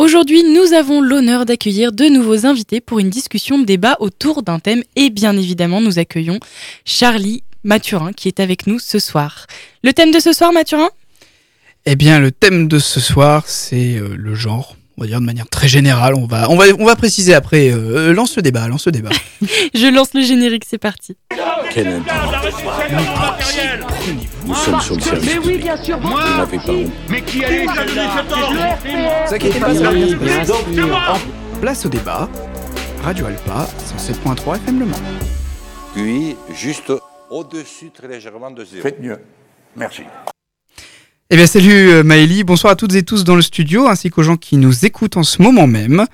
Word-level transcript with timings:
Aujourd'hui, 0.00 0.42
nous 0.44 0.72
avons 0.72 1.02
l'honneur 1.02 1.44
d'accueillir 1.44 1.92
de 1.92 2.06
nouveaux 2.06 2.46
invités 2.46 2.80
pour 2.80 3.00
une 3.00 3.10
discussion 3.10 3.58
débat 3.58 3.98
autour 4.00 4.42
d'un 4.42 4.58
thème. 4.58 4.82
Et 4.96 5.10
bien 5.10 5.36
évidemment, 5.36 5.82
nous 5.82 5.98
accueillons 5.98 6.40
Charlie 6.86 7.42
Mathurin 7.64 8.14
qui 8.14 8.26
est 8.26 8.40
avec 8.40 8.66
nous 8.66 8.78
ce 8.78 8.98
soir. 8.98 9.46
Le 9.84 9.92
thème 9.92 10.10
de 10.10 10.18
ce 10.18 10.32
soir, 10.32 10.54
Mathurin? 10.54 10.88
Eh 11.84 11.96
bien, 11.96 12.18
le 12.18 12.32
thème 12.32 12.66
de 12.66 12.78
ce 12.78 12.98
soir, 12.98 13.46
c'est 13.46 13.98
euh, 13.98 14.16
le 14.16 14.34
genre 14.34 14.74
on 14.96 15.02
va 15.02 15.06
dire 15.06 15.20
de 15.20 15.26
manière 15.26 15.48
très 15.48 15.68
générale. 15.68 16.14
On 16.14 16.26
va, 16.26 16.50
on 16.50 16.56
va, 16.56 16.64
on 16.78 16.84
va 16.84 16.96
préciser 16.96 17.34
après. 17.34 17.70
Euh, 17.70 18.12
lance 18.12 18.36
le 18.36 18.42
débat, 18.42 18.68
lance 18.68 18.86
le 18.86 18.92
débat. 18.92 19.10
Je 19.74 19.92
lance 19.92 20.14
le 20.14 20.22
générique, 20.22 20.64
c'est 20.68 20.78
parti. 20.78 21.16
Quel 21.70 22.02
Nous 24.46 24.54
sommes 24.54 24.80
sur 24.80 24.94
le 24.96 25.00
service. 25.00 25.30
Mais 25.30 25.38
oui, 25.38 25.58
bien 25.58 25.76
sûr, 25.76 25.98
Vous 25.98 26.08
n'avez 26.10 26.58
pas 26.58 26.72
honte. 26.72 26.92
Mais 27.08 27.22
qui 27.22 27.44
allait 27.44 27.66
Ne 27.66 29.26
vous 29.26 29.34
inquiétez 29.34 29.60
pas, 29.60 29.74
ça 29.74 29.84
passer. 29.90 30.16
Place 31.60 31.86
au 31.86 31.88
débat. 31.88 32.28
Radio 33.02 33.26
Alpa, 33.26 33.66
107.3 33.96 34.56
FM 34.56 34.80
Le 34.80 34.86
Mans. 34.86 34.96
Puis, 35.94 36.36
juste 36.54 36.92
au-dessus, 37.30 37.90
très 37.90 38.08
légèrement 38.08 38.50
de 38.50 38.64
zéro. 38.64 38.82
Faites 38.82 39.00
mieux. 39.00 39.18
Merci. 39.76 40.02
Eh 41.32 41.36
bien, 41.36 41.46
salut 41.46 41.90
euh, 41.90 42.02
Maëlie, 42.02 42.42
bonsoir 42.42 42.72
à 42.72 42.76
toutes 42.76 42.92
et 42.96 43.04
tous 43.04 43.22
dans 43.22 43.36
le 43.36 43.42
studio, 43.42 43.86
ainsi 43.86 44.10
qu'aux 44.10 44.24
gens 44.24 44.36
qui 44.36 44.56
nous 44.56 44.84
écoutent 44.84 45.16
en 45.16 45.22
ce 45.22 45.40
moment 45.40 45.68
même. 45.68 46.04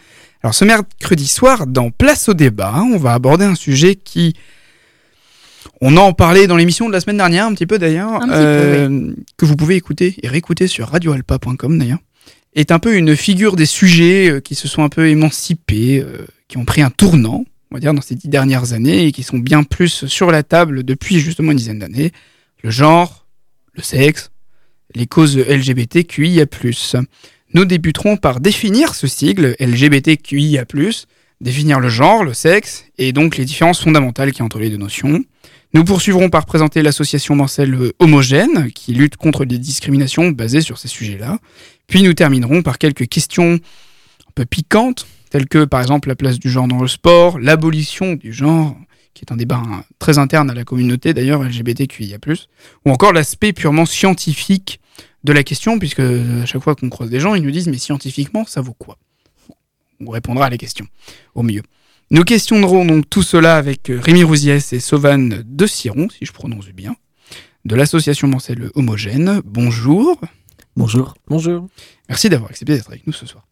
Alors, 0.42 0.54
ce 0.54 0.66
mercredi 0.66 1.26
soir, 1.26 1.66
dans 1.66 1.90
Place 1.90 2.28
au 2.28 2.34
débat, 2.34 2.82
on 2.82 2.98
va 2.98 3.14
aborder 3.14 3.46
un 3.46 3.54
sujet 3.54 3.94
qui... 3.94 4.34
On 5.80 5.96
en 5.96 6.12
parlait 6.12 6.46
dans 6.46 6.58
l'émission 6.58 6.86
de 6.86 6.92
la 6.92 7.00
semaine 7.00 7.16
dernière, 7.16 7.46
un 7.46 7.54
petit 7.54 7.64
peu 7.64 7.78
d'ailleurs, 7.78 8.20
peu, 8.20 9.14
que 9.38 9.46
vous 9.46 9.56
pouvez 9.56 9.76
écouter 9.76 10.16
et 10.22 10.28
réécouter 10.28 10.66
sur 10.66 10.88
radioalpa.com 10.88 11.78
d'ailleurs, 11.78 12.00
est 12.54 12.70
un 12.70 12.78
peu 12.78 12.94
une 12.94 13.16
figure 13.16 13.56
des 13.56 13.64
sujets 13.64 14.30
euh, 14.30 14.40
qui 14.40 14.54
se 14.54 14.68
sont 14.68 14.82
un 14.82 14.90
peu 14.90 15.08
émancipés, 15.08 15.98
euh, 15.98 16.26
qui 16.48 16.58
ont 16.58 16.66
pris 16.66 16.82
un 16.82 16.90
tournant, 16.90 17.46
on 17.70 17.74
va 17.74 17.80
dire, 17.80 17.94
dans 17.94 18.02
ces 18.02 18.16
dix 18.16 18.28
dernières 18.28 18.74
années, 18.74 19.06
et 19.06 19.12
qui 19.12 19.22
sont 19.22 19.38
bien 19.38 19.62
plus 19.62 20.04
sur 20.08 20.30
la 20.30 20.42
table 20.42 20.82
depuis 20.82 21.20
justement 21.20 21.52
une 21.52 21.58
dizaine 21.58 21.78
d'années. 21.78 22.12
Le 22.62 22.68
genre, 22.68 23.24
le 23.72 23.82
sexe, 23.82 24.30
les 24.94 25.06
causes 25.06 25.36
LGBTQIA+. 25.38 26.46
Nous 27.54 27.64
débuterons 27.64 28.16
par 28.16 28.40
définir 28.40 28.94
ce 28.94 29.06
sigle 29.06 29.56
LGBTQIA+, 29.60 30.64
définir 31.40 31.80
le 31.80 31.88
genre, 31.88 32.24
le 32.24 32.34
sexe, 32.34 32.84
et 32.98 33.12
donc 33.12 33.36
les 33.36 33.44
différences 33.44 33.82
fondamentales 33.82 34.32
qu'il 34.32 34.40
y 34.40 34.42
a 34.42 34.44
entre 34.44 34.58
les 34.58 34.70
deux 34.70 34.76
notions. 34.76 35.22
Nous 35.74 35.84
poursuivrons 35.84 36.30
par 36.30 36.46
présenter 36.46 36.82
l'association 36.82 37.34
Mancel 37.34 37.76
Homogène, 37.98 38.70
qui 38.72 38.94
lutte 38.94 39.16
contre 39.16 39.44
les 39.44 39.58
discriminations 39.58 40.30
basées 40.30 40.60
sur 40.60 40.78
ces 40.78 40.88
sujets-là. 40.88 41.38
Puis 41.86 42.02
nous 42.02 42.14
terminerons 42.14 42.62
par 42.62 42.78
quelques 42.78 43.08
questions 43.08 43.54
un 43.54 44.32
peu 44.34 44.44
piquantes, 44.44 45.06
telles 45.30 45.46
que 45.46 45.64
par 45.64 45.80
exemple 45.80 46.08
la 46.08 46.16
place 46.16 46.38
du 46.38 46.50
genre 46.50 46.68
dans 46.68 46.80
le 46.80 46.88
sport, 46.88 47.38
l'abolition 47.38 48.14
du 48.14 48.32
genre, 48.32 48.76
qui 49.14 49.24
est 49.24 49.32
un 49.32 49.36
débat 49.36 49.62
hein, 49.64 49.84
très 49.98 50.18
interne 50.18 50.50
à 50.50 50.54
la 50.54 50.64
communauté 50.64 51.14
d'ailleurs 51.14 51.42
LGBTQIA+, 51.42 52.18
ou 52.84 52.90
encore 52.90 53.12
l'aspect 53.12 53.52
purement 53.52 53.86
scientifique 53.86 54.80
de 55.24 55.32
la 55.32 55.42
question, 55.42 55.78
puisque 55.78 56.00
euh, 56.00 56.42
à 56.42 56.46
chaque 56.46 56.62
fois 56.62 56.74
qu'on 56.74 56.88
croise 56.88 57.10
des 57.10 57.20
gens, 57.20 57.34
ils 57.34 57.42
nous 57.42 57.50
disent 57.50 57.68
mais 57.68 57.78
scientifiquement, 57.78 58.44
ça 58.46 58.60
vaut 58.60 58.74
quoi? 58.74 58.98
On 60.00 60.10
répondra 60.10 60.46
à 60.46 60.50
la 60.50 60.58
question, 60.58 60.86
au 61.34 61.42
mieux. 61.42 61.62
Nous 62.10 62.22
questionnerons 62.22 62.84
donc 62.84 63.10
tout 63.10 63.22
cela 63.22 63.56
avec 63.56 63.90
euh, 63.90 63.98
Rémi 64.00 64.22
Rousiès 64.22 64.72
et 64.72 64.80
Sauvane 64.80 65.42
de 65.44 65.66
Siron, 65.66 66.08
si 66.08 66.24
je 66.24 66.32
prononce 66.32 66.68
bien, 66.68 66.96
de 67.64 67.74
l'association 67.74 68.28
Mancel 68.28 68.70
Homogène. 68.74 69.40
Bonjour. 69.44 70.20
Bonjour. 70.76 71.14
Bonjour. 71.26 71.66
Merci 72.08 72.28
d'avoir 72.28 72.50
accepté 72.50 72.74
d'être 72.74 72.88
avec 72.88 73.06
nous 73.06 73.12
ce 73.12 73.26
soir. 73.26 73.46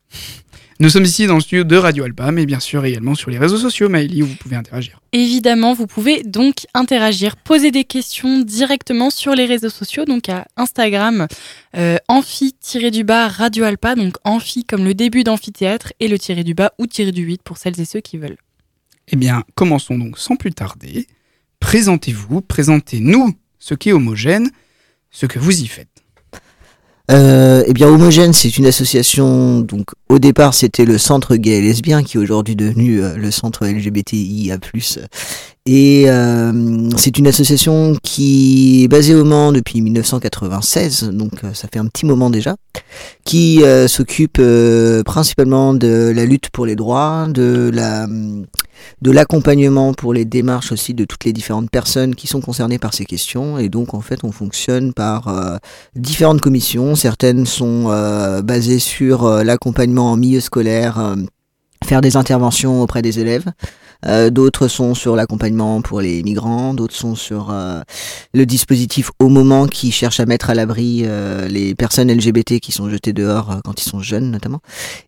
Nous 0.84 0.90
sommes 0.90 1.06
ici 1.06 1.26
dans 1.26 1.36
le 1.36 1.40
studio 1.40 1.64
de 1.64 1.76
Radio 1.76 2.04
Alpa, 2.04 2.30
mais 2.30 2.44
bien 2.44 2.60
sûr 2.60 2.84
également 2.84 3.14
sur 3.14 3.30
les 3.30 3.38
réseaux 3.38 3.56
sociaux, 3.56 3.88
Maëlie, 3.88 4.22
où 4.22 4.26
vous 4.26 4.34
pouvez 4.34 4.54
interagir. 4.54 5.00
Évidemment, 5.12 5.72
vous 5.72 5.86
pouvez 5.86 6.22
donc 6.22 6.66
interagir, 6.74 7.38
poser 7.38 7.70
des 7.70 7.84
questions 7.84 8.40
directement 8.40 9.08
sur 9.08 9.34
les 9.34 9.46
réseaux 9.46 9.70
sociaux, 9.70 10.04
donc 10.04 10.28
à 10.28 10.46
Instagram, 10.58 11.26
euh, 11.74 11.96
amphi-du-bas 12.08 13.28
Radio 13.28 13.64
Alpa, 13.64 13.94
donc 13.94 14.16
amphi 14.24 14.64
comme 14.64 14.84
le 14.84 14.92
début 14.92 15.24
d'amphithéâtre, 15.24 15.94
et 16.00 16.08
le 16.08 16.18
tiré 16.18 16.44
du 16.44 16.52
bas 16.52 16.74
ou 16.78 16.86
tiré 16.86 17.12
du 17.12 17.22
8 17.22 17.42
pour 17.42 17.56
celles 17.56 17.80
et 17.80 17.86
ceux 17.86 18.00
qui 18.00 18.18
veulent. 18.18 18.36
Eh 19.08 19.16
bien, 19.16 19.42
commençons 19.54 19.96
donc 19.96 20.18
sans 20.18 20.36
plus 20.36 20.52
tarder. 20.52 21.06
Présentez-vous, 21.60 22.42
présentez-nous 22.42 23.32
ce 23.58 23.72
qui 23.72 23.88
est 23.88 23.92
homogène, 23.92 24.50
ce 25.10 25.24
que 25.24 25.38
vous 25.38 25.62
y 25.62 25.66
faites. 25.66 25.93
Euh, 27.10 27.62
eh 27.66 27.72
bien, 27.74 27.88
Homogène, 27.88 28.32
c'est 28.32 28.56
une 28.56 28.66
association. 28.66 29.60
Donc, 29.60 29.88
au 30.08 30.18
départ, 30.18 30.54
c'était 30.54 30.84
le 30.84 30.96
centre 30.98 31.36
gay 31.36 31.58
et 31.58 31.60
lesbien, 31.60 32.02
qui 32.02 32.16
est 32.16 32.20
aujourd'hui 32.20 32.56
devenu 32.56 33.02
euh, 33.02 33.16
le 33.16 33.30
centre 33.30 33.66
LGBTIA+. 33.66 34.58
Et 35.66 36.10
euh, 36.10 36.90
c'est 36.98 37.16
une 37.16 37.26
association 37.26 37.96
qui 38.02 38.84
est 38.84 38.88
basée 38.88 39.14
au 39.14 39.24
Mans 39.24 39.50
depuis 39.50 39.80
1996, 39.80 41.04
donc 41.04 41.42
euh, 41.42 41.54
ça 41.54 41.68
fait 41.72 41.78
un 41.78 41.86
petit 41.86 42.04
moment 42.04 42.28
déjà, 42.28 42.56
qui 43.24 43.64
euh, 43.64 43.88
s'occupe 43.88 44.38
principalement 45.06 45.72
de 45.72 46.12
la 46.14 46.26
lutte 46.26 46.50
pour 46.50 46.66
les 46.66 46.76
droits, 46.76 47.28
de 47.30 47.70
la 47.72 48.06
de 49.02 49.10
l'accompagnement 49.10 49.94
pour 49.94 50.12
les 50.14 50.24
démarches 50.24 50.72
aussi 50.72 50.94
de 50.94 51.04
toutes 51.04 51.24
les 51.24 51.32
différentes 51.32 51.70
personnes 51.70 52.14
qui 52.14 52.26
sont 52.26 52.40
concernées 52.40 52.78
par 52.78 52.94
ces 52.94 53.04
questions. 53.04 53.58
Et 53.58 53.68
donc, 53.68 53.94
en 53.94 54.00
fait, 54.00 54.24
on 54.24 54.32
fonctionne 54.32 54.92
par 54.92 55.28
euh, 55.28 55.56
différentes 55.94 56.40
commissions. 56.40 56.94
Certaines 56.94 57.46
sont 57.46 57.86
euh, 57.88 58.42
basées 58.42 58.78
sur 58.78 59.24
euh, 59.24 59.44
l'accompagnement 59.44 60.12
en 60.12 60.16
milieu 60.16 60.40
scolaire, 60.40 61.16
faire 61.84 62.00
des 62.00 62.16
interventions 62.16 62.82
auprès 62.82 63.02
des 63.02 63.20
élèves. 63.20 63.44
Euh, 64.06 64.30
d'autres 64.30 64.68
sont 64.68 64.94
sur 64.94 65.16
l'accompagnement 65.16 65.80
pour 65.82 66.00
les 66.00 66.22
migrants, 66.22 66.74
d'autres 66.74 66.94
sont 66.94 67.14
sur 67.14 67.50
euh, 67.50 67.80
le 68.34 68.46
dispositif 68.46 69.10
au 69.18 69.28
moment 69.28 69.66
qui 69.66 69.92
cherche 69.92 70.20
à 70.20 70.26
mettre 70.26 70.50
à 70.50 70.54
l'abri 70.54 71.02
euh, 71.04 71.48
les 71.48 71.74
personnes 71.74 72.12
LGBT 72.12 72.60
qui 72.60 72.72
sont 72.72 72.90
jetées 72.90 73.12
dehors 73.12 73.50
euh, 73.50 73.60
quand 73.64 73.80
ils 73.80 73.88
sont 73.88 74.00
jeunes 74.00 74.30
notamment. 74.30 74.60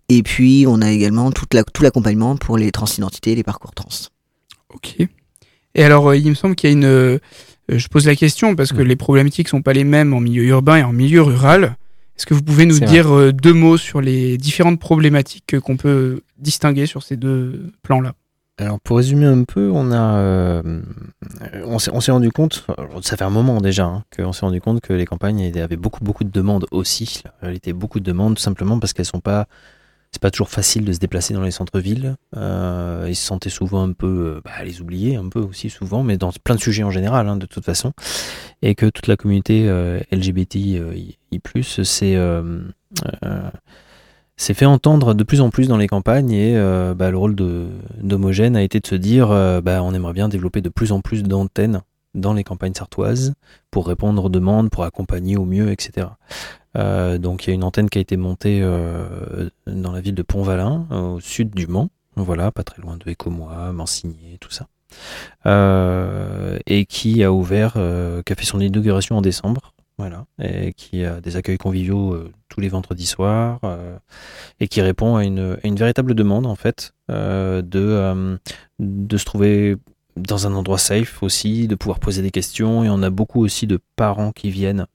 Et 0.08 0.22
puis 0.22 0.64
on 0.68 0.80
a 0.80 0.90
également 0.90 1.30
toute 1.32 1.54
la, 1.54 1.64
tout 1.64 1.82
l'accompagnement 1.82 2.36
pour 2.36 2.56
les 2.56 2.70
transidentités 2.70 3.32
et 3.32 3.34
les 3.34 3.42
parcours 3.42 3.72
trans. 3.74 3.88
Ok. 4.74 4.96
Et 5.74 5.84
alors, 5.84 6.08
euh, 6.08 6.16
il 6.16 6.28
me 6.28 6.34
semble 6.34 6.54
qu'il 6.54 6.70
y 6.70 6.72
a 6.72 6.76
une. 6.76 7.20
je 7.68 7.88
pose 7.88 8.06
la 8.06 8.16
question 8.16 8.54
parce 8.56 8.72
que 8.72 8.82
les 8.82 8.96
problématiques 8.96 9.48
sont 9.48 9.62
pas 9.62 9.72
les 9.72 9.84
mêmes 9.84 10.14
en 10.14 10.20
milieu 10.20 10.44
urbain 10.44 10.76
et 10.76 10.82
en 10.82 10.92
milieu 10.92 11.22
rural. 11.22 11.76
Est-ce 12.16 12.24
que 12.24 12.32
vous 12.32 12.42
pouvez 12.42 12.64
nous 12.64 12.80
dire 12.80 13.34
deux 13.34 13.52
mots 13.52 13.76
sur 13.76 14.00
les 14.00 14.38
différentes 14.38 14.80
problématiques 14.80 15.60
qu'on 15.60 15.76
peut 15.76 16.22
distinguer 16.38 16.86
sur 16.86 17.02
ces 17.02 17.16
deux 17.16 17.72
plans-là? 17.82 18.14
Alors 18.58 18.80
pour 18.80 18.96
résumer 18.96 19.26
un 19.26 19.44
peu, 19.44 19.70
on 19.70 19.92
a, 19.92 20.16
euh, 20.16 20.80
on 21.66 21.78
s'est 21.78 21.90
s'est 22.00 22.10
rendu 22.10 22.30
compte, 22.32 22.66
ça 23.02 23.18
fait 23.18 23.24
un 23.24 23.30
moment 23.30 23.60
déjà, 23.60 23.84
hein, 23.84 24.04
qu'on 24.16 24.32
s'est 24.32 24.46
rendu 24.46 24.62
compte 24.62 24.80
que 24.80 24.94
les 24.94 25.04
campagnes 25.04 25.52
avaient 25.58 25.76
beaucoup 25.76 26.02
beaucoup 26.02 26.24
de 26.24 26.30
demandes 26.30 26.66
aussi. 26.70 27.22
Il 27.42 27.50
était 27.50 27.74
beaucoup 27.74 28.00
de 28.00 28.04
demandes 28.04 28.36
tout 28.36 28.42
simplement 28.42 28.78
parce 28.78 28.94
qu'elles 28.94 29.04
sont 29.04 29.20
pas, 29.20 29.46
c'est 30.16 30.22
pas 30.22 30.30
toujours 30.30 30.48
facile 30.48 30.86
de 30.86 30.92
se 30.94 30.98
déplacer 30.98 31.34
dans 31.34 31.42
les 31.42 31.50
centres-villes. 31.50 32.16
Euh, 32.38 33.04
ils 33.06 33.16
se 33.16 33.26
sentaient 33.26 33.50
souvent 33.50 33.82
un 33.82 33.92
peu, 33.92 34.36
euh, 34.36 34.40
bah, 34.42 34.64
les 34.64 34.80
oubliés 34.80 35.16
un 35.16 35.28
peu 35.28 35.40
aussi 35.40 35.68
souvent, 35.68 36.02
mais 36.02 36.16
dans 36.16 36.32
plein 36.42 36.54
de 36.54 36.60
sujets 36.60 36.82
en 36.82 36.90
général 36.90 37.28
hein, 37.28 37.36
de 37.36 37.44
toute 37.44 37.64
façon, 37.66 37.92
et 38.62 38.74
que 38.74 38.86
toute 38.86 39.08
la 39.08 39.16
communauté 39.16 39.68
euh, 39.68 40.00
LGBTI 40.10 40.78
euh, 40.78 40.94
s'est 44.36 44.54
fait 44.54 44.66
entendre 44.66 45.14
de 45.14 45.24
plus 45.24 45.40
en 45.40 45.50
plus 45.50 45.68
dans 45.68 45.76
les 45.76 45.88
campagnes 45.88 46.30
et 46.30 46.56
euh, 46.56 46.94
bah, 46.94 47.10
le 47.10 47.16
rôle 47.16 47.34
d'Homogène 47.34 48.56
a 48.56 48.62
été 48.62 48.80
de 48.80 48.86
se 48.86 48.94
dire 48.94 49.30
euh, 49.30 49.60
bah, 49.60 49.82
on 49.82 49.94
aimerait 49.94 50.12
bien 50.12 50.28
développer 50.28 50.60
de 50.60 50.68
plus 50.68 50.92
en 50.92 51.00
plus 51.00 51.22
d'antennes 51.22 51.82
dans 52.14 52.32
les 52.32 52.44
campagnes 52.44 52.74
sartoises 52.74 53.34
pour 53.70 53.86
répondre 53.86 54.24
aux 54.24 54.28
demandes, 54.28 54.70
pour 54.70 54.84
accompagner 54.84 55.36
au 55.36 55.44
mieux, 55.44 55.70
etc. 55.70 56.08
Euh, 56.76 57.18
donc 57.18 57.46
il 57.46 57.50
y 57.50 57.52
a 57.52 57.54
une 57.54 57.64
antenne 57.64 57.88
qui 57.88 57.98
a 57.98 58.00
été 58.00 58.16
montée 58.16 58.60
euh, 58.62 59.48
dans 59.66 59.92
la 59.92 60.00
ville 60.00 60.14
de 60.14 60.22
Pont-Valin, 60.22 60.86
au 60.90 61.20
sud 61.20 61.54
du 61.54 61.66
Mans, 61.66 61.90
voilà, 62.16 62.50
pas 62.50 62.64
très 62.64 62.82
loin 62.82 62.96
de 62.96 63.10
Écomois, 63.10 63.72
Mansigné, 63.72 64.38
tout 64.40 64.50
ça, 64.50 64.66
euh, 65.46 66.58
et 66.66 66.86
qui 66.86 67.22
a 67.22 67.32
ouvert, 67.32 67.74
qui 67.74 68.32
a 68.32 68.36
fait 68.36 68.44
son 68.44 68.60
inauguration 68.60 69.16
en 69.16 69.22
décembre 69.22 69.72
voilà, 69.98 70.26
et 70.42 70.74
qui 70.74 71.04
a 71.04 71.20
des 71.20 71.36
accueils 71.36 71.56
conviviaux 71.56 72.12
euh, 72.12 72.30
tous 72.48 72.60
les 72.60 72.68
vendredis 72.68 73.06
soirs, 73.06 73.60
euh, 73.64 73.96
et 74.60 74.68
qui 74.68 74.82
répond 74.82 75.16
à 75.16 75.24
une, 75.24 75.56
à 75.62 75.66
une 75.66 75.76
véritable 75.76 76.14
demande 76.14 76.46
en 76.46 76.54
fait 76.54 76.92
euh, 77.10 77.62
de, 77.62 78.38
de 78.78 79.16
se 79.16 79.24
trouver 79.24 79.76
dans 80.16 80.46
un 80.46 80.54
endroit 80.54 80.78
safe 80.78 81.22
aussi, 81.22 81.66
de 81.66 81.74
pouvoir 81.74 81.98
poser 81.98 82.20
des 82.20 82.30
questions, 82.30 82.84
et 82.84 82.90
on 82.90 83.02
a 83.02 83.10
beaucoup 83.10 83.42
aussi 83.42 83.66
de 83.66 83.78
parents 83.96 84.32
qui 84.32 84.50
viennent 84.50 84.86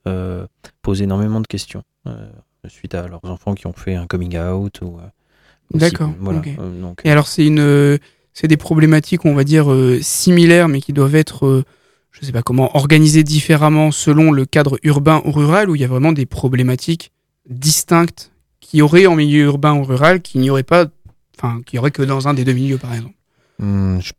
poser 0.82 1.04
énormément 1.04 1.40
de 1.40 1.46
questions 1.46 1.82
suite 2.68 2.94
à 2.94 3.08
leurs 3.08 3.24
enfants 3.24 3.54
qui 3.54 3.66
ont 3.66 3.72
fait 3.72 3.96
un 3.96 4.06
coming 4.06 4.38
out 4.38 4.80
ou 4.82 4.98
D'accord, 5.74 6.10
voilà. 6.20 6.42
donc, 6.80 7.00
Et 7.04 7.10
alors, 7.10 7.26
c'est 7.26 7.46
une, 7.46 7.98
c'est 8.34 8.46
des 8.46 8.56
problématiques, 8.56 9.24
on 9.24 9.34
va 9.34 9.42
dire, 9.42 9.74
similaires, 10.00 10.68
mais 10.68 10.80
qui 10.80 10.92
doivent 10.92 11.14
être, 11.14 11.64
je 12.12 12.24
sais 12.26 12.32
pas 12.32 12.42
comment, 12.42 12.76
organisées 12.76 13.24
différemment 13.24 13.90
selon 13.90 14.30
le 14.32 14.44
cadre 14.46 14.78
urbain 14.82 15.22
ou 15.24 15.32
rural, 15.32 15.68
où 15.70 15.74
il 15.74 15.80
y 15.80 15.84
a 15.84 15.88
vraiment 15.88 16.12
des 16.12 16.26
problématiques 16.26 17.10
distinctes 17.48 18.30
qui 18.60 18.78
y 18.78 18.82
aurait 18.82 19.06
en 19.06 19.16
milieu 19.16 19.44
urbain 19.44 19.74
ou 19.74 19.82
rural, 19.84 20.22
qui 20.22 20.38
n'y 20.38 20.50
aurait 20.50 20.62
pas, 20.62 20.86
enfin, 21.36 21.60
qui 21.66 21.76
y 21.76 21.78
aurait 21.78 21.90
que 21.90 22.02
dans 22.02 22.28
un 22.28 22.34
des 22.34 22.44
deux 22.44 22.52
milieux, 22.52 22.78
par 22.78 22.92
exemple. 22.94 23.14
Hmm, 23.58 23.98
je- 24.00 24.12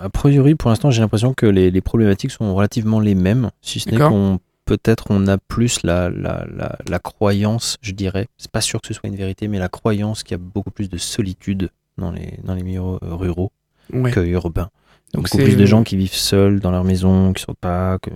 A 0.00 0.08
priori, 0.08 0.54
pour 0.54 0.70
l'instant, 0.70 0.90
j'ai 0.90 1.00
l'impression 1.00 1.34
que 1.34 1.46
les, 1.46 1.70
les 1.70 1.80
problématiques 1.80 2.30
sont 2.30 2.54
relativement 2.54 3.00
les 3.00 3.14
mêmes, 3.14 3.50
si 3.62 3.80
ce 3.80 3.90
n'est 3.90 3.98
qu'on 3.98 4.40
peut-être 4.64 5.06
on 5.10 5.26
a 5.28 5.38
plus 5.38 5.82
la, 5.82 6.10
la, 6.10 6.46
la, 6.54 6.76
la 6.86 6.98
croyance, 6.98 7.78
je 7.80 7.92
dirais, 7.92 8.28
c'est 8.36 8.50
pas 8.50 8.60
sûr 8.60 8.80
que 8.82 8.88
ce 8.88 8.92
soit 8.94 9.08
une 9.08 9.16
vérité, 9.16 9.48
mais 9.48 9.58
la 9.58 9.68
croyance 9.70 10.22
qu'il 10.22 10.32
y 10.32 10.34
a 10.34 10.42
beaucoup 10.42 10.70
plus 10.70 10.90
de 10.90 10.98
solitude 10.98 11.70
dans 11.96 12.10
les, 12.10 12.34
dans 12.44 12.54
les 12.54 12.62
milieux 12.62 12.82
ruraux 13.02 13.50
Ouais. 13.92 14.10
que 14.10 14.20
urbains. 14.20 14.68
Donc 15.14 15.24
beaucoup 15.24 15.38
c'est, 15.38 15.44
plus 15.44 15.56
de 15.56 15.64
gens 15.64 15.84
qui 15.84 15.96
vivent 15.96 16.12
seuls 16.12 16.60
dans 16.60 16.70
leur 16.70 16.84
maison, 16.84 17.32
qui 17.32 17.42
sortent 17.42 17.58
pas, 17.58 17.98
que- 17.98 18.10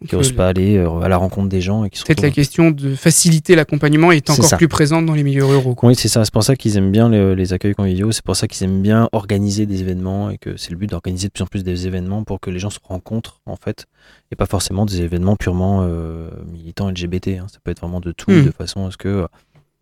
qui 0.00 0.12
Donc, 0.12 0.20
osent 0.20 0.32
euh, 0.32 0.36
pas 0.36 0.48
aller 0.48 0.76
euh, 0.78 1.00
à 1.00 1.08
la 1.08 1.18
rencontre 1.18 1.48
des 1.50 1.60
gens 1.60 1.84
et 1.84 1.90
qui 1.90 2.02
Peut-être 2.02 2.22
la 2.22 2.30
question 2.30 2.70
de 2.70 2.94
faciliter 2.94 3.54
l'accompagnement 3.54 4.10
est 4.10 4.30
encore 4.30 4.56
plus 4.56 4.66
présente 4.68 5.04
dans 5.04 5.12
les 5.14 5.22
milieux 5.22 5.44
ruraux. 5.44 5.74
quoi. 5.74 5.90
Oui, 5.90 5.94
c'est 5.94 6.08
ça. 6.08 6.24
C'est 6.24 6.32
pour 6.32 6.42
ça 6.42 6.56
qu'ils 6.56 6.78
aiment 6.78 6.90
bien 6.92 7.10
le- 7.10 7.34
les 7.34 7.52
accueils 7.52 7.74
conviviaux. 7.74 8.10
C'est 8.10 8.24
pour 8.24 8.36
ça 8.36 8.48
qu'ils 8.48 8.64
aiment 8.66 8.80
bien 8.80 9.08
organiser 9.12 9.66
des 9.66 9.82
événements 9.82 10.30
et 10.30 10.38
que 10.38 10.56
c'est 10.56 10.70
le 10.70 10.76
but 10.78 10.88
d'organiser 10.88 11.28
de 11.28 11.32
plus 11.32 11.42
en 11.42 11.46
plus 11.46 11.62
des 11.62 11.86
événements 11.86 12.24
pour 12.24 12.40
que 12.40 12.48
les 12.50 12.58
gens 12.58 12.70
se 12.70 12.78
rencontrent, 12.82 13.42
en 13.44 13.56
fait, 13.56 13.84
et 14.32 14.36
pas 14.36 14.46
forcément 14.46 14.86
des 14.86 15.02
événements 15.02 15.36
purement 15.36 15.82
euh, 15.86 16.30
militants 16.50 16.88
LGBT. 16.90 17.38
hein. 17.38 17.46
Ça 17.52 17.58
peut 17.62 17.70
être 17.70 17.80
vraiment 17.80 18.00
de 18.00 18.12
tout, 18.12 18.30
Hmm. 18.30 18.46
de 18.46 18.50
façon 18.50 18.86
à 18.86 18.90
ce 18.90 18.96
que 18.96 19.26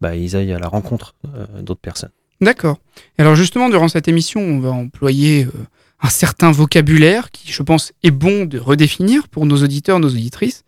bah, 0.01 0.17
ils 0.17 0.35
aillent 0.35 0.53
à 0.53 0.59
la 0.59 0.69
rencontre 0.69 1.15
euh, 1.37 1.47
d'autres 1.63 1.81
personnes. 1.81 2.11
D'accord. 2.41 2.79
Alors 3.17 3.35
justement, 3.37 3.69
durant 3.69 3.87
cette 3.89 4.09
émission, 4.09 4.41
on 4.41 4.59
va 4.61 4.71
employer 4.71 5.45
euh, 5.45 5.51
un 6.01 6.11
certain 6.11 6.51
vocabulaire 6.51 7.31
qui, 7.31 7.51
je 7.53 7.63
pense, 7.63 7.93
est 8.03 8.11
bon 8.11 8.45
de 8.45 8.59
redéfinir 8.59 9.29
pour 9.29 9.47
nos 9.47 9.63
auditeurs, 9.63 9.99
nos 10.01 10.09
auditrices. 10.09 10.65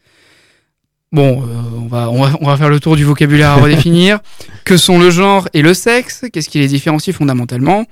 Bon, 1.12 1.42
euh, 1.42 1.60
on, 1.76 1.86
va, 1.86 2.10
on, 2.10 2.22
va, 2.22 2.36
on 2.40 2.46
va 2.46 2.56
faire 2.56 2.68
le 2.68 2.80
tour 2.80 2.96
du 2.96 3.04
vocabulaire 3.04 3.50
à 3.50 3.56
redéfinir. 3.62 4.20
que 4.64 4.76
sont 4.76 4.98
le 4.98 5.10
genre 5.10 5.48
et 5.52 5.62
le 5.62 5.74
sexe? 5.74 6.24
Qu'est-ce 6.32 6.48
qui 6.48 6.58
les 6.58 6.68
différencie 6.68 7.14
fondamentalement? 7.14 7.84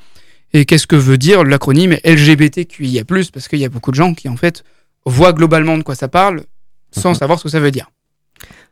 Et 0.52 0.64
qu'est-ce 0.64 0.86
que 0.86 0.96
veut 0.96 1.18
dire 1.18 1.44
l'acronyme 1.44 1.98
LGBTQIA+, 2.04 3.04
parce 3.04 3.48
qu'il 3.48 3.58
y 3.58 3.64
a 3.64 3.68
beaucoup 3.68 3.90
de 3.90 3.96
gens 3.96 4.14
qui, 4.14 4.28
en 4.28 4.36
fait, 4.36 4.64
voient 5.04 5.32
globalement 5.32 5.76
de 5.76 5.82
quoi 5.82 5.94
ça 5.94 6.08
parle 6.08 6.44
sans 6.90 7.14
savoir 7.14 7.38
ce 7.38 7.44
que 7.44 7.50
ça 7.50 7.60
veut 7.60 7.70
dire. 7.70 7.90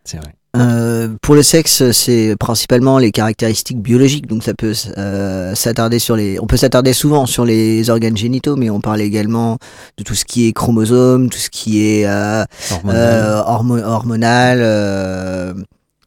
C'est 0.04 0.16
vrai. 0.18 0.34
Euh, 0.60 1.08
pour 1.22 1.34
le 1.34 1.42
sexe, 1.42 1.90
c'est 1.92 2.36
principalement 2.38 2.98
les 2.98 3.10
caractéristiques 3.10 3.80
biologiques, 3.80 4.26
donc 4.26 4.42
ça 4.42 4.54
peut 4.54 4.72
euh, 4.98 5.54
s'attarder 5.54 5.98
sur 5.98 6.16
les. 6.16 6.38
On 6.40 6.46
peut 6.46 6.56
s'attarder 6.56 6.92
souvent 6.92 7.26
sur 7.26 7.44
les 7.44 7.90
organes 7.90 8.16
génitaux, 8.16 8.56
mais 8.56 8.70
on 8.70 8.80
parle 8.80 9.00
également 9.00 9.58
de 9.98 10.02
tout 10.04 10.14
ce 10.14 10.24
qui 10.24 10.46
est 10.48 10.52
chromosome, 10.52 11.28
tout 11.30 11.38
ce 11.38 11.50
qui 11.50 11.82
est 11.86 12.06
euh, 12.06 12.44
Hormonal. 12.70 13.42
hormo- 13.46 13.82
hormonal, 13.84 15.56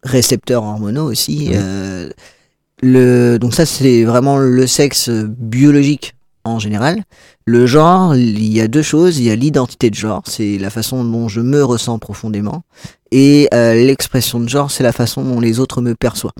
récepteurs 0.03 0.63
hormonaux 0.63 1.09
aussi. 1.11 1.49
Oui. 1.51 1.57
le, 2.81 3.37
donc 3.37 3.53
ça, 3.53 3.65
c'est 3.65 4.03
vraiment 4.03 4.37
le 4.37 4.67
sexe 4.67 5.09
biologique 5.09 6.13
en 6.45 6.59
général. 6.59 7.03
Le 7.45 7.65
genre, 7.65 8.15
il 8.15 8.43
y 8.53 8.61
a 8.61 8.67
deux 8.67 8.81
choses. 8.81 9.17
Il 9.19 9.25
y 9.25 9.31
a 9.31 9.35
l'identité 9.35 9.89
de 9.89 9.95
genre, 9.95 10.21
c'est 10.25 10.57
la 10.57 10.69
façon 10.69 11.03
dont 11.03 11.27
je 11.27 11.41
me 11.41 11.63
ressens 11.63 11.99
profondément. 11.99 12.61
Et 13.11 13.47
euh, 13.53 13.73
l'expression 13.73 14.39
de 14.39 14.47
genre, 14.47 14.71
c'est 14.71 14.83
la 14.83 14.91
façon 14.91 15.23
dont 15.23 15.39
les 15.39 15.59
autres 15.59 15.81
me 15.81 15.95
perçoivent. 15.95 16.33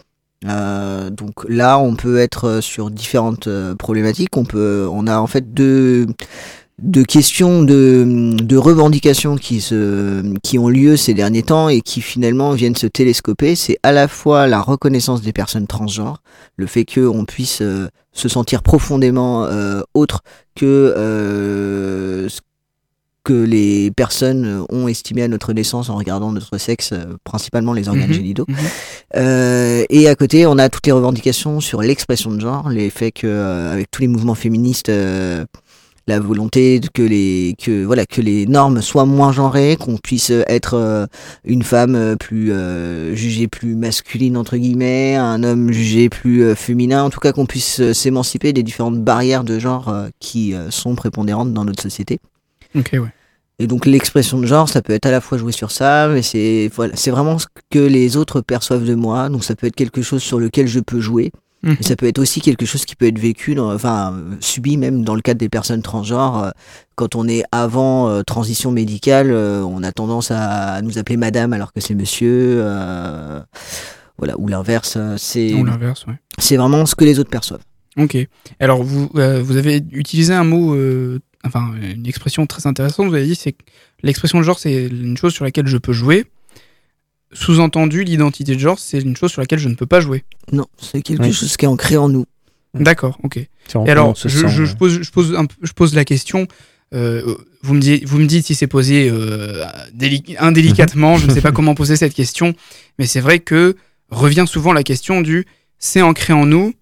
Euh, 0.48 1.10
donc 1.10 1.44
là, 1.50 1.80
on 1.80 1.96
peut 1.96 2.18
être 2.20 2.62
sur 2.62 2.92
différentes 2.92 3.48
euh, 3.48 3.76
problématiques. 3.76 4.38
On 4.38 4.46
peut, 4.46 4.88
on 4.92 5.08
a 5.08 5.20
en 5.20 5.28
fait 5.28 5.54
deux 5.54 6.08
de 6.82 7.04
questions 7.04 7.64
de, 7.64 8.36
de 8.42 8.58
revendications 8.58 9.36
qui 9.36 9.62
se 9.62 10.24
qui 10.44 10.58
ont 10.58 10.70
lieu 10.70 10.96
ces 10.98 11.14
derniers 11.14 11.44
temps 11.44 11.70
et 11.70 11.82
qui 11.82 12.02
finalement 12.02 12.52
viennent 12.52 12.76
se 12.76 12.88
télescoper, 12.88 13.56
c'est 13.56 13.78
à 13.84 13.92
la 13.92 14.08
fois 14.08 14.48
la 14.48 14.62
reconnaissance 14.62 15.22
des 15.22 15.34
personnes 15.34 15.68
transgenres, 15.68 16.22
le 16.56 16.68
fait 16.68 16.86
que 16.86 17.02
on 17.02 17.26
puisse 17.26 17.62
euh, 17.62 17.90
se 18.14 18.30
sentir 18.30 18.64
profondément 18.64 19.46
euh, 19.46 19.82
autre 19.94 20.22
que 20.56 20.66
euh, 20.66 22.30
ce 22.30 22.40
que 23.30 23.34
les 23.44 23.92
personnes 23.92 24.66
ont 24.70 24.88
estimé 24.88 25.22
à 25.22 25.28
notre 25.28 25.54
naissance 25.54 25.90
en 25.92 25.96
regardant 25.98 26.32
notre 26.32 26.58
sexe, 26.58 26.94
euh, 26.94 27.16
principalement 27.24 27.74
les 27.74 27.88
organes 27.88 28.08
Mhm, 28.10 28.14
génitaux. 28.16 28.46
mhm. 28.48 28.56
Euh, 29.18 29.84
et 29.92 30.08
à 30.08 30.16
côté, 30.16 30.48
on 30.48 30.58
a 30.58 30.68
toutes 30.70 30.88
les 30.88 30.92
revendications 30.92 31.60
sur 31.60 31.82
l'expression 31.84 32.32
de 32.32 32.40
genre, 32.40 32.70
les 32.70 32.90
faits 32.90 33.14
que 33.14 33.28
euh, 33.28 33.72
avec 33.72 33.92
tous 33.92 34.02
les 34.02 34.08
mouvements 34.08 34.34
féministes, 34.34 34.90
euh, 34.90 35.46
la 36.08 36.20
volonté 36.20 36.82
que 36.92 37.04
les 37.04 37.54
que 37.64 37.86
voilà 37.86 38.04
que 38.08 38.20
les 38.20 38.48
normes 38.48 38.82
soient 38.82 39.06
moins 39.06 39.32
genrées, 39.32 39.78
qu'on 39.80 39.98
puisse 39.98 40.32
être 40.48 40.74
euh, 40.74 41.06
une 41.46 41.62
femme 41.62 42.16
plus 42.20 42.52
euh, 42.52 43.14
jugée 43.14 43.48
plus 43.48 43.76
masculine 43.76 44.36
entre 44.38 44.58
guillemets, 44.58 45.18
un 45.18 45.44
homme 45.44 45.72
jugé 45.72 46.10
plus 46.10 46.42
euh, 46.42 46.56
féminin, 46.56 47.04
en 47.04 47.12
tout 47.12 47.20
cas 47.20 47.32
qu'on 47.32 47.46
puisse 47.46 47.92
s'émanciper 47.94 48.54
des 48.54 48.64
différentes 48.64 49.00
barrières 49.04 49.44
de 49.44 49.60
genre 49.60 49.94
qui 50.20 50.56
sont 50.72 50.96
prépondérantes 50.96 51.54
dans 51.54 51.64
notre 51.66 51.84
société. 51.84 52.18
Ok, 52.76 52.90
ouais. 52.94 53.14
Et 53.60 53.68
donc 53.68 53.86
l'expression 53.86 54.40
de 54.40 54.46
genre, 54.46 54.70
ça 54.70 54.82
peut 54.82 54.94
être 54.94 55.06
à 55.06 55.12
la 55.12 55.20
fois 55.22 55.38
jouer 55.38 55.52
sur 55.52 55.70
ça, 55.72 56.08
mais 56.08 56.22
c'est 56.22 56.70
voilà, 56.74 56.96
c'est 56.96 57.12
vraiment 57.12 57.38
ce 57.40 57.48
que 57.70 57.80
les 57.80 58.16
autres 58.16 58.40
perçoivent 58.42 58.86
de 58.86 58.96
moi. 58.96 59.28
Donc 59.30 59.44
ça 59.44 59.56
peut 59.56 59.68
être 59.68 59.76
quelque 59.76 60.02
chose 60.02 60.22
sur 60.24 60.40
lequel 60.40 60.66
je 60.68 60.80
peux 60.80 61.02
jouer, 61.02 61.32
mais 61.62 61.76
ça 61.82 61.98
peut 61.98 62.08
être 62.08 62.20
aussi 62.20 62.40
quelque 62.40 62.66
chose 62.66 62.86
qui 62.86 62.96
peut 62.96 63.08
être 63.08 63.20
vécu, 63.20 63.56
dans, 63.56 63.74
enfin 63.74 64.16
subi 64.40 64.78
même 64.78 65.04
dans 65.04 65.14
le 65.14 65.22
cadre 65.22 65.40
des 65.40 65.50
personnes 65.50 65.82
transgenres. 65.82 66.42
euh, 66.46 66.50
Quand 66.96 67.16
on 67.16 67.28
est 67.28 67.44
avant 67.52 68.08
euh, 68.08 68.22
transition 68.24 68.72
médicale, 68.72 69.30
euh, 69.32 69.62
on 69.64 69.84
a 69.84 69.92
tendance 69.92 70.32
à, 70.32 70.76
à 70.76 70.82
nous 70.82 70.98
appeler 70.98 71.18
Madame 71.18 71.52
alors 71.52 71.74
que 71.74 71.82
c'est 71.82 71.96
Monsieur. 71.96 72.62
euh, 72.64 73.42
voilà, 74.18 74.40
ou 74.40 74.48
l'inverse. 74.48 74.98
C'est 75.18 75.54
ouais. 76.08 76.14
c'est 76.38 76.56
vraiment 76.58 76.86
ce 76.86 76.96
que 76.96 77.04
les 77.06 77.20
autres 77.20 77.30
perçoivent. 77.30 77.64
Ok. 77.98 78.18
Alors, 78.62 78.84
vous, 78.84 79.10
euh, 79.16 79.42
vous 79.44 79.58
avez 79.58 79.84
utilisé 79.92 80.34
un 80.34 80.44
mot, 80.46 80.76
euh, 80.76 81.20
enfin, 81.46 81.72
une 81.82 82.06
expression 82.08 82.46
très 82.48 82.68
intéressante. 82.68 83.08
Vous 83.10 83.16
avez 83.16 83.26
dit, 83.26 83.36
c'est 83.36 83.52
que 83.54 83.64
l'expression 84.04 84.38
de 84.40 84.44
genre, 84.44 84.60
c'est 84.60 84.88
une 84.88 85.18
chose 85.18 85.34
sur 85.34 85.44
laquelle 85.46 85.68
je 85.68 85.78
peux 85.78 85.94
jouer. 85.94 86.26
Sous-entendu, 87.32 88.04
l'identité 88.04 88.56
de 88.56 88.60
genre, 88.60 88.80
c'est 88.80 89.00
une 89.00 89.16
chose 89.16 89.32
sur 89.32 89.42
laquelle 89.42 89.60
je 89.60 89.70
ne 89.70 89.76
peux 89.76 89.86
pas 89.86 90.00
jouer. 90.02 90.24
Non, 90.52 90.66
c'est 90.82 91.02
quelque 91.04 91.22
Oui. 91.22 91.32
chose 91.34 91.56
qui 91.58 91.66
est 91.66 91.68
ancré 91.68 91.96
en 91.96 92.10
nous. 92.10 92.26
D'accord, 92.74 93.20
ok. 93.24 93.38
Et 93.38 93.48
alors, 93.90 94.16
je, 94.16 94.28
sent, 94.30 94.48
je- 94.48 94.66
je 94.66 94.76
pose, 94.76 95.02
je, 95.04 95.12
pose 95.12 95.36
un 95.36 95.46
je 95.62 95.72
pose 95.74 95.94
la 95.94 96.06
question. 96.06 96.48
euh, 96.96 97.36
vous, 97.62 97.76
me 97.76 97.80
dites, 97.80 98.04
vous 98.06 98.18
me 98.18 98.26
dites 98.26 98.48
si 98.48 98.56
c'est 98.56 98.66
posé 98.68 99.10
euh, 99.12 99.64
déli- 99.96 100.36
indélicatement, 100.40 101.18
je 101.18 101.28
ne 101.28 101.32
sais 101.34 101.42
pas 101.42 101.52
comment 101.52 101.76
poser 101.76 101.96
cette 101.96 102.16
question, 102.16 102.56
mais 102.98 103.06
c'est 103.06 103.20
vrai 103.20 103.40
que 103.40 103.76
revient 104.10 104.46
souvent 104.48 104.74
la 104.74 104.82
question 104.84 105.22
du 105.22 105.46
c'est 105.78 106.02
ancré 106.02 106.34
en 106.34 106.48
nous. 106.48 106.74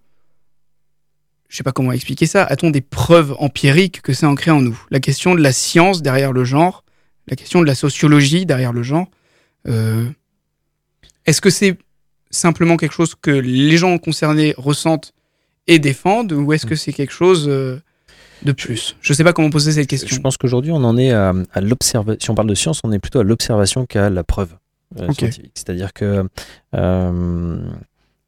Je 1.49 1.57
sais 1.57 1.63
pas 1.63 1.71
comment 1.71 1.91
expliquer 1.93 2.25
ça. 2.25 2.43
A-t-on 2.43 2.71
des 2.71 2.81
preuves 2.81 3.35
empiriques 3.39 4.01
que 4.01 4.13
c'est 4.13 4.25
ancré 4.25 4.51
en 4.51 4.61
nous? 4.61 4.77
La 4.91 4.99
question 4.99 5.33
de 5.35 5.41
la 5.41 5.51
science 5.53 6.01
derrière 6.01 6.33
le 6.33 6.43
genre, 6.43 6.83
la 7.27 7.35
question 7.35 7.61
de 7.61 7.65
la 7.65 7.75
sociologie 7.75 8.45
derrière 8.45 8.73
le 8.73 8.83
genre. 8.83 9.07
euh, 9.67 10.05
Est-ce 11.25 11.39
que 11.41 11.49
c'est 11.49 11.77
simplement 12.31 12.75
quelque 12.75 12.93
chose 12.93 13.15
que 13.15 13.31
les 13.31 13.77
gens 13.77 13.97
concernés 13.97 14.53
ressentent 14.57 15.13
et 15.67 15.79
défendent 15.79 16.33
ou 16.33 16.51
est-ce 16.53 16.65
que 16.65 16.75
c'est 16.75 16.91
quelque 16.93 17.13
chose 17.13 17.45
euh, 17.47 17.79
de 18.43 18.51
plus? 18.51 18.97
Je 19.01 19.13
sais 19.13 19.23
pas 19.23 19.31
comment 19.33 19.49
poser 19.49 19.71
cette 19.71 19.87
question. 19.87 20.13
Je 20.13 20.19
pense 20.21 20.35
qu'aujourd'hui, 20.37 20.71
on 20.73 20.83
en 20.83 20.97
est 20.97 21.11
à, 21.11 21.33
à 21.53 21.61
l'observation. 21.61 22.19
Si 22.21 22.29
on 22.29 22.35
parle 22.35 22.49
de 22.49 22.55
science, 22.55 22.81
on 22.83 22.91
est 22.91 22.99
plutôt 22.99 23.19
à 23.19 23.23
l'observation 23.23 23.85
qu'à 23.85 24.09
la 24.09 24.23
preuve 24.25 24.53
euh, 24.99 25.03
scientifique. 25.13 25.51
C'est-à-dire 25.55 25.93
que. 25.93 26.27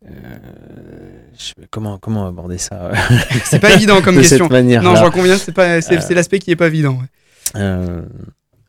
Euh, 0.05 0.09
euh, 0.09 1.19
je- 1.37 1.53
comment, 1.69 1.97
comment 1.97 2.27
aborder 2.27 2.57
ça 2.57 2.91
C'est 3.43 3.59
pas 3.59 3.73
évident 3.73 4.01
comme 4.01 4.15
de 4.15 4.21
question. 4.21 4.45
cette 4.45 4.51
manière 4.51 4.81
Non, 4.83 4.95
j'en 4.95 5.11
conviens, 5.11 5.37
c'est 5.37 5.51
pas, 5.51 5.81
c'est, 5.81 5.97
Euh, 6.11 6.15
l'aspect 6.15 6.39
qui 6.39 6.51
est 6.51 6.55
pas 6.55 6.67
évident. 6.67 6.93
ouais. 6.93 7.07
Euh, 7.61 8.01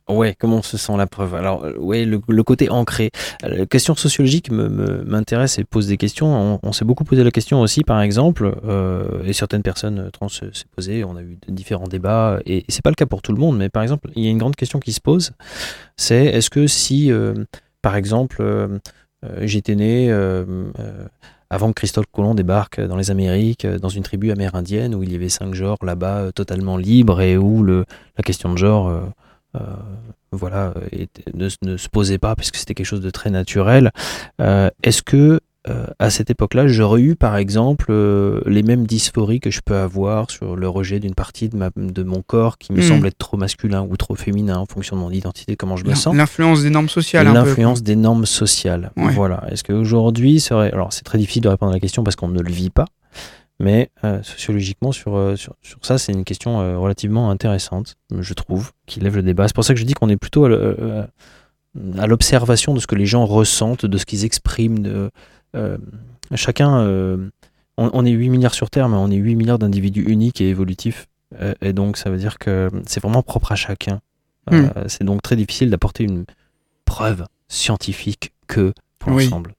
ouais, 0.08 0.34
comment 0.38 0.56
on 0.56 0.62
se 0.62 0.76
sent 0.76 0.96
la 0.96 1.06
preuve? 1.06 1.34
Alors, 1.36 1.64
euh, 1.64 1.76
ouais, 1.78 2.04
le, 2.04 2.20
le 2.26 2.42
côté 2.42 2.68
ancré. 2.70 3.10
Euh, 3.44 3.58
La 3.58 3.66
question 3.66 3.94
sociologique 3.94 4.50
me- 4.50 4.68
me- 4.68 5.04
m'intéresse 5.04 5.58
et 5.58 5.64
pose 5.64 5.86
des 5.86 5.96
questions. 5.98 6.26
On, 6.34 6.58
on 6.62 6.72
s'est 6.72 6.84
beaucoup 6.84 7.04
posé 7.04 7.22
la 7.22 7.30
question 7.30 7.60
aussi, 7.60 7.84
par 7.84 8.00
exemple, 8.02 8.52
euh, 8.66 9.22
et 9.24 9.32
certaines 9.32 9.62
personnes 9.62 10.10
trans 10.12 10.28
se- 10.28 10.52
s'est 10.52 10.64
posé. 10.74 11.04
On 11.04 11.14
a 11.16 11.22
eu 11.22 11.38
différents 11.48 11.86
débats, 11.88 12.40
et, 12.46 12.58
et 12.58 12.64
c'est 12.70 12.82
pas 12.82 12.90
le 12.90 12.96
cas 12.96 13.06
pour 13.06 13.22
tout 13.22 13.32
le 13.32 13.38
monde. 13.38 13.56
Mais 13.56 13.68
par 13.68 13.82
exemple, 13.84 14.10
il 14.16 14.24
y 14.24 14.26
a 14.26 14.30
une 14.30 14.38
grande 14.38 14.56
question 14.56 14.80
qui 14.80 14.92
se 14.92 15.00
pose, 15.00 15.30
c'est 15.96 16.24
est-ce 16.24 16.50
que 16.50 16.66
si 16.66 17.12
euh, 17.12 17.34
par 17.82 17.94
exemple, 17.96 18.38
euh, 18.40 18.66
euh, 18.68 18.78
j'étais 19.40 19.74
né 19.74 20.10
euh, 20.10 20.44
euh, 20.78 21.06
avant 21.50 21.68
que 21.68 21.74
Christophe 21.74 22.06
Colomb 22.12 22.34
débarque 22.34 22.80
dans 22.80 22.96
les 22.96 23.10
Amériques, 23.10 23.64
euh, 23.64 23.78
dans 23.78 23.88
une 23.88 24.02
tribu 24.02 24.30
amérindienne 24.30 24.94
où 24.94 25.02
il 25.02 25.12
y 25.12 25.16
avait 25.16 25.28
cinq 25.28 25.54
genres 25.54 25.78
là-bas 25.84 26.18
euh, 26.18 26.30
totalement 26.30 26.76
libres 26.76 27.20
et 27.20 27.36
où 27.36 27.62
la 27.64 27.84
question 28.24 28.52
de 28.52 28.58
genre 28.58 28.88
euh, 28.88 29.00
euh, 29.56 29.60
voilà, 30.32 30.72
ne, 31.34 31.48
se- 31.48 31.88
posait 31.88 32.18
pas 32.18 32.36
parce 32.36 32.50
que 32.52 32.56
c'était 32.58 32.74
quelque 32.74 32.86
chose 32.86 33.00
de 33.00 33.10
très 33.10 33.30
naturel. 33.30 33.90
Euh, 34.40 34.70
Est-ce 34.84 35.02
que 35.02 35.40
euh, 35.68 35.86
à 35.98 36.08
cette 36.08 36.30
époque-là, 36.30 36.68
j'aurais 36.68 37.02
eu 37.02 37.16
par 37.16 37.36
exemple 37.36 37.86
euh, 37.90 38.40
les 38.46 38.62
mêmes 38.62 38.86
dysphories 38.86 39.40
que 39.40 39.50
je 39.50 39.60
peux 39.62 39.76
avoir 39.76 40.30
sur 40.30 40.56
le 40.56 40.68
rejet 40.68 41.00
d'une 41.00 41.14
partie 41.14 41.50
de, 41.50 41.56
ma, 41.56 41.68
de 41.76 42.02
mon 42.02 42.22
corps 42.22 42.56
qui 42.56 42.72
me 42.72 42.78
Hmm. 42.80 42.82
semble 42.82 43.06
être 43.08 43.18
trop 43.18 43.36
masculin 43.36 43.86
ou 43.88 43.94
trop 43.98 44.14
féminin 44.14 44.56
en 44.56 44.64
fonction 44.64 44.96
de 44.96 45.02
mon 45.02 45.10
identité, 45.10 45.56
comment 45.56 45.76
je 45.76 45.84
me 45.84 45.94
sens 45.94 46.14
L'influence 46.16 46.62
des 46.62 46.70
normes 46.70 46.88
sociales. 46.88 47.26
L'influence 47.30 47.82
des 47.82 47.94
normes 47.96 48.24
sociales. 48.24 48.90
Ouais. 48.96 49.12
Voilà. 49.12 49.44
Est-ce 49.50 49.62
qu'aujourd'hui 49.62 50.40
serait. 50.40 50.72
Alors, 50.72 50.94
c'est 50.94 51.04
très 51.04 51.18
difficile 51.18 51.42
de 51.42 51.48
répondre 51.48 51.72
à 51.72 51.74
la 51.74 51.80
question 51.80 52.04
parce 52.04 52.16
qu'on 52.16 52.28
ne 52.28 52.40
le 52.40 52.50
vit 52.50 52.70
pas. 52.70 52.86
Mais 53.62 53.90
euh, 54.04 54.22
sociologiquement, 54.22 54.92
sur, 54.92 55.34
sur, 55.36 55.54
sur 55.60 55.78
ça, 55.82 55.98
c'est 55.98 56.12
une 56.12 56.24
question 56.24 56.80
relativement 56.80 57.30
intéressante, 57.30 57.96
je 58.18 58.32
trouve, 58.32 58.70
qui 58.86 59.00
lève 59.00 59.16
le 59.16 59.22
débat. 59.22 59.46
C'est 59.46 59.54
pour 59.54 59.64
ça 59.64 59.74
que 59.74 59.80
je 59.80 59.84
dis 59.84 59.92
qu'on 59.92 60.08
est 60.08 60.16
plutôt 60.16 60.46
à 60.46 62.06
l'observation 62.06 62.72
de 62.74 62.80
ce 62.80 62.86
que 62.86 62.94
les 62.94 63.06
gens 63.06 63.26
ressentent, 63.26 63.84
de 63.86 63.98
ce 63.98 64.06
qu'ils 64.06 64.24
expriment. 64.24 64.78
De, 64.78 65.10
chacun. 66.34 66.80
euh, 66.80 67.16
on, 67.76 67.90
on 67.92 68.04
est 68.04 68.10
8 68.10 68.28
milliards 68.28 68.54
sur 68.54 68.68
Terre, 68.70 68.88
mais 68.88 68.96
on 68.96 69.10
est 69.10 69.16
8 69.16 69.36
milliards 69.36 69.58
d'individus 69.58 70.02
uniques 70.02 70.40
et 70.40 70.48
évolutifs. 70.50 71.06
Euh, 71.40 71.54
et 71.62 71.72
donc, 71.72 71.96
ça 71.96 72.10
veut 72.10 72.18
dire 72.18 72.38
que 72.38 72.68
c'est 72.86 73.00
vraiment 73.02 73.22
propre 73.22 73.52
à 73.52 73.56
chacun. 73.56 74.00
Euh, 74.52 74.68
c'est 74.88 75.04
donc 75.04 75.22
très 75.22 75.36
difficile 75.36 75.70
d'apporter 75.70 76.02
une 76.04 76.24
preuve 76.84 77.24
scientifique 77.48 78.32
que 78.48 78.72
pour 78.98 79.12
Oui. 79.12 79.24
l'ensemble. 79.24 79.54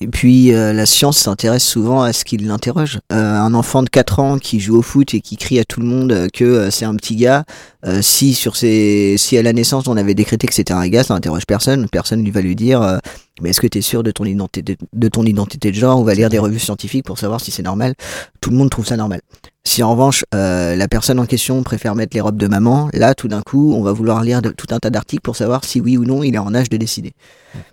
Et 0.00 0.08
puis 0.08 0.52
euh, 0.52 0.74
la 0.74 0.84
science 0.84 1.16
s'intéresse 1.16 1.64
souvent 1.64 2.02
à 2.02 2.12
ce 2.12 2.24
qui 2.24 2.36
l'interroge. 2.36 3.00
Euh, 3.12 3.16
un 3.16 3.54
enfant 3.54 3.82
de 3.82 3.88
4 3.88 4.18
ans 4.20 4.38
qui 4.38 4.60
joue 4.60 4.76
au 4.76 4.82
foot 4.82 5.14
et 5.14 5.20
qui 5.22 5.36
crie 5.38 5.58
à 5.58 5.64
tout 5.64 5.80
le 5.80 5.86
monde 5.86 6.12
euh, 6.12 6.28
que 6.32 6.44
euh, 6.44 6.70
c'est 6.70 6.84
un 6.84 6.94
petit 6.94 7.16
gars, 7.16 7.44
euh, 7.86 8.02
si 8.02 8.34
sur 8.34 8.56
ses, 8.56 9.16
si 9.18 9.38
à 9.38 9.42
la 9.42 9.54
naissance 9.54 9.88
on 9.88 9.96
avait 9.96 10.14
décrété 10.14 10.46
que 10.46 10.54
c'était 10.54 10.74
un 10.74 10.86
gars, 10.88 11.02
ça 11.02 11.14
n'interroge 11.14 11.46
personne. 11.46 11.88
Personne 11.88 12.22
lui 12.22 12.30
va 12.30 12.42
lui 12.42 12.54
dire 12.54 12.82
euh, 12.82 12.98
mais 13.42 13.50
est-ce 13.50 13.60
que 13.60 13.66
tu 13.66 13.78
es 13.78 13.82
sûr 13.82 14.02
de 14.02 14.10
ton 14.10 14.24
identité 14.24 14.76
de 14.92 15.08
ton 15.08 15.24
identité 15.24 15.70
de 15.70 15.76
genre 15.76 15.98
On 15.98 16.04
va 16.04 16.14
lire 16.14 16.28
des 16.30 16.38
revues 16.38 16.58
scientifiques 16.58 17.04
pour 17.04 17.18
savoir 17.18 17.40
si 17.40 17.50
c'est 17.50 17.62
normal? 17.62 17.94
Tout 18.40 18.50
le 18.50 18.56
monde 18.56 18.70
trouve 18.70 18.86
ça 18.86 18.96
normal. 18.96 19.20
Si 19.64 19.82
en 19.82 19.90
revanche 19.90 20.24
euh, 20.34 20.76
la 20.76 20.86
personne 20.86 21.18
en 21.18 21.26
question 21.26 21.62
préfère 21.64 21.96
mettre 21.96 22.14
les 22.14 22.20
robes 22.20 22.36
de 22.36 22.46
maman, 22.46 22.88
là 22.94 23.14
tout 23.14 23.26
d'un 23.28 23.42
coup 23.42 23.72
on 23.74 23.82
va 23.82 23.92
vouloir 23.92 24.22
lire 24.22 24.40
de- 24.40 24.50
tout 24.50 24.68
un 24.70 24.78
tas 24.78 24.90
d'articles 24.90 25.22
pour 25.22 25.34
savoir 25.36 25.64
si 25.64 25.80
oui 25.80 25.96
ou 25.96 26.04
non 26.04 26.22
il 26.22 26.34
est 26.36 26.38
en 26.38 26.54
âge 26.54 26.68
de 26.70 26.76
décider. 26.76 27.12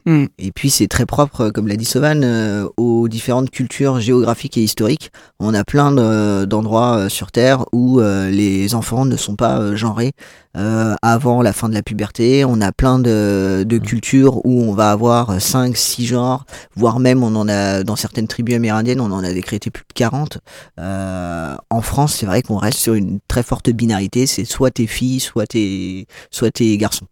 Hmm. 0.05 0.25
Et 0.39 0.51
puis 0.51 0.69
c'est 0.71 0.87
très 0.87 1.05
propre, 1.05 1.41
euh, 1.41 1.51
comme 1.51 1.67
l'a 1.67 1.75
dit 1.75 1.85
Sovan, 1.85 2.23
euh, 2.23 2.67
aux 2.77 3.07
différentes 3.07 3.51
cultures 3.51 3.99
géographiques 3.99 4.57
et 4.57 4.63
historiques. 4.63 5.11
On 5.39 5.53
a 5.53 5.63
plein 5.63 5.91
de- 5.91 6.45
d'endroits 6.45 7.09
sur 7.09 7.31
Terre 7.31 7.65
où 7.73 7.99
euh, 7.99 8.29
les 8.29 8.73
enfants 8.75 9.05
ne 9.05 9.15
sont 9.15 9.35
pas 9.35 9.75
genrés 9.75 10.13
euh, 10.55 10.95
avant 11.01 11.41
la 11.41 11.53
fin 11.53 11.69
de 11.69 11.73
la 11.73 11.81
puberté. 11.81 12.45
On 12.45 12.61
a 12.61 12.71
plein 12.71 12.99
de, 12.99 13.65
de 13.67 13.77
cultures 13.77 14.45
où 14.45 14.61
on 14.63 14.73
va 14.73 14.91
avoir 14.91 15.41
5, 15.41 15.75
6 15.75 16.05
genres, 16.05 16.45
voire 16.75 16.99
même 16.99 17.23
on 17.23 17.35
en 17.35 17.47
a 17.49 17.83
dans 17.83 17.95
certaines 17.95 18.27
tribus 18.27 18.55
amérindiennes, 18.55 19.01
on 19.01 19.11
en 19.11 19.23
a 19.23 19.33
décrété 19.33 19.71
plus 19.71 19.83
de 19.87 19.93
40. 19.93 20.39
Euh, 20.79 21.55
en 21.69 21.81
France, 21.81 22.15
c'est 22.15 22.25
vrai 22.25 22.41
qu'on 22.41 22.57
reste 22.57 22.79
sur 22.79 22.93
une 22.93 23.19
très 23.27 23.43
forte 23.43 23.69
binarité, 23.69 24.27
c'est 24.27 24.45
soit 24.45 24.71
t'es 24.71 24.87
fille, 24.87 25.19
soit 25.19 25.47
t'es 25.47 26.05
soit 26.31 26.51
t'es 26.51 26.77
garçon. 26.77 27.07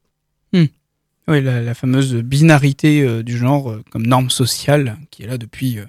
Oui, 1.28 1.42
la, 1.42 1.62
la 1.62 1.74
fameuse 1.74 2.16
binarité 2.16 3.02
euh, 3.02 3.24
du 3.24 3.38
genre 3.38 3.72
euh, 3.72 3.84
comme 3.92 4.06
norme 4.06 4.30
sociale 4.30 4.98
qui 5.12 5.24
est 5.24 5.28
là 5.28 5.38
depuis. 5.38 5.80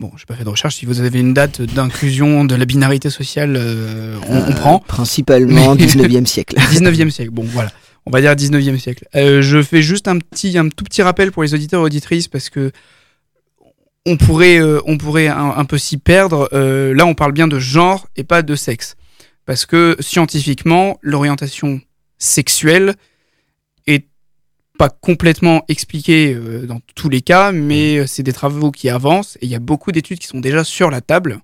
Bon, 0.00 0.10
j'ai 0.16 0.24
pas 0.24 0.34
fait 0.34 0.44
de 0.44 0.48
recherche. 0.48 0.76
Si 0.76 0.86
vous 0.86 1.00
avez 1.00 1.20
une 1.20 1.34
date 1.34 1.60
d'inclusion 1.60 2.44
de 2.46 2.54
la 2.54 2.64
binarité 2.64 3.10
sociale, 3.10 3.54
euh, 3.56 4.16
on, 4.28 4.38
on 4.38 4.50
Euh, 4.50 4.52
prend. 4.54 4.78
Principalement 4.80 5.74
Mais- 5.76 5.84
19e 5.84 6.24
siècle. 6.26 6.56
19e 6.56 7.10
siècle. 7.10 7.30
Bon, 7.30 7.44
voilà. 7.44 7.70
On 8.06 8.10
va 8.10 8.22
dire 8.22 8.34
19e 8.34 8.78
siècle. 8.78 9.06
Euh, 9.14 9.42
je 9.42 9.62
fais 9.62 9.82
juste 9.82 10.08
un 10.08 10.18
petit, 10.18 10.56
un 10.56 10.68
tout 10.70 10.84
petit 10.84 11.02
rappel 11.02 11.32
pour 11.32 11.42
les 11.42 11.52
auditeurs 11.52 11.82
et 11.82 11.84
auditrices 11.84 12.28
parce 12.28 12.48
que 12.48 12.72
on 14.06 14.16
pourrait, 14.16 14.58
euh, 14.58 14.80
on 14.86 14.96
pourrait 14.96 15.28
un, 15.28 15.50
un 15.54 15.64
peu 15.66 15.76
s'y 15.76 15.98
perdre. 15.98 16.48
Là, 16.52 17.04
on 17.04 17.14
parle 17.14 17.32
bien 17.32 17.46
de 17.46 17.58
genre 17.58 18.08
et 18.16 18.24
pas 18.24 18.40
de 18.40 18.54
sexe. 18.56 18.96
Parce 19.44 19.66
que 19.66 19.96
scientifiquement, 20.00 20.98
l'orientation 21.02 21.80
sexuelle 22.16 22.94
pas 24.80 24.88
complètement 24.88 25.62
expliquée 25.68 26.32
euh, 26.32 26.64
dans 26.64 26.80
tous 26.94 27.10
les 27.10 27.20
cas, 27.20 27.52
mais 27.52 27.98
euh, 27.98 28.06
c'est 28.06 28.22
des 28.22 28.32
travaux 28.32 28.70
qui 28.70 28.88
avancent 28.88 29.36
et 29.42 29.44
il 29.44 29.50
y 29.50 29.54
a 29.54 29.58
beaucoup 29.58 29.92
d'études 29.92 30.18
qui 30.18 30.26
sont 30.26 30.40
déjà 30.40 30.64
sur 30.64 30.88
la 30.88 31.02
table. 31.02 31.40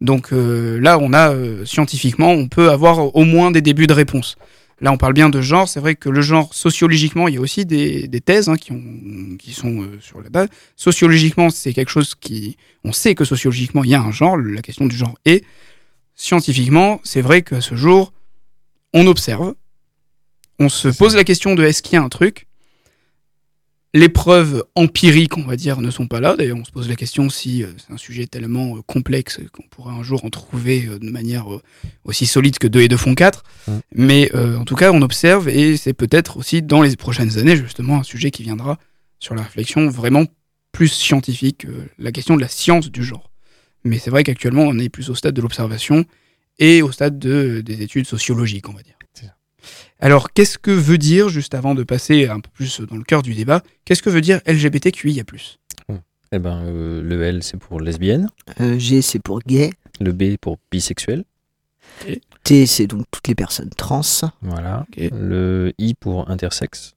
Donc 0.00 0.32
euh, 0.32 0.80
là, 0.80 0.98
on 0.98 1.12
a 1.12 1.32
euh, 1.32 1.64
scientifiquement, 1.64 2.32
on 2.32 2.48
peut 2.48 2.70
avoir 2.70 3.14
au 3.14 3.22
moins 3.22 3.52
des 3.52 3.60
débuts 3.60 3.86
de 3.86 3.92
réponse. 3.92 4.34
Là, 4.80 4.90
on 4.90 4.96
parle 4.96 5.12
bien 5.12 5.30
de 5.30 5.40
genre. 5.40 5.68
C'est 5.68 5.78
vrai 5.78 5.94
que 5.94 6.08
le 6.08 6.22
genre, 6.22 6.52
sociologiquement, 6.52 7.28
il 7.28 7.36
y 7.36 7.38
a 7.38 7.40
aussi 7.40 7.64
des, 7.64 8.08
des 8.08 8.20
thèses 8.20 8.48
hein, 8.48 8.56
qui, 8.56 8.72
ont, 8.72 8.82
qui 9.38 9.52
sont 9.52 9.86
sur 10.00 10.20
la 10.20 10.28
base. 10.28 10.48
Sociologiquement, 10.74 11.50
c'est 11.50 11.72
quelque 11.72 11.92
chose 11.92 12.16
qui... 12.16 12.56
On 12.82 12.90
sait 12.90 13.14
que 13.14 13.24
sociologiquement, 13.24 13.84
il 13.84 13.90
y 13.90 13.94
a 13.94 14.02
un 14.02 14.10
genre, 14.10 14.36
la 14.36 14.60
question 14.60 14.86
du 14.86 14.96
genre 14.96 15.16
est. 15.24 15.44
Scientifiquement, 16.16 17.00
c'est 17.04 17.20
vrai 17.22 17.42
qu'à 17.42 17.60
ce 17.60 17.76
jour, 17.76 18.12
on 18.92 19.06
observe, 19.06 19.54
on 20.58 20.68
se 20.68 20.88
pose 20.88 21.14
la 21.14 21.22
question 21.22 21.54
de 21.54 21.62
est-ce 21.62 21.80
qu'il 21.80 21.94
y 21.94 21.96
a 21.96 22.02
un 22.02 22.08
truc? 22.08 22.48
Les 23.94 24.08
preuves 24.08 24.64
empiriques, 24.74 25.36
on 25.36 25.42
va 25.42 25.56
dire, 25.56 25.80
ne 25.82 25.90
sont 25.90 26.06
pas 26.06 26.20
là. 26.20 26.34
D'ailleurs, 26.34 26.56
on 26.56 26.64
se 26.64 26.72
pose 26.72 26.88
la 26.88 26.96
question 26.96 27.28
si 27.28 27.62
euh, 27.62 27.66
c'est 27.76 27.92
un 27.92 27.98
sujet 27.98 28.26
tellement 28.26 28.76
euh, 28.76 28.80
complexe 28.86 29.38
qu'on 29.52 29.64
pourrait 29.64 29.92
un 29.92 30.02
jour 30.02 30.24
en 30.24 30.30
trouver 30.30 30.86
euh, 30.86 30.98
de 30.98 31.10
manière 31.10 31.46
aussi 32.04 32.26
solide 32.26 32.58
que 32.58 32.66
2 32.66 32.80
et 32.80 32.88
2 32.88 32.96
font 32.96 33.14
4. 33.14 33.44
Mm. 33.66 33.72
Mais 33.94 34.30
euh, 34.34 34.56
en 34.56 34.64
tout 34.64 34.76
cas, 34.76 34.92
on 34.92 35.02
observe 35.02 35.48
et 35.48 35.76
c'est 35.76 35.92
peut-être 35.92 36.36
aussi 36.38 36.62
dans 36.62 36.82
les 36.82 36.96
prochaines 36.96 37.38
années, 37.38 37.56
justement, 37.56 37.98
un 37.98 38.02
sujet 38.02 38.30
qui 38.30 38.42
viendra 38.42 38.78
sur 39.18 39.34
la 39.34 39.42
réflexion 39.42 39.88
vraiment 39.88 40.24
plus 40.72 40.88
scientifique, 40.88 41.66
euh, 41.66 41.84
la 41.98 42.12
question 42.12 42.36
de 42.36 42.40
la 42.40 42.48
science 42.48 42.90
du 42.90 43.04
genre. 43.04 43.30
Mais 43.84 43.98
c'est 43.98 44.10
vrai 44.10 44.24
qu'actuellement, 44.24 44.62
on 44.62 44.78
est 44.78 44.88
plus 44.88 45.10
au 45.10 45.14
stade 45.14 45.34
de 45.34 45.42
l'observation 45.42 46.04
et 46.58 46.82
au 46.82 46.90
stade 46.92 47.18
de, 47.18 47.60
des 47.60 47.82
études 47.82 48.06
sociologiques, 48.06 48.68
on 48.68 48.72
va 48.72 48.82
dire. 48.82 48.96
Alors, 50.02 50.32
qu'est-ce 50.32 50.58
que 50.58 50.72
veut 50.72 50.98
dire, 50.98 51.28
juste 51.28 51.54
avant 51.54 51.76
de 51.76 51.84
passer 51.84 52.26
un 52.26 52.40
peu 52.40 52.50
plus 52.52 52.80
dans 52.80 52.96
le 52.96 53.04
cœur 53.04 53.22
du 53.22 53.34
débat, 53.34 53.62
qu'est-ce 53.84 54.02
que 54.02 54.10
veut 54.10 54.20
dire 54.20 54.40
LGBTQIA 54.46 55.22
Eh 56.32 56.38
ben, 56.40 56.64
euh, 56.64 57.00
le 57.00 57.22
L, 57.22 57.44
c'est 57.44 57.56
pour 57.56 57.80
lesbienne. 57.80 58.28
Euh, 58.60 58.80
G, 58.80 59.00
c'est 59.00 59.20
pour 59.20 59.38
gay. 59.46 59.70
Le 60.00 60.10
B, 60.12 60.36
pour 60.40 60.58
bisexuel. 60.72 61.22
T, 62.42 62.66
c'est 62.66 62.88
donc 62.88 63.04
toutes 63.12 63.28
les 63.28 63.36
personnes 63.36 63.70
trans. 63.76 64.02
Voilà. 64.40 64.86
Le 64.96 65.72
I, 65.78 65.94
pour 65.94 66.28
intersexe. 66.28 66.96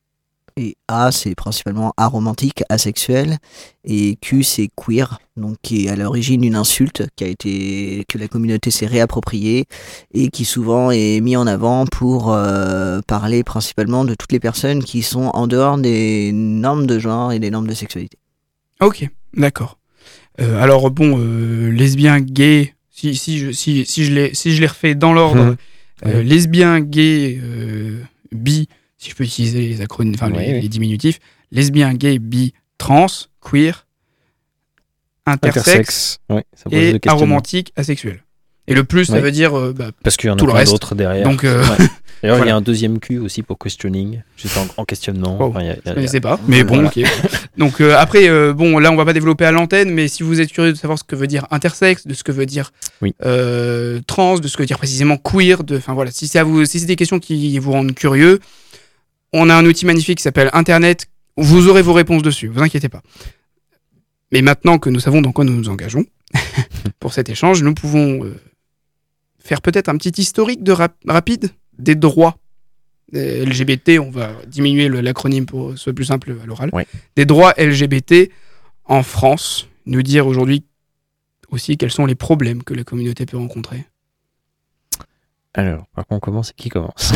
Et 0.58 0.78
A, 0.88 1.12
c'est 1.12 1.36
principalement 1.36 1.94
aromantique, 1.98 2.64
asexuel. 2.70 3.40
Et 3.84 4.18
Q, 4.22 4.42
c'est 4.44 4.70
queer, 4.74 5.20
donc 5.36 5.58
qui 5.62 5.86
est 5.86 5.90
à 5.90 5.98
l'origine 5.98 6.46
une 6.46 6.56
insulte 6.56 7.04
qui 7.18 7.26
a 7.26 7.28
été 7.28 8.06
que 8.08 8.18
la 8.18 8.30
communauté 8.30 8.72
s'est 8.72 8.86
réappropriée 8.86 9.66
et 10.14 10.30
qui 10.30 10.46
souvent 10.46 10.92
est 10.92 11.20
mis 11.20 11.36
en 11.36 11.46
avant 11.46 11.86
pour 11.86 12.32
euh, 12.32 13.02
parler 13.06 13.44
principalement 13.44 14.06
de 14.06 14.16
toutes 14.16 14.32
les 14.32 14.40
personnes 14.40 14.82
qui 14.82 15.02
sont 15.04 15.30
en 15.34 15.46
dehors 15.48 15.78
des 15.78 16.32
normes 16.32 16.88
de 16.88 17.00
genre 17.00 17.34
et 17.34 17.40
des 17.40 17.52
normes 17.52 17.68
de 17.68 17.74
sexualité. 17.74 18.18
Ok, 18.80 19.10
d'accord. 19.36 19.78
Euh, 20.40 20.62
alors 20.62 20.90
bon, 20.90 21.18
euh, 21.20 21.70
lesbien, 21.70 22.22
gay, 22.22 22.74
si, 22.92 23.14
si, 23.16 23.40
je, 23.40 23.52
si, 23.52 23.86
si, 23.86 24.06
je 24.06 24.14
les, 24.14 24.34
si 24.34 24.56
je 24.56 24.62
les 24.62 24.68
refais 24.68 24.96
dans 24.96 25.12
l'ordre, 25.12 25.44
Mhm. 25.44 25.56
euh, 26.08 26.24
lesbien, 26.24 26.80
gay, 26.80 27.40
euh, 27.42 28.00
bi, 28.32 28.68
si 29.06 29.12
je 29.12 29.16
peux 29.16 29.24
utiliser 29.24 29.68
les 29.68 29.82
acronymes, 29.82 30.16
enfin 30.16 30.32
Oui, 30.32 30.40
les, 30.40 30.54
oui. 30.54 30.62
les 30.62 30.68
diminutifs, 30.70 31.20
lesbien, 31.52 31.94
gay, 31.94 32.20
bi, 32.20 32.54
trans, 32.78 33.06
queer, 33.42 33.86
intersexe, 35.26 36.20
Oui, 36.30 36.42
ça 36.56 36.70
pose 36.70 36.74
et 36.80 37.00
aromantique, 37.08 37.72
asexuel. 37.76 38.22
Et 38.68 38.74
le 38.74 38.84
plus, 38.84 39.06
ça 39.06 39.20
veut 39.20 39.32
dire 39.32 39.56
euh, 39.56 39.74
bah, 39.74 39.92
Parce 40.04 40.18
qu'il 40.18 40.28
y 40.28 40.32
en 40.32 40.36
a 40.36 40.38
tout 40.38 40.48
le 40.48 40.52
plein 40.52 40.60
reste. 40.62 40.72
d'autres 40.72 40.96
derrière. 40.96 41.24
Donc, 41.28 41.44
euh. 41.44 41.64
D'ailleurs, 42.24 42.40
il 42.44 42.48
y 42.48 42.50
a 42.50 42.56
un 42.56 42.62
deuxième 42.62 43.00
Q 43.00 43.20
aussi 43.20 43.44
pour 43.44 43.60
questioning, 43.60 44.24
juste 44.38 44.58
en, 44.58 44.66
en 44.82 44.86
questionnement. 44.86 45.38
Oh, 45.40 45.44
Enfin, 45.46 45.62
il 45.62 45.68
y 45.68 45.70
a- 45.70 45.74
il 45.74 45.76
y 45.76 45.80
a- 45.80 45.82
je 45.86 45.90
a- 45.92 45.94
connaissais 45.94 46.20
pas, 46.22 46.40
mais 46.48 46.64
bon, 46.64 46.76
Voilà. 46.82 46.88
ok. 46.90 47.00
Donc 47.58 47.80
euh, 47.82 47.96
après, 47.96 48.28
euh, 48.28 48.54
bon, 48.54 48.80
là, 48.80 48.92
on 48.92 48.96
va 48.96 49.06
pas 49.06 49.14
développer 49.14 49.46
à 49.46 49.52
l'antenne, 49.52 49.92
mais 49.92 50.08
si 50.08 50.24
vous 50.24 50.42
êtes 50.42 50.52
curieux 50.52 50.72
de 50.74 50.78
savoir 50.78 50.98
ce 50.98 51.04
que 51.04 51.16
veut 51.16 51.28
dire 51.28 51.46
intersexe, 51.52 52.08
de 52.08 52.16
ce 52.16 52.24
que 52.24 52.32
veut 52.32 52.48
dire 52.48 52.72
Oui. 53.04 53.14
euh, 53.24 54.00
trans, 54.08 54.40
de 54.40 54.48
ce 54.48 54.58
que 54.58 54.64
veut 54.64 54.68
dire 54.68 54.80
précisément 54.80 55.18
queer, 55.18 55.64
de, 55.64 55.78
enfin 55.78 55.94
voilà, 55.94 56.10
si 56.10 56.28
c'est 56.28 56.40
à 56.40 56.44
vous, 56.44 56.66
si 56.66 56.80
c'est 56.80 56.88
des 56.88 56.96
questions 56.96 57.20
qui 57.20 57.60
vous 57.60 57.72
rendent 57.72 57.94
curieux, 57.94 58.40
on 59.36 59.50
a 59.50 59.56
un 59.56 59.66
outil 59.66 59.86
magnifique 59.86 60.18
qui 60.18 60.24
s'appelle 60.24 60.50
Internet. 60.54 61.08
Vous 61.38 61.68
aurez 61.68 61.82
vos 61.82 61.94
réponses 61.94 62.24
dessus, 62.24 62.48
vous 62.48 62.62
inquiétez 62.62 62.90
pas. 62.90 63.02
Mais 64.32 64.42
maintenant 64.42 64.80
que 64.80 64.90
nous 64.90 65.00
savons 65.00 65.22
dans 65.22 65.32
quoi 65.32 65.44
nous 65.46 65.54
nous 65.56 65.70
engageons 65.70 66.06
pour 67.00 67.14
cet 67.14 67.30
échange, 67.30 67.62
nous 67.62 67.74
pouvons 67.74 68.24
euh, 68.26 68.36
faire 69.40 69.62
peut-être 69.62 69.90
un 69.90 69.98
petit 69.98 70.20
historique 70.22 70.64
de 70.64 70.72
rap- 70.72 70.96
rapide 71.08 71.50
des 71.78 71.96
droits 71.96 72.38
euh, 73.14 73.46
LGBT, 73.46 74.00
on 74.00 74.10
va 74.10 74.32
diminuer 74.48 74.90
l'acronyme 74.90 75.46
pour 75.46 75.70
que 75.72 75.76
ce 75.76 75.84
soit 75.84 75.94
plus 75.94 76.06
simple 76.06 76.36
à 76.42 76.46
l'oral, 76.46 76.72
des 77.16 77.26
droits 77.26 77.54
LGBT 77.58 78.32
en 78.86 79.04
France, 79.04 79.68
nous 79.86 80.02
dire 80.02 80.26
aujourd'hui 80.26 80.64
aussi 81.50 81.78
quels 81.78 81.92
sont 81.92 82.06
les 82.06 82.16
problèmes 82.16 82.64
que 82.64 82.74
la 82.74 82.84
communauté 82.84 83.26
peut 83.26 83.38
rencontrer. 83.38 83.86
Alors, 85.58 85.86
par 85.96 86.06
contre, 86.06 86.18
on 86.18 86.32
commence 86.32 86.50
et 86.52 86.54
qui 86.56 86.68
commence 86.68 87.14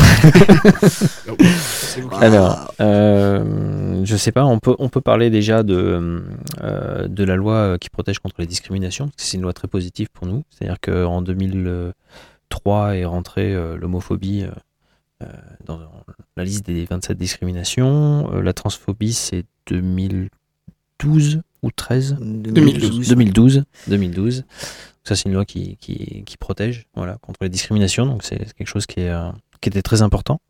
Alors, 2.20 2.72
euh, 2.80 4.00
je 4.04 4.16
sais 4.16 4.32
pas, 4.32 4.46
on 4.46 4.58
peut, 4.58 4.74
on 4.78 4.88
peut 4.88 5.02
parler 5.02 5.28
déjà 5.28 5.62
de, 5.62 6.24
euh, 6.62 7.06
de 7.06 7.24
la 7.24 7.36
loi 7.36 7.78
qui 7.78 7.90
protège 7.90 8.18
contre 8.18 8.36
les 8.38 8.46
discriminations, 8.46 9.08
parce 9.08 9.16
que 9.16 9.22
c'est 9.22 9.36
une 9.36 9.42
loi 9.42 9.52
très 9.52 9.68
positive 9.68 10.08
pour 10.10 10.26
nous. 10.26 10.42
C'est-à-dire 10.48 10.80
qu'en 10.80 11.20
2003 11.20 12.96
est 12.96 13.04
rentrée 13.04 13.54
euh, 13.54 13.76
l'homophobie 13.76 14.44
euh, 14.44 14.50
euh, 15.22 15.26
dans 15.66 15.78
la 16.36 16.44
liste 16.44 16.64
des 16.64 16.86
27 16.86 17.18
discriminations. 17.18 18.32
Euh, 18.32 18.40
la 18.40 18.54
transphobie, 18.54 19.12
c'est 19.12 19.44
2012 21.00 21.42
ou 21.62 21.70
13 21.70 22.16
2012. 22.20 23.08
2012. 23.08 23.64
2012. 23.88 24.44
Ça, 25.04 25.16
c'est 25.16 25.28
une 25.28 25.34
loi 25.34 25.44
qui, 25.44 25.76
qui, 25.78 26.22
qui 26.24 26.36
protège 26.36 26.86
voilà, 26.94 27.16
contre 27.22 27.38
les 27.42 27.48
discriminations. 27.48 28.06
Donc, 28.06 28.22
c'est 28.22 28.52
quelque 28.54 28.68
chose 28.68 28.86
qui, 28.86 29.00
est, 29.00 29.10
euh, 29.10 29.30
qui 29.60 29.68
était 29.68 29.82
très 29.82 30.02
important. 30.02 30.40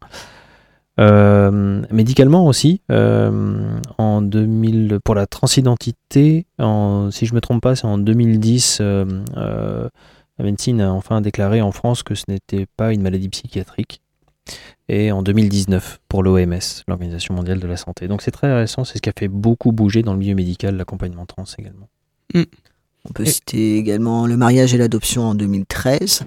Euh, 0.99 1.83
médicalement 1.91 2.47
aussi, 2.47 2.83
euh, 2.91 3.81
en 3.97 4.21
2000, 4.21 4.99
pour 5.03 5.15
la 5.15 5.27
transidentité, 5.27 6.47
en, 6.59 7.11
si 7.11 7.27
je 7.27 7.35
me 7.35 7.41
trompe 7.41 7.63
pas, 7.63 7.75
c'est 7.75 7.87
en 7.87 7.97
2010, 7.97 8.79
euh, 8.81 9.05
euh, 9.37 9.89
la 10.39 10.45
médecine 10.45 10.81
a 10.81 10.93
enfin 10.93 11.21
déclaré 11.21 11.63
en 11.63 11.73
France 11.73 12.03
que 12.03 12.15
ce 12.15 12.25
n'était 12.29 12.67
pas 12.77 12.93
une 12.93 13.03
maladie 13.03 13.29
psychiatrique. 13.29 14.03
Et 14.89 15.13
en 15.13 15.23
2019 15.23 16.01
pour 16.09 16.23
l'OMS, 16.23 16.59
l'Organisation 16.89 17.35
mondiale 17.35 17.61
de 17.61 17.67
la 17.67 17.77
santé. 17.77 18.09
Donc 18.09 18.23
c'est 18.23 18.31
très 18.31 18.53
récent, 18.53 18.85
c'est 18.85 18.99
ce 18.99 19.03
qui 19.03 19.09
a 19.09 19.13
fait 19.17 19.29
beaucoup 19.29 19.73
bouger 19.73 20.03
dans 20.03 20.13
le 20.13 20.19
milieu 20.19 20.35
médical, 20.35 20.77
l'accompagnement 20.77 21.27
trans 21.27 21.45
également. 21.59 21.89
On 22.35 23.13
peut 23.15 23.25
citer 23.25 23.79
également 23.79 24.27
le 24.27 24.37
mariage 24.37 24.75
et 24.75 24.79
l'adoption 24.79 25.23
en 25.23 25.35
2013, 25.35 26.25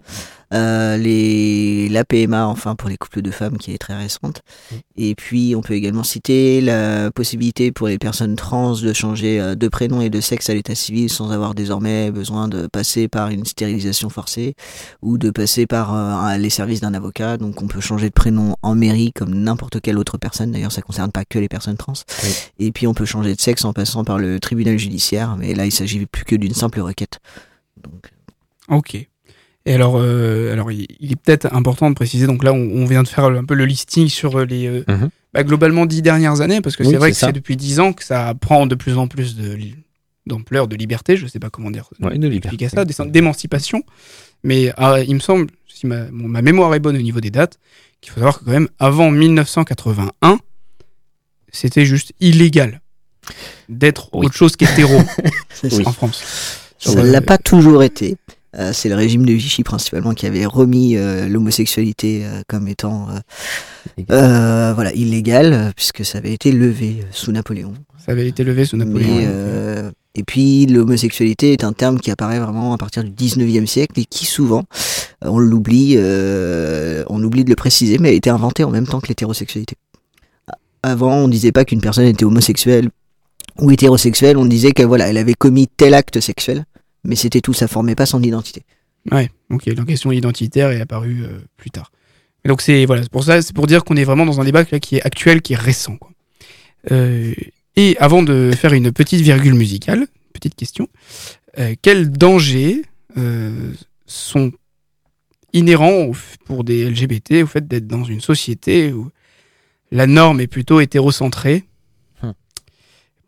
euh, 0.54 0.98
les, 0.98 1.90
la 1.90 2.04
PMA 2.04 2.48
enfin 2.48 2.76
pour 2.76 2.90
les 2.90 2.98
couples 2.98 3.22
de 3.22 3.32
femmes 3.32 3.58
qui 3.58 3.74
est 3.74 3.78
très 3.78 3.96
récente. 3.96 4.42
Et 4.96 5.16
puis 5.16 5.56
on 5.56 5.62
peut 5.62 5.74
également 5.74 6.04
citer 6.04 6.62
la 6.62 7.12
possibilité 7.12 7.72
pour 7.72 7.88
les 7.88 7.98
personnes 7.98 8.36
trans 8.36 8.74
de 8.74 8.94
changer 8.94 9.40
euh, 9.40 9.56
de 9.56 9.68
prénom 9.68 10.02
et 10.02 10.10
de 10.10 10.22
sexe 10.22 10.50
à 10.50 10.54
l'état 10.54 10.76
civil 10.76 11.10
sans 11.10 11.32
avoir 11.32 11.56
désormais 11.56 12.12
besoin 12.12 12.48
de 12.48 12.68
passer 12.68 13.08
par 13.08 13.30
une 13.30 13.46
stérilisation 13.46 14.10
forcée 14.10 14.56
ou 15.02 15.18
de 15.18 15.30
passer 15.30 15.66
par 15.66 15.94
euh, 15.96 16.38
les 16.38 16.50
services 16.50 16.82
d'un 16.82 16.94
avocat. 16.94 17.38
Donc 17.38 17.62
on 17.62 17.68
peut 17.68 17.82
changer 17.82 18.10
de 18.10 18.14
prénom 18.14 18.56
en 18.62 18.76
mairie 18.76 19.12
comme 19.14 19.34
n'importe 19.34 19.82
quelle 19.82 19.98
autre 19.98 20.18
personne. 20.18 20.52
D'ailleurs 20.52 20.72
ça 20.72 20.82
concerne 20.82 21.12
pas 21.12 21.26
que 21.26 21.40
les 21.40 21.50
personnes 21.50 21.78
trans. 21.78 21.94
Oui. 22.24 22.30
Et 22.60 22.72
puis 22.72 22.88
on 22.88 22.94
peut 22.94 23.06
changer 23.06 23.36
de 23.36 23.42
sexe 23.42 23.66
en 23.66 23.74
passant 23.74 24.04
par 24.04 24.20
le 24.20 24.40
tribunal 24.40 24.78
judiciaire. 24.78 25.36
Mais 25.38 25.54
là 25.56 25.66
il 25.66 25.72
s'agit 25.72 26.06
plus 26.06 26.26
que 26.26 26.36
d'une 26.36 26.54
simple 26.54 26.80
requête. 26.82 27.20
Donc, 27.82 28.12
Ok. 28.70 29.08
Et 29.66 29.74
alors, 29.74 29.96
euh, 29.98 30.52
alors 30.52 30.72
il, 30.72 30.86
il 31.00 31.12
est 31.12 31.16
peut-être 31.16 31.54
important 31.54 31.90
de 31.90 31.96
préciser, 31.96 32.28
donc 32.28 32.44
là 32.44 32.52
on, 32.54 32.58
on 32.58 32.86
vient 32.86 33.02
de 33.04 33.08
faire 33.08 33.26
un 33.26 33.46
peu 33.46 33.54
le 33.54 33.66
listing 33.66 34.10
sur 34.10 34.44
les 34.46 34.68
euh, 34.68 34.84
Mhm. 34.88 35.10
bah, 35.34 35.44
globalement 35.44 35.86
dix 35.86 36.02
dernières 36.02 36.42
années, 36.42 36.60
parce 36.62 36.76
que 36.76 36.84
Oui, 36.84 36.90
c'est 36.92 36.98
vrai 36.98 37.12
que 37.12 37.18
c'est 37.18 37.32
depuis 37.32 37.56
dix 37.56 37.80
ans 37.80 37.94
que 37.94 38.04
ça 38.04 38.34
prend 38.40 38.66
de 38.68 38.76
plus 38.76 38.98
en 38.98 39.08
plus 39.08 39.38
d'ampleur, 40.26 40.68
de 40.68 40.76
liberté, 40.76 41.16
je 41.16 41.28
sais 41.28 41.40
pas 41.40 41.50
comment 41.50 41.72
dire, 41.72 41.90
Ouais, 42.02 42.18
de 42.18 42.28
liberté. 42.28 42.56
expliquer 42.56 42.70
ça, 42.70 42.84
d'é- 42.86 43.12
d'émancipation. 43.12 43.84
Mais 44.44 44.74
ah, 44.78 45.00
il 45.00 45.16
me 45.16 45.20
semble, 45.22 45.48
si 45.68 45.88
ma, 45.88 46.12
mémoire 46.12 46.74
est 46.76 46.80
bonne 46.80 46.98
au 46.98 47.02
niveau 47.02 47.22
des 47.22 47.32
dates, 47.32 47.58
qu'il 48.02 48.12
faut 48.12 48.20
savoir 48.20 48.40
que 48.40 48.46
quand 48.46 48.52
même 48.52 48.68
avant 48.80 49.12
1981, 49.12 50.40
c'était 51.54 51.86
juste 51.86 52.12
illégal 52.20 52.82
d'être 53.70 54.10
Oui. 54.14 54.26
autre 54.26 54.36
chose 54.36 54.58
qu'hétéro 54.58 54.98
en 55.86 55.92
France. 55.94 56.22
Ça 56.80 56.96
ne 56.96 57.08
euh, 57.08 57.12
l'a 57.12 57.22
pas 57.22 57.38
toujours 57.38 57.84
été. 57.84 58.18
Euh, 58.60 58.72
c'est 58.72 58.90
le 58.90 58.96
régime 58.96 59.26
de 59.26 59.34
Vichy 59.34 59.64
principalement 59.64 60.14
qui 60.14 60.28
avait 60.28 60.46
remis 60.46 60.96
euh, 60.96 61.28
l'homosexualité 61.28 62.24
euh, 62.24 62.42
comme 62.48 62.68
étant 62.68 63.08
euh, 63.10 63.20
euh, 64.12 64.74
voilà 64.74 64.94
illégal 64.94 65.54
euh, 65.54 65.72
puisque 65.76 66.06
ça 66.06 66.20
avait 66.20 66.34
été 66.34 66.52
levé 66.52 67.04
sous 67.12 67.32
Napoléon. 67.32 67.74
Ça 68.06 68.12
avait 68.12 68.28
été 68.28 68.44
levé 68.44 68.66
sous 68.66 68.78
Napoléon. 68.78 69.16
Mais, 69.16 69.26
euh, 69.28 69.92
et 70.16 70.24
puis 70.24 70.68
l'homosexualité 70.68 71.54
est 71.54 71.64
un 71.64 71.74
terme 71.74 72.00
qui 72.00 72.12
apparaît 72.12 72.40
vraiment 72.40 72.74
à 72.74 72.78
partir 72.78 73.04
du 73.04 73.10
19e 73.10 73.66
siècle 73.66 74.00
et 74.00 74.06
qui 74.06 74.26
souvent, 74.26 74.64
on 75.22 75.40
l'oublie, 75.40 75.96
euh, 75.98 77.04
on 77.08 77.24
oublie 77.24 77.44
de 77.44 77.50
le 77.50 77.56
préciser, 77.56 77.98
mais 77.98 78.10
a 78.10 78.12
été 78.12 78.30
inventé 78.30 78.64
en 78.64 78.70
même 78.70 78.86
temps 78.86 79.00
que 79.00 79.08
l'hétérosexualité. 79.08 79.76
Avant, 80.84 81.16
on 81.16 81.28
disait 81.28 81.52
pas 81.52 81.66
qu'une 81.66 81.82
personne 81.82 82.06
était 82.06 82.26
homosexuelle 82.26 82.90
ou 83.60 83.72
hétérosexuelle, 83.72 84.38
on 84.38 84.46
disait 84.46 84.72
que 84.72 84.84
voilà, 84.84 85.08
elle 85.08 85.18
avait 85.18 85.34
commis 85.34 85.68
tel 85.68 85.94
acte 85.96 86.20
sexuel, 86.20 86.66
mais 87.04 87.16
c'était 87.16 87.42
tout, 87.42 87.54
ça 87.54 87.68
formait 87.68 87.96
pas 87.96 88.06
son 88.06 88.22
identité. 88.22 88.64
Ouais, 89.12 89.30
ok, 89.50 89.66
la 89.66 89.84
question 89.84 90.12
identitaire 90.12 90.72
est 90.72 90.82
apparue 90.82 91.24
euh, 91.24 91.40
plus 91.58 91.70
tard. 91.70 91.92
Et 92.46 92.50
donc 92.50 92.62
c'est 92.62 92.86
voilà, 92.86 93.04
c'est 93.04 93.12
pour 93.12 93.24
ça, 93.24 93.42
c'est 93.42 93.54
pour 93.54 93.68
dire 93.68 93.84
qu'on 93.84 93.96
est 93.96 94.04
vraiment 94.04 94.26
dans 94.26 94.40
un 94.40 94.44
débat 94.46 94.64
là, 94.72 94.80
qui 94.80 94.98
est 94.98 95.06
actuel, 95.06 95.42
qui 95.42 95.54
est 95.54 95.58
récent. 95.58 95.98
Quoi. 95.98 96.12
Euh, 96.92 97.34
et 97.76 97.98
avant 98.00 98.24
de 98.24 98.52
faire 98.56 98.74
une 98.74 98.92
petite 98.92 99.22
virgule 99.22 99.56
musicale, 99.56 100.08
petite 100.34 100.56
question, 100.56 100.88
euh, 101.60 101.76
quels 101.82 102.12
dangers 102.12 102.84
sont 104.08 104.52
inhérents 105.54 106.12
pour 106.46 106.64
des 106.64 106.90
LGBT 106.90 107.44
au 107.44 107.48
fait 107.48 107.68
d'être 107.68 107.86
dans 107.86 108.04
une 108.04 108.22
société 108.22 108.92
où 108.92 109.12
la 109.92 110.08
norme 110.08 110.42
est 110.42 110.48
plutôt 110.48 110.80
hétérocentrée 110.80 111.64
Hmm. 112.24 112.32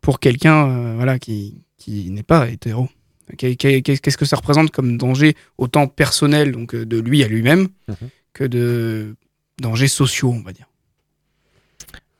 pour 0.00 0.20
quelqu'un 0.20 0.94
voilà 0.94 1.18
qui, 1.18 1.62
qui 1.76 2.10
n'est 2.10 2.22
pas 2.22 2.48
hétéro? 2.48 2.88
Qu'est-ce 3.36 4.16
que 4.16 4.24
ça 4.24 4.36
représente 4.36 4.70
comme 4.70 4.96
danger 4.96 5.34
autant 5.58 5.88
personnel 5.88 6.52
donc 6.52 6.74
euh, 6.74 6.86
de 6.86 6.98
lui 6.98 7.24
à 7.24 7.28
lui-même 7.28 7.68
Mhm. 7.88 7.96
que 8.32 8.44
de 8.44 9.16
dangers 9.60 9.88
sociaux, 9.88 10.30
on 10.30 10.42
va 10.42 10.52
dire. 10.52 10.66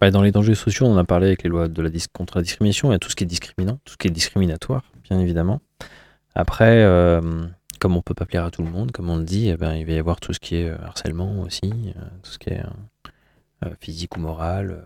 Bah, 0.01 0.11
dans 0.11 0.23
les 0.23 0.33
dangers 0.33 0.55
sociaux, 0.55 0.87
on 0.87 0.95
en 0.95 0.99
a 0.99 1.05
parlé 1.05 1.29
avec 1.29 1.43
les 1.43 1.49
lois 1.51 1.69
de 1.69 1.83
la 1.83 1.91
contre 2.13 2.37
la 2.39 2.43
discrimination. 2.43 2.91
Il 2.91 2.93
y 2.93 2.97
a 2.97 2.99
tout 2.99 3.11
ce 3.11 3.17
qui 3.17 3.25
est 3.25 3.27
discriminant, 3.27 3.79
tout 3.85 3.93
ce 3.93 3.97
qui 3.97 4.09
est 4.09 4.11
discriminatoire, 4.11 4.83
bien 5.09 5.19
évidemment. 5.21 5.61
Après, 6.35 6.83
euh, 6.83 7.47
comme 7.81 7.97
on 7.97 8.03
peut 8.03 8.15
pas 8.15 8.27
plaire 8.27 8.45
à 8.45 8.51
tout 8.51 8.63
le 8.63 8.71
monde, 8.71 8.93
comme 8.93 9.09
on 9.09 9.17
le 9.17 9.25
dit, 9.25 9.49
eh 9.49 9.57
ben, 9.57 9.75
il 9.75 9.87
va 9.87 9.93
y 9.93 9.99
avoir 9.99 10.21
tout 10.21 10.33
ce 10.35 10.41
qui 10.41 10.57
est 10.57 10.69
euh, 10.69 10.77
harcèlement 10.83 11.41
aussi, 11.43 11.71
tout 12.23 12.31
ce 12.31 12.39
qui 12.39 12.51
est 12.51 12.63
euh, 13.65 13.71
physique 13.81 14.17
ou 14.17 14.21
moral. 14.21 14.85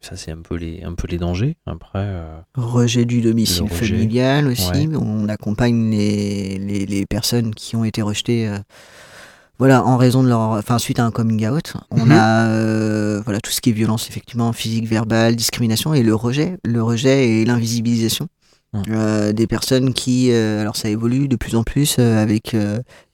Ça, 0.00 0.16
c'est 0.16 0.30
un 0.30 0.42
peu 0.42 0.54
les, 0.56 0.82
un 0.84 0.94
peu 0.94 1.08
les 1.08 1.18
dangers. 1.18 1.56
Après, 1.66 1.98
euh, 2.04 2.38
Rejet 2.54 3.04
du 3.04 3.20
domicile 3.22 3.62
rejet. 3.64 3.86
familial 3.94 4.46
aussi. 4.48 4.70
Ouais. 4.70 4.96
On 4.96 5.28
accompagne 5.28 5.90
les, 5.90 6.58
les, 6.58 6.86
les 6.86 7.06
personnes 7.06 7.54
qui 7.54 7.74
ont 7.76 7.84
été 7.84 8.02
rejetées. 8.02 8.46
euh, 8.48 8.58
voilà, 9.58 9.84
en 9.86 9.96
raison 9.96 10.22
de 10.22 10.28
leur, 10.28 10.40
enfin 10.50 10.78
suite 10.78 10.98
à 11.00 11.04
un 11.06 11.10
coming 11.10 11.48
out, 11.48 11.72
on 11.90 12.04
Mhm. 12.04 12.12
a 12.12 12.46
euh, 12.50 13.22
voilà 13.24 13.40
tout 13.40 13.50
ce 13.50 13.62
qui 13.62 13.70
est 13.70 13.72
violence 13.72 14.08
effectivement 14.10 14.52
physique, 14.52 14.86
verbale, 14.86 15.34
discrimination 15.34 15.94
et 15.94 16.02
le 16.02 16.14
rejet, 16.14 16.58
le 16.62 16.82
rejet 16.82 17.26
et 17.28 17.44
l'invisibilisation 17.46 18.28
euh, 18.90 19.32
des 19.32 19.46
personnes 19.46 19.94
qui, 19.94 20.30
euh, 20.30 20.60
alors 20.60 20.76
ça 20.76 20.90
évolue 20.90 21.28
de 21.28 21.36
plus 21.36 21.56
en 21.56 21.62
plus 21.62 21.96
euh, 21.98 22.22
avec 22.22 22.54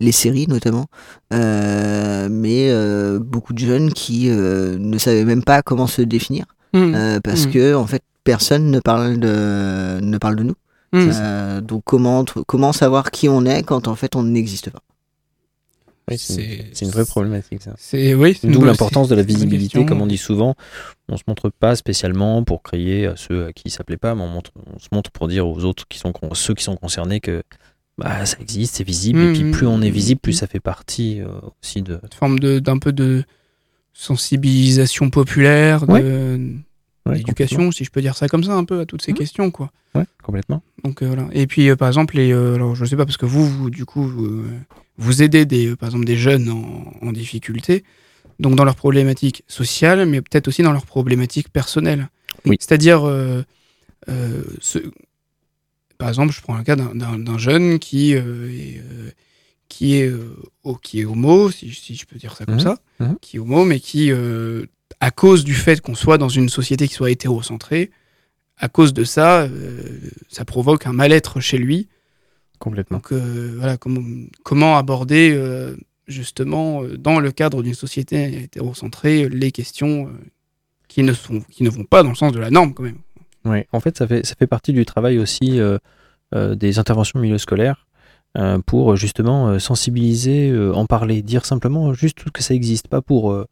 les 0.00 0.10
séries 0.10 0.48
notamment, 0.48 0.86
mais 1.30 2.72
beaucoup 3.20 3.52
de 3.52 3.58
jeunes 3.60 3.92
qui 3.92 4.28
ne 4.28 4.98
savaient 4.98 5.24
même 5.24 5.44
pas 5.44 5.62
comment 5.62 5.86
se 5.86 6.02
définir 6.02 6.44
Mmh. 6.72 6.94
euh, 6.94 7.20
parce 7.20 7.46
Mhm. 7.46 7.52
que 7.52 7.74
en 7.74 7.86
fait 7.86 8.02
personne 8.24 8.70
ne 8.70 8.80
parle 8.80 9.18
de 9.18 9.98
ne 10.00 10.18
parle 10.18 10.36
de 10.36 10.42
nous. 10.44 10.54
Mmh. 10.92 11.10
Euh, 11.14 11.60
donc 11.60 11.82
comment 11.84 12.24
comment 12.46 12.72
savoir 12.72 13.10
qui 13.10 13.28
on 13.28 13.44
est 13.46 13.62
quand 13.62 13.88
en 13.88 13.94
fait 13.96 14.14
on 14.16 14.22
n'existe 14.22 14.70
pas? 14.70 14.80
oui, 16.10 16.18
c'est 16.18 16.82
une- 16.82 16.90
vraie 16.90 17.04
problématique, 17.06 17.62
ça. 17.62 17.74
C'est 17.78 18.12
oui, 18.14 18.36
D'où 18.42 18.64
l'importance 18.64 19.08
de 19.08 19.14
la 19.14 19.22
visibilité, 19.22 19.86
comme 19.86 20.02
on 20.02 20.06
dit 20.06 20.18
souvent. 20.18 20.54
On 21.08 21.16
se 21.16 21.22
montre 21.28 21.48
pas 21.48 21.76
spécialement 21.76 22.42
pour 22.42 22.62
crier 22.62 23.06
à 23.06 23.14
ceux 23.16 23.46
à 23.46 23.52
qui 23.52 23.70
ça 23.70 23.84
plaît 23.84 23.96
pas, 23.96 24.14
mais 24.14 24.22
on, 24.22 24.28
montre- 24.28 24.50
on 24.74 24.78
se 24.78 24.88
montre 24.92 25.10
pour 25.12 25.28
dire 25.28 25.46
aux 25.46 25.64
autres 25.64 25.86
qui 25.88 25.98
sont 25.98 26.12
ceux 26.34 26.54
qui 26.54 26.64
sont 26.64 26.76
concernés 26.76 27.20
que 27.20 27.42
bah, 27.98 28.26
ça 28.26 28.36
existe, 28.40 28.74
c'est 28.76 28.84
visible. 28.84 29.20
Et 29.20 29.32
puis 29.32 29.50
plus 29.52 29.66
on 29.66 29.80
est 29.80 29.90
visible, 29.90 30.20
plus 30.20 30.32
ça 30.32 30.46
fait 30.48 30.60
partie 30.60 31.20
euh, 31.20 31.26
aussi 31.62 31.82
de. 31.82 31.94
Une 31.94 32.18
forme 32.18 32.38
de 32.40 32.58
d'un 32.58 32.78
peu 32.78 32.92
de 32.92 33.22
sensibilisation 33.92 35.10
populaire, 35.10 35.86
de- 35.86 35.92
Ouais, 37.04 37.16
d'éducation, 37.16 37.72
si 37.72 37.82
je 37.84 37.90
peux 37.90 38.00
dire 38.00 38.16
ça 38.16 38.28
comme 38.28 38.44
ça, 38.44 38.54
un 38.54 38.64
peu 38.64 38.78
à 38.78 38.86
toutes 38.86 39.02
ces 39.02 39.12
questions, 39.12 39.50
quoi. 39.50 39.72
complètement. 39.92 40.00
Ouais, 40.00 40.06
complètement. 40.22 40.62
Donc 40.84 41.02
euh, 41.02 41.06
voilà. 41.08 41.26
Et 41.32 41.48
puis 41.48 41.68
euh, 41.68 41.74
par 41.74 41.88
exemple, 41.88 42.14
les, 42.16 42.32
euh, 42.32 42.54
alors 42.54 42.76
je 42.76 42.84
sais 42.84 42.94
pas 42.96 43.04
parce 43.04 43.16
que 43.16 43.26
vous, 43.26 43.44
vous 43.48 43.70
du 43.70 43.84
coup, 43.84 44.04
vous, 44.06 44.24
euh, 44.26 44.44
vous 44.98 45.20
aidez 45.22 45.44
des, 45.44 45.74
par 45.74 45.88
exemple 45.88 46.04
des 46.04 46.16
jeunes 46.16 46.48
en, 46.48 46.92
en 47.02 47.12
difficulté, 47.12 47.82
donc 48.38 48.54
dans 48.54 48.64
leurs 48.64 48.76
problématiques 48.76 49.42
sociales, 49.48 50.06
mais 50.06 50.22
peut-être 50.22 50.46
aussi 50.46 50.62
dans 50.62 50.70
leurs 50.72 50.86
problématiques 50.86 51.48
personnelles. 51.48 52.08
Oui. 52.46 52.56
C'est-à-dire, 52.60 53.02
ce- 54.60 54.78
par 55.98 56.08
exemple, 56.08 56.32
je 56.32 56.40
prends 56.40 56.56
le 56.56 56.64
cas 56.64 56.76
d'un- 56.76 56.94
d'un 56.94 57.18
d'un 57.18 57.38
jeune 57.38 57.78
qui, 57.80 58.12
est, 58.12 58.22
qui 59.72 59.96
est, 59.96 60.06
euh, 60.06 60.36
qui 60.82 61.00
est 61.00 61.06
homo, 61.06 61.50
si, 61.50 61.72
si 61.72 61.94
je 61.94 62.04
peux 62.04 62.18
dire 62.18 62.36
ça 62.36 62.44
comme 62.44 62.56
Mhm, 62.56 62.60
ça, 62.60 62.78
mhm. 63.00 63.16
qui 63.22 63.38
est 63.38 63.40
homo, 63.40 63.64
mais 63.64 63.80
qui, 63.80 64.12
euh, 64.12 64.66
à 65.00 65.10
cause 65.10 65.44
du 65.44 65.54
fait 65.54 65.80
qu'on 65.80 65.94
soit 65.94 66.18
dans 66.18 66.28
une 66.28 66.50
société 66.50 66.86
qui 66.86 66.92
soit 66.92 67.10
hétérocentrée, 67.10 67.90
à 68.58 68.68
cause 68.68 68.92
de 68.92 69.02
ça, 69.04 69.44
euh, 69.44 69.82
ça 70.28 70.44
provoque 70.44 70.86
un 70.86 70.92
mal-être 70.92 71.40
chez 71.40 71.56
lui. 71.56 71.88
Complètement. 72.58 72.98
Donc 72.98 73.12
euh, 73.12 73.54
voilà, 73.56 73.78
comment, 73.78 74.02
comment 74.42 74.76
aborder 74.76 75.26
justement 76.06 76.82
dans 76.98 77.18
le 77.18 77.32
cadre 77.32 77.62
d'une 77.62 77.74
société 77.74 78.42
hétérocentrée 78.42 79.30
les 79.30 79.52
questions 79.52 80.10
qui, 80.86 81.02
ne 81.02 81.14
sont, 81.14 81.40
qui 81.50 81.62
ne 81.62 81.70
vont 81.70 81.84
pas 81.84 82.02
dans 82.02 82.10
le 82.10 82.14
sens 82.14 82.32
de 82.32 82.38
la 82.38 82.50
norme 82.50 82.74
quand 82.74 82.82
même. 82.82 82.98
Oui, 83.46 83.60
en 83.72 83.80
fait, 83.80 83.96
ça 83.96 84.06
fait, 84.06 84.24
ça 84.26 84.34
fait 84.34 84.46
partie 84.46 84.74
du 84.74 84.84
travail 84.84 85.18
aussi 85.18 85.58
des 86.32 86.78
interventions 86.78 87.18
milieu 87.18 87.38
scolaire 87.38 87.86
pour 88.66 88.96
justement 88.96 89.48
euh, 89.48 89.58
sensibiliser, 89.58 90.50
euh, 90.50 90.72
en 90.74 90.86
parler, 90.86 91.22
dire 91.22 91.44
simplement 91.44 91.92
juste 91.92 92.30
que 92.30 92.42
ça 92.42 92.54
existe, 92.54 92.88
pas 92.88 93.02
pour 93.02 93.32
euh, 93.32 93.46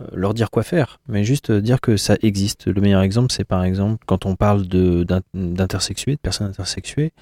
euh, 0.00 0.04
leur 0.12 0.34
dire 0.34 0.50
quoi 0.50 0.62
faire, 0.62 1.00
mais 1.08 1.24
juste 1.24 1.50
euh, 1.50 1.62
dire 1.62 1.80
que 1.80 1.96
ça 1.96 2.16
existe. 2.20 2.66
Le 2.66 2.80
meilleur 2.82 3.00
exemple, 3.00 3.32
c'est 3.32 3.44
par 3.44 3.64
exemple 3.64 4.04
quand 4.06 4.26
on 4.26 4.36
parle 4.36 4.66
d'intersexués, 4.66 6.16
de 6.16 6.20
personnes 6.20 6.48
intersexuées, 6.48 7.12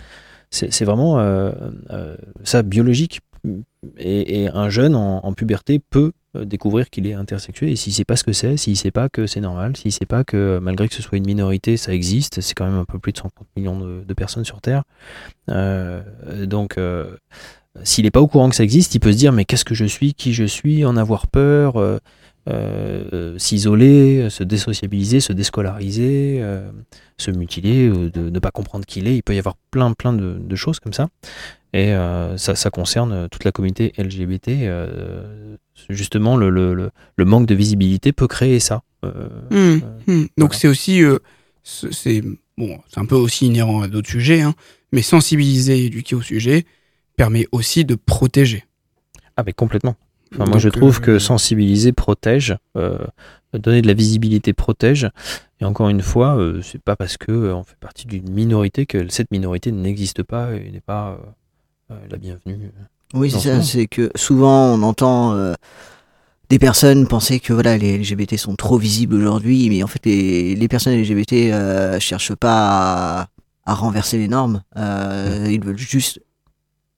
c'est 0.51 0.85
vraiment 0.85 1.19
euh, 1.19 1.53
euh, 1.91 2.17
ça 2.45 2.63
biologique. 2.63 3.21
Et, 3.99 4.49
un 4.53 4.69
jeune 4.71 4.95
en, 4.95 5.33
puberté 5.33 5.79
peut 5.79 6.13
euh, 6.37 6.45
découvrir 6.45 6.91
qu'il 6.91 7.07
est 7.07 7.13
intersexué 7.13 7.71
et 7.71 7.77
s'il 7.77 7.93
sait 7.93 8.05
pas 8.05 8.17
ce 8.17 8.25
que 8.25 8.33
c'est, 8.33 8.57
s'il 8.57 8.77
sait 8.77 8.91
pas 8.91 9.09
que 9.09 9.27
c'est 9.27 9.41
normal, 9.41 9.77
s'il 9.77 9.93
sait 9.93 10.07
pas 10.07 10.25
que 10.25 10.37
euh, 10.37 10.61
malgré 10.61 10.89
que 10.89 10.95
ce 10.95 11.03
soit 11.03 11.19
une 11.19 11.27
minorité, 11.27 11.77
ça 11.77 11.93
existe, 11.93 12.41
c'est 12.41 12.55
quand 12.55 12.65
même 12.65 12.79
un 12.79 12.85
peu 12.85 12.99
plus 12.99 13.13
de 13.13 13.19
130 13.19 13.47
millions 13.57 13.79
de, 13.79 14.15
personnes 14.15 14.45
sur 14.45 14.61
Terre. 14.61 14.85
Euh, 15.51 16.03
donc 16.47 16.79
s'il 17.83 18.05
n'est 18.05 18.11
pas 18.11 18.21
au 18.21 18.29
courant 18.29 18.49
que 18.49 18.57
ça 18.57 18.65
existe, 18.65 18.95
il 18.95 19.01
peut 19.01 19.13
se 19.13 19.19
dire 19.19 19.33
mais 19.33 19.45
qu'est-ce 19.45 19.65
que 19.65 19.75
je 19.75 19.85
suis, 19.85 20.15
qui 20.15 20.33
je 20.33 20.45
suis, 20.45 20.85
en 20.85 20.97
avoir 20.97 21.27
peur, 21.27 21.75
s'isoler, 23.37 24.31
se 24.31 24.45
désociabiliser, 24.45 25.21
se 25.21 25.33
déscolariser, 25.33 26.43
se 27.19 27.31
mutiler, 27.33 27.91
de 27.91 28.31
ne 28.31 28.39
pas 28.39 28.53
comprendre 28.53 28.87
qui 28.87 29.01
il 29.01 29.09
est. 29.09 29.17
Il 29.17 29.23
peut 29.23 29.35
y 29.35 29.39
avoir 29.39 29.57
plein 29.73 29.93
plein 29.93 30.13
de 30.13 30.57
choses 30.57 30.79
comme 30.79 30.93
ça. 30.93 31.09
Et 31.75 31.93
euh, 31.93 32.37
ça, 32.37 32.55
ça 32.55 32.71
concerne 32.71 33.29
toute 33.29 33.43
la 33.43 33.51
communauté 33.51 33.93
LGBT. 33.99 34.49
euh, 34.63 35.57
justement, 35.91 36.37
le, 36.37 36.49
le, 36.49 36.73
le, 37.17 37.25
manque 37.25 37.47
de 37.47 37.55
visibilité 37.57 38.13
peut 38.13 38.29
créer 38.29 38.61
ça. 38.61 38.83
Euh, 39.05 39.29
Hmm, 39.51 39.81
hmm. 40.07 40.27
Donc 40.39 40.55
voilà. 40.55 40.55
c'est 40.55 40.69
aussi, 40.69 41.03
c'est 41.65 42.23
bon, 42.57 42.79
c'est 42.89 43.01
un 43.01 43.07
peu 43.07 43.17
aussi 43.17 43.47
inhérent 43.47 43.83
à 43.83 43.89
d'autres 43.89 44.09
sujets, 44.09 44.41
hein, 44.41 44.55
mais 44.93 45.03
sensibiliser, 45.03 45.81
et 45.81 45.87
éduquer 45.87 46.15
au 46.15 46.23
sujet 46.23 46.65
permet 47.17 47.49
aussi 47.51 47.85
de 47.85 47.97
protéger. 47.97 48.65
Ah, 49.37 49.43
mais 49.45 49.53
complètement. 49.53 49.97
Enfin, 50.33 50.45
moi, 50.45 50.53
Donc, 50.53 50.61
je 50.61 50.69
trouve 50.69 51.01
que 51.01 51.19
sensibiliser 51.19 51.91
protège, 51.91 52.57
donner 53.53 53.83
de 53.83 53.87
la 53.89 53.95
visibilité 53.95 54.53
protège. 54.53 55.11
Et 55.61 55.65
encore 55.65 55.89
une 55.89 56.03
fois, 56.03 56.39
c'est 56.63 56.81
pas 56.81 56.95
parce 56.95 57.17
que 57.17 57.53
on 57.53 57.65
fait 57.65 57.79
partie 57.81 58.07
d'une 58.07 58.31
minorité 58.31 58.87
que 58.87 59.09
cette 59.09 59.33
minorité 59.33 59.73
n'existe 59.73 60.23
pas 60.23 60.55
et 60.55 60.71
n'est 60.71 60.81
pas 60.81 61.19
la 62.11 62.17
bienvenue. 62.19 62.71
Oui, 63.15 63.31
dans 63.31 63.39
c'est 63.39 63.51
ce 63.51 63.57
ça. 63.57 63.63
C'est 63.63 63.87
que 63.87 64.11
souvent 64.17 64.75
on 64.75 64.83
entend 64.83 65.35
euh, 65.35 65.55
des 66.49 66.59
personnes 66.59 67.07
penser 67.07 67.41
que 67.41 67.53
voilà 67.53 67.77
les 67.79 67.99
LGBT 67.99 68.37
sont 68.37 68.57
trop 68.57 68.79
visibles 68.79 69.15
aujourd'hui, 69.15 69.69
mais 69.71 69.83
en 69.83 69.87
fait 69.87 70.05
les, 70.07 70.55
les 70.57 70.69
personnes 70.69 71.01
LGBT 71.01 71.33
euh, 71.53 72.01
cherchent 72.01 72.35
pas 72.35 73.21
à, 73.23 73.29
à 73.67 73.75
renverser 73.75 74.19
les 74.19 74.29
normes. 74.29 74.63
Euh, 74.77 75.49
Ils 75.51 75.63
veulent 75.63 75.79
juste 75.79 76.21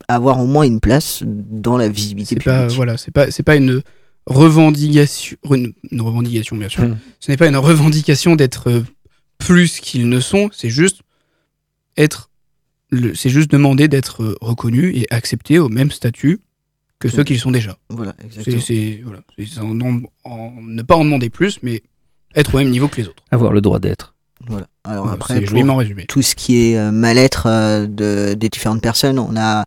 avoir 0.08 0.40
au 0.40 0.46
moins 0.46 0.64
une 0.64 0.80
place 0.80 1.22
dans 1.26 1.76
la 1.76 1.88
visibilité 1.88 2.36
C'est 2.36 2.44
pas, 2.44 2.60
publique. 2.62 2.76
voilà, 2.76 2.96
c'est 2.96 3.10
pas, 3.10 3.30
c'est 3.30 3.42
pas 3.42 3.56
une 3.56 3.82
revendication, 4.26 5.36
une, 5.52 5.72
une 5.90 6.00
revendication 6.00 6.56
bien 6.56 6.68
sûr. 6.68 6.84
Hmm. 6.84 6.96
Ce 7.20 7.30
n'est 7.30 7.36
pas 7.36 7.48
une 7.48 7.56
revendication 7.56 8.36
d'être 8.36 8.70
euh, 8.70 8.82
plus 9.38 9.80
qu'ils 9.80 10.08
ne 10.08 10.20
sont. 10.20 10.48
C'est 10.52 10.70
juste 10.70 11.00
être, 11.96 12.30
c'est 13.14 13.30
juste 13.30 13.50
demander 13.50 13.88
d'être 13.88 14.22
euh, 14.22 14.36
reconnu 14.40 14.94
et 14.96 15.06
accepté 15.10 15.58
au 15.58 15.68
même 15.68 15.90
statut 15.90 16.40
que 16.98 17.08
ceux 17.08 17.24
qui 17.24 17.36
sont 17.38 17.50
déjà. 17.50 17.76
Voilà, 17.90 18.14
C'est, 18.18 18.26
exactement. 18.26 18.60
c'est- 18.60 19.00
voilà, 19.04 19.20
c'est 19.38 19.58
en- 19.60 19.80
en- 19.80 20.00
en- 20.24 20.52
ne 20.62 20.82
pas 20.82 20.96
en 20.96 21.04
demander 21.04 21.28
plus, 21.30 21.58
mais 21.62 21.82
être 22.34 22.54
au 22.54 22.58
même 22.58 22.70
niveau 22.70 22.88
que 22.88 22.96
les 23.00 23.08
autres. 23.08 23.22
Avoir 23.30 23.52
le 23.52 23.60
droit 23.60 23.78
d'être. 23.80 24.14
Voilà. 24.46 24.66
Alors 24.84 25.04
Voilà, 25.04 25.14
après, 25.16 25.40
pour 25.42 25.78
résumé. 25.78 26.04
tout 26.06 26.22
ce 26.22 26.34
qui 26.34 26.58
est 26.70 26.78
euh, 26.78 26.90
mal-être 26.92 27.46
euh, 27.46 27.86
de, 27.86 28.34
des 28.34 28.48
différentes 28.48 28.82
personnes, 28.82 29.18
on 29.18 29.36
a, 29.36 29.64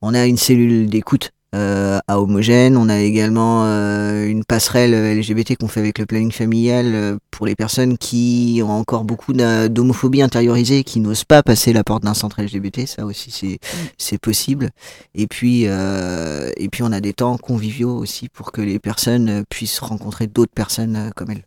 on 0.00 0.14
a 0.14 0.26
une 0.26 0.36
cellule 0.36 0.88
d'écoute 0.88 1.32
euh, 1.54 1.98
à 2.08 2.18
Homogène, 2.20 2.76
on 2.76 2.88
a 2.88 3.00
également 3.00 3.64
euh, 3.66 4.26
une 4.26 4.44
passerelle 4.44 5.18
LGBT 5.18 5.56
qu'on 5.56 5.68
fait 5.68 5.80
avec 5.80 5.98
le 5.98 6.06
planning 6.06 6.32
familial 6.32 6.94
euh, 6.94 7.18
pour 7.30 7.44
les 7.44 7.54
personnes 7.54 7.98
qui 7.98 8.62
ont 8.64 8.70
encore 8.70 9.04
beaucoup 9.04 9.34
d'homophobie 9.34 10.22
intériorisée, 10.22 10.82
qui 10.82 11.00
n'osent 11.00 11.24
pas 11.24 11.42
passer 11.42 11.72
la 11.74 11.84
porte 11.84 12.04
d'un 12.04 12.14
centre 12.14 12.40
LGBT, 12.40 12.86
ça 12.86 13.04
aussi 13.04 13.30
c'est 13.30 13.58
c'est 13.98 14.18
possible. 14.18 14.70
Et 15.14 15.26
puis, 15.26 15.64
euh, 15.66 16.50
et 16.56 16.68
puis 16.68 16.82
on 16.82 16.92
a 16.92 17.00
des 17.00 17.12
temps 17.12 17.36
conviviaux 17.36 17.96
aussi 17.96 18.30
pour 18.30 18.50
que 18.50 18.62
les 18.62 18.78
personnes 18.78 19.44
puissent 19.50 19.80
rencontrer 19.80 20.26
d'autres 20.28 20.54
personnes 20.54 21.10
comme 21.14 21.30
elles. 21.30 21.44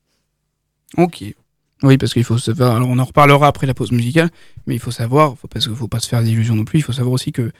Ok. 0.97 1.23
Oui, 1.83 1.97
parce 1.97 2.13
qu'il 2.13 2.23
faut 2.23 2.37
savoir. 2.37 2.75
Alors, 2.75 2.89
on 2.89 2.99
en 2.99 3.03
reparlera 3.03 3.47
après 3.47 3.67
la 3.67 3.73
pause 3.73 3.91
musicale, 3.91 4.29
mais 4.65 4.75
il 4.75 4.79
faut 4.79 4.91
savoir, 4.91 5.35
parce 5.49 5.67
qu'il 5.67 5.75
faut 5.75 5.87
pas 5.87 5.99
se 5.99 6.07
faire 6.07 6.23
d'illusions 6.23 6.55
non 6.55 6.63
plus. 6.63 6.79
Il 6.79 6.83
faut 6.83 6.93
savoir 6.93 7.13
aussi 7.13 7.31
que 7.31 7.51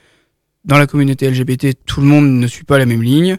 dans 0.66 0.78
la 0.78 0.88
communauté 0.88 1.30
LGBT, 1.30 1.76
tout 1.86 2.02
le 2.02 2.08
monde 2.08 2.28
ne 2.28 2.48
suit 2.48 2.64
pas 2.66 2.78
la 2.78 2.86
même 2.86 3.04
ligne, 3.04 3.38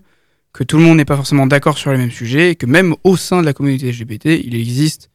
que 0.52 0.64
tout 0.64 0.78
le 0.78 0.84
monde 0.84 0.96
n'est 0.96 1.04
pas 1.04 1.16
forcément 1.16 1.46
d'accord 1.46 1.76
sur 1.76 1.92
les 1.92 1.98
mêmes 1.98 2.10
sujets, 2.10 2.52
et 2.52 2.54
que 2.56 2.66
même 2.66 2.94
au 3.04 3.16
sein 3.16 3.40
de 3.40 3.46
la 3.46 3.52
communauté 3.52 3.90
LGBT, 3.90 4.26
il 4.44 4.54
existe 4.54 5.10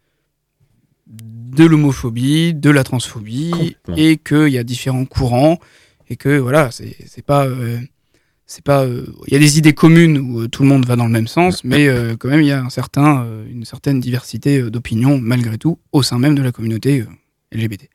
de 1.08 1.66
l'homophobie, 1.66 2.54
de 2.54 2.70
la 2.70 2.84
transphobie, 2.84 3.76
et 3.98 4.18
qu'il 4.18 4.50
y 4.50 4.58
a 4.58 4.64
différents 4.64 5.06
courants, 5.06 5.60
et 6.10 6.16
que 6.18 6.38
voilà, 6.38 6.70
c'est 6.72 7.26
pas. 7.26 7.46
euh, 7.48 7.80
c'est 8.46 8.66
pas 8.66 8.84
euh, 8.84 9.06
il 9.28 9.34
y 9.34 9.38
a 9.38 9.40
des 9.40 9.58
idées 9.60 9.72
communes 9.72 10.18
où 10.18 10.42
euh, 10.42 10.48
tout 10.50 10.64
le 10.64 10.68
monde 10.68 10.86
va 10.86 10.98
dans 10.98 11.06
le 11.06 11.12
même 11.12 11.28
sens 11.28 11.64
mais 11.72 11.88
euh, 11.88 12.18
quand 12.18 12.28
même 12.28 12.42
il 12.42 12.48
y 12.48 12.52
a 12.52 12.62
un 12.62 12.70
certain 12.70 13.24
euh, 13.24 13.46
une 13.50 13.64
certaine 13.64 14.02
diversité 14.02 14.60
euh, 14.60 14.70
d'opinions 14.70 15.18
malgré 15.22 15.58
tout 15.58 15.80
au 15.94 16.04
sein 16.04 16.20
même 16.20 16.36
de 16.36 16.42
la 16.42 16.52
communauté 16.52 17.00
euh, 17.00 17.06
LGBT. 17.58 17.88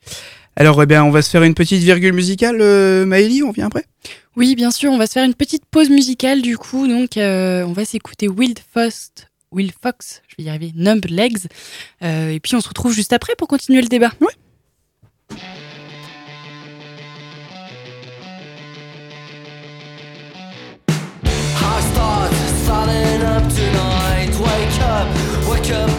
Alors 0.58 0.82
eh 0.82 0.86
bien 0.86 1.04
on 1.04 1.10
va 1.10 1.20
se 1.20 1.28
faire 1.28 1.42
une 1.42 1.54
petite 1.54 1.82
virgule 1.82 2.14
musicale 2.14 2.56
euh, 2.60 3.04
Maëlie, 3.04 3.42
on 3.42 3.50
vient 3.50 3.66
après? 3.66 3.84
Oui, 4.36 4.54
bien 4.54 4.70
sûr, 4.70 4.90
on 4.90 4.98
va 4.98 5.06
se 5.06 5.12
faire 5.12 5.24
une 5.24 5.34
petite 5.34 5.64
pause 5.64 5.88
musicale 5.90 6.42
du 6.42 6.58
coup. 6.58 6.86
Donc, 6.86 7.16
euh, 7.16 7.62
on 7.64 7.72
va 7.72 7.84
s'écouter 7.86 8.28
Wild 8.28 8.58
Fox, 8.72 9.12
Will 9.50 9.72
Fox, 9.82 10.22
je 10.28 10.34
vais 10.38 10.44
y 10.44 10.48
arriver, 10.50 10.72
Numb 10.74 11.04
Legs. 11.08 11.46
Euh, 12.02 12.30
et 12.30 12.40
puis, 12.40 12.54
on 12.54 12.60
se 12.60 12.68
retrouve 12.68 12.92
juste 12.92 13.14
après 13.14 13.34
pour 13.36 13.48
continuer 13.48 13.80
le 13.80 13.88
débat. 13.88 14.12
I 21.58 21.80
start 21.92 22.32
starting 22.62 23.22
up 23.22 23.42
tonight. 23.54 24.38
Wake 24.38 24.80
up, 24.80 25.08
wake 25.48 25.70
up 25.70 25.90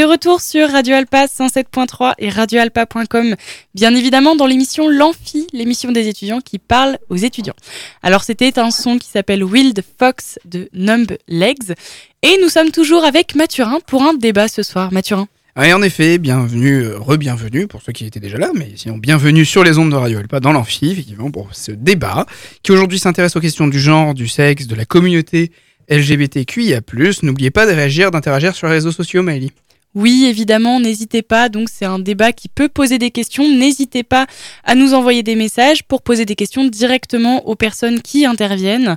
de 0.00 0.04
retour 0.06 0.40
sur 0.40 0.70
Radio 0.70 0.94
Alpa 0.94 1.26
107.3 1.26 2.14
et 2.18 2.30
radioalpa.com, 2.30 3.36
bien 3.74 3.94
évidemment 3.94 4.34
dans 4.34 4.46
l'émission 4.46 4.88
L'Amphi, 4.88 5.46
l'émission 5.52 5.92
des 5.92 6.08
étudiants 6.08 6.40
qui 6.40 6.58
parle 6.58 6.96
aux 7.10 7.16
étudiants. 7.16 7.56
Alors 8.02 8.24
c'était 8.24 8.58
un 8.58 8.70
son 8.70 8.96
qui 8.96 9.08
s'appelle 9.08 9.44
Wild 9.44 9.82
Fox 9.98 10.38
de 10.46 10.70
Numb 10.72 11.12
Legs. 11.28 11.74
Et 12.22 12.38
nous 12.40 12.48
sommes 12.48 12.70
toujours 12.70 13.04
avec 13.04 13.34
Mathurin 13.34 13.78
pour 13.86 14.02
un 14.02 14.14
débat 14.14 14.48
ce 14.48 14.62
soir. 14.62 14.90
Mathurin. 14.90 15.28
Ouais, 15.54 15.74
en 15.74 15.82
effet, 15.82 16.16
bienvenue, 16.16 16.80
euh, 16.84 16.98
re-bienvenue 16.98 17.66
pour 17.66 17.82
ceux 17.82 17.92
qui 17.92 18.06
étaient 18.06 18.20
déjà 18.20 18.38
là, 18.38 18.52
mais 18.54 18.70
sinon 18.76 18.96
bienvenue 18.96 19.44
sur 19.44 19.64
les 19.64 19.76
ondes 19.76 19.90
de 19.90 19.96
Radio 19.96 20.18
Alpa 20.20 20.40
dans 20.40 20.52
l'amphi, 20.52 20.92
effectivement, 20.92 21.30
pour 21.30 21.50
ce 21.52 21.72
débat 21.72 22.24
qui 22.62 22.72
aujourd'hui 22.72 22.98
s'intéresse 22.98 23.36
aux 23.36 23.40
questions 23.40 23.68
du 23.68 23.78
genre, 23.78 24.14
du 24.14 24.28
sexe, 24.28 24.66
de 24.66 24.74
la 24.74 24.86
communauté 24.86 25.52
LGBTQIA+. 25.90 26.80
N'oubliez 27.22 27.50
pas 27.50 27.66
de 27.66 27.72
réagir, 27.72 28.10
d'interagir 28.10 28.54
sur 28.54 28.66
les 28.68 28.74
réseaux 28.74 28.92
sociaux, 28.92 29.22
Maëlie. 29.22 29.52
Oui, 29.96 30.26
évidemment, 30.26 30.78
n'hésitez 30.78 31.22
pas. 31.22 31.48
Donc, 31.48 31.68
c'est 31.68 31.84
un 31.84 31.98
débat 31.98 32.32
qui 32.32 32.48
peut 32.48 32.68
poser 32.68 32.98
des 32.98 33.10
questions. 33.10 33.48
N'hésitez 33.48 34.04
pas 34.04 34.26
à 34.62 34.76
nous 34.76 34.94
envoyer 34.94 35.24
des 35.24 35.34
messages 35.34 35.82
pour 35.82 36.02
poser 36.02 36.24
des 36.24 36.36
questions 36.36 36.64
directement 36.64 37.48
aux 37.48 37.56
personnes 37.56 38.00
qui 38.00 38.24
interviennent. 38.24 38.94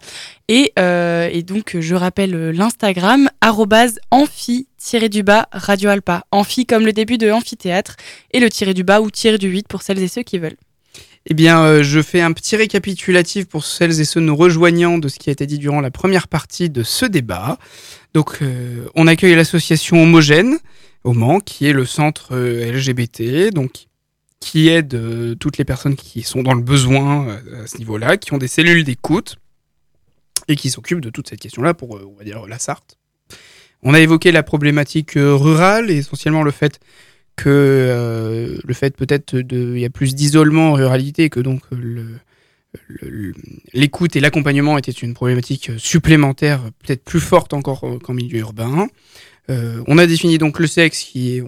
Et, 0.49 0.71
euh, 0.77 1.41
donc, 1.41 1.77
je 1.79 1.95
rappelle 1.95 2.51
l'Instagram, 2.51 3.29
amphi-du-bas 4.11 5.47
Radio 5.51 5.89
Alpa. 5.89 6.25
Amphi 6.31 6.67
comme 6.67 6.85
le 6.85 6.93
début 6.93 7.17
de 7.17 7.31
amphithéâtre 7.31 7.95
et 8.31 8.39
le 8.39 8.51
tiré 8.51 8.75
du 8.75 8.83
bas 8.83 9.01
ou 9.01 9.09
tiré 9.09 9.39
du 9.39 9.47
8 9.47 9.67
pour 9.67 9.81
celles 9.81 10.01
et 10.03 10.07
ceux 10.07 10.21
qui 10.21 10.37
veulent. 10.37 10.57
Eh 11.25 11.33
bien, 11.33 11.63
euh, 11.63 11.83
je 11.83 12.01
fais 12.01 12.21
un 12.21 12.33
petit 12.33 12.55
récapitulatif 12.57 13.45
pour 13.47 13.65
celles 13.65 13.99
et 14.01 14.05
ceux 14.05 14.19
nous 14.19 14.35
rejoignant 14.35 14.97
de 14.97 15.07
ce 15.07 15.17
qui 15.17 15.29
a 15.29 15.33
été 15.33 15.47
dit 15.47 15.57
durant 15.57 15.79
la 15.79 15.89
première 15.89 16.27
partie 16.27 16.69
de 16.69 16.83
ce 16.83 17.05
débat. 17.05 17.57
Donc, 18.13 18.39
euh, 18.41 18.85
on 18.93 19.07
accueille 19.07 19.33
l'association 19.33 20.03
Homogène 20.03 20.59
au 21.03 21.13
Mans, 21.13 21.39
qui 21.39 21.67
est 21.67 21.73
le 21.73 21.85
centre 21.85 22.29
euh, 22.31 22.71
LGBT, 22.71 23.53
donc 23.53 23.87
qui 24.39 24.67
aide 24.69 24.93
euh, 24.93 25.35
toutes 25.35 25.57
les 25.57 25.65
personnes 25.65 25.95
qui 25.95 26.21
sont 26.21 26.43
dans 26.43 26.53
le 26.53 26.61
besoin 26.61 27.27
euh, 27.27 27.63
à 27.63 27.67
ce 27.67 27.77
niveau-là, 27.77 28.17
qui 28.17 28.33
ont 28.33 28.37
des 28.37 28.47
cellules 28.47 28.83
d'écoute 28.83 29.37
et 30.47 30.55
qui 30.55 30.69
s'occupent 30.69 31.01
de 31.01 31.09
toute 31.09 31.29
cette 31.29 31.39
question-là 31.39 31.73
pour, 31.73 31.91
on 31.91 32.17
va 32.17 32.23
dire, 32.23 32.45
la 32.47 32.59
Sarthe. 32.59 32.97
On 33.81 33.93
a 33.93 33.99
évoqué 33.99 34.31
la 34.31 34.43
problématique 34.43 35.13
rurale 35.15 35.91
et 35.91 35.97
essentiellement 35.97 36.43
le 36.43 36.51
fait 36.51 36.79
que 37.35 38.59
le 38.63 38.73
fait 38.73 38.95
peut-être 38.95 39.35
il 39.51 39.79
y 39.79 39.85
a 39.85 39.89
plus 39.89 40.15
d'isolement 40.15 40.71
en 40.71 40.73
ruralité 40.73 41.29
que 41.29 41.39
donc 41.39 41.63
l'écoute 43.73 44.15
et 44.15 44.19
l'accompagnement 44.21 44.77
étaient 44.77 44.91
une 44.91 45.13
problématique 45.13 45.71
supplémentaire, 45.77 46.61
peut-être 46.79 47.03
plus 47.03 47.19
forte 47.19 47.53
encore 47.53 47.85
qu'en 48.01 48.13
milieu 48.13 48.39
urbain. 48.39 48.87
Euh, 49.49 49.83
on 49.87 49.97
a 49.97 50.07
défini 50.07 50.37
donc 50.37 50.59
le 50.59 50.67
sexe 50.67 51.03
qui 51.03 51.37
est 51.37 51.43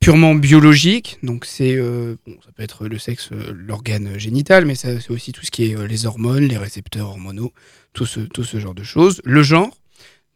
purement 0.00 0.34
biologique, 0.34 1.18
donc 1.22 1.44
c'est 1.44 1.76
euh, 1.76 2.16
bon, 2.26 2.34
ça 2.44 2.50
peut 2.52 2.62
être 2.62 2.88
le 2.88 2.98
sexe, 2.98 3.30
euh, 3.32 3.52
l'organe 3.54 4.18
génital, 4.18 4.64
mais 4.64 4.74
c'est 4.74 5.10
aussi 5.10 5.32
tout 5.32 5.44
ce 5.44 5.50
qui 5.50 5.70
est 5.70 5.86
les 5.86 6.06
hormones, 6.06 6.44
les 6.44 6.56
récepteurs 6.56 7.08
hormonaux, 7.08 7.52
tout 7.92 8.06
ce 8.06 8.20
tout 8.20 8.44
ce 8.44 8.58
genre 8.58 8.74
de 8.74 8.82
choses. 8.82 9.20
Le 9.24 9.42
genre, 9.42 9.76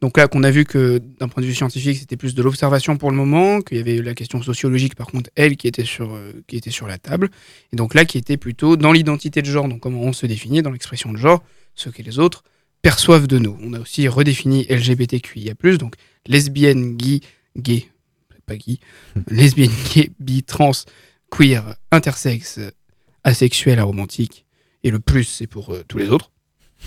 donc 0.03 0.19
là 0.19 0.29
qu'on 0.29 0.43
a 0.43 0.51
vu 0.51 0.67
que 0.67 1.01
d'un 1.19 1.29
point 1.29 1.43
de 1.43 1.47
vue 1.47 1.55
scientifique 1.55 1.97
c'était 1.99 2.19
plus 2.19 2.35
de 2.35 2.43
l'observation 2.43 2.99
pour 2.99 3.11
le 3.11 3.17
moment, 3.17 3.63
qu'il 3.63 3.79
y 3.79 3.81
avait 3.81 4.03
la 4.03 4.15
question 4.15 4.43
sociologique 4.43 4.95
par 4.95 5.07
contre 5.07 5.31
elle 5.37 5.57
qui 5.57 5.67
était 5.67 5.87
sur 5.87 6.19
qui 6.47 6.57
était 6.57 6.71
sur 6.71 6.87
la 6.87 6.99
table, 6.99 7.31
et 7.73 7.77
donc 7.77 7.95
là 7.95 8.05
qui 8.05 8.19
était 8.19 8.37
plutôt 8.37 8.77
dans 8.77 8.93
l'identité 8.93 9.41
de 9.41 9.47
genre, 9.47 9.69
donc 9.69 9.81
comment 9.81 10.03
on 10.03 10.13
se 10.13 10.27
définit 10.27 10.61
dans 10.61 10.73
l'expression 10.73 11.11
de 11.11 11.17
genre, 11.17 11.43
ce 11.75 11.89
que 11.89 12.03
les 12.03 12.19
autres 12.19 12.45
perçoivent 12.85 13.27
de 13.27 13.39
nous. 13.39 13.57
On 13.63 13.73
a 13.73 13.81
aussi 13.81 14.07
redéfini 14.09 14.67
LGBTQIA+, 14.69 15.55
donc 15.79 15.95
lesbienne, 16.27 16.97
gay, 16.99 17.21
gay, 17.57 17.89
pas 18.45 18.57
gay, 18.57 18.77
lesbienne, 19.29 19.73
gay, 19.95 20.11
bi, 20.21 20.43
trans, 20.43 20.73
queer, 21.31 21.77
intersexe, 21.91 22.61
asexuel, 23.25 23.79
aromantique, 23.79 24.45
et 24.83 24.91
le 24.91 25.01
plus 25.01 25.25
c'est 25.25 25.47
pour 25.47 25.73
euh, 25.73 25.83
tous 25.89 25.97
les 25.97 26.11
autres. 26.11 26.31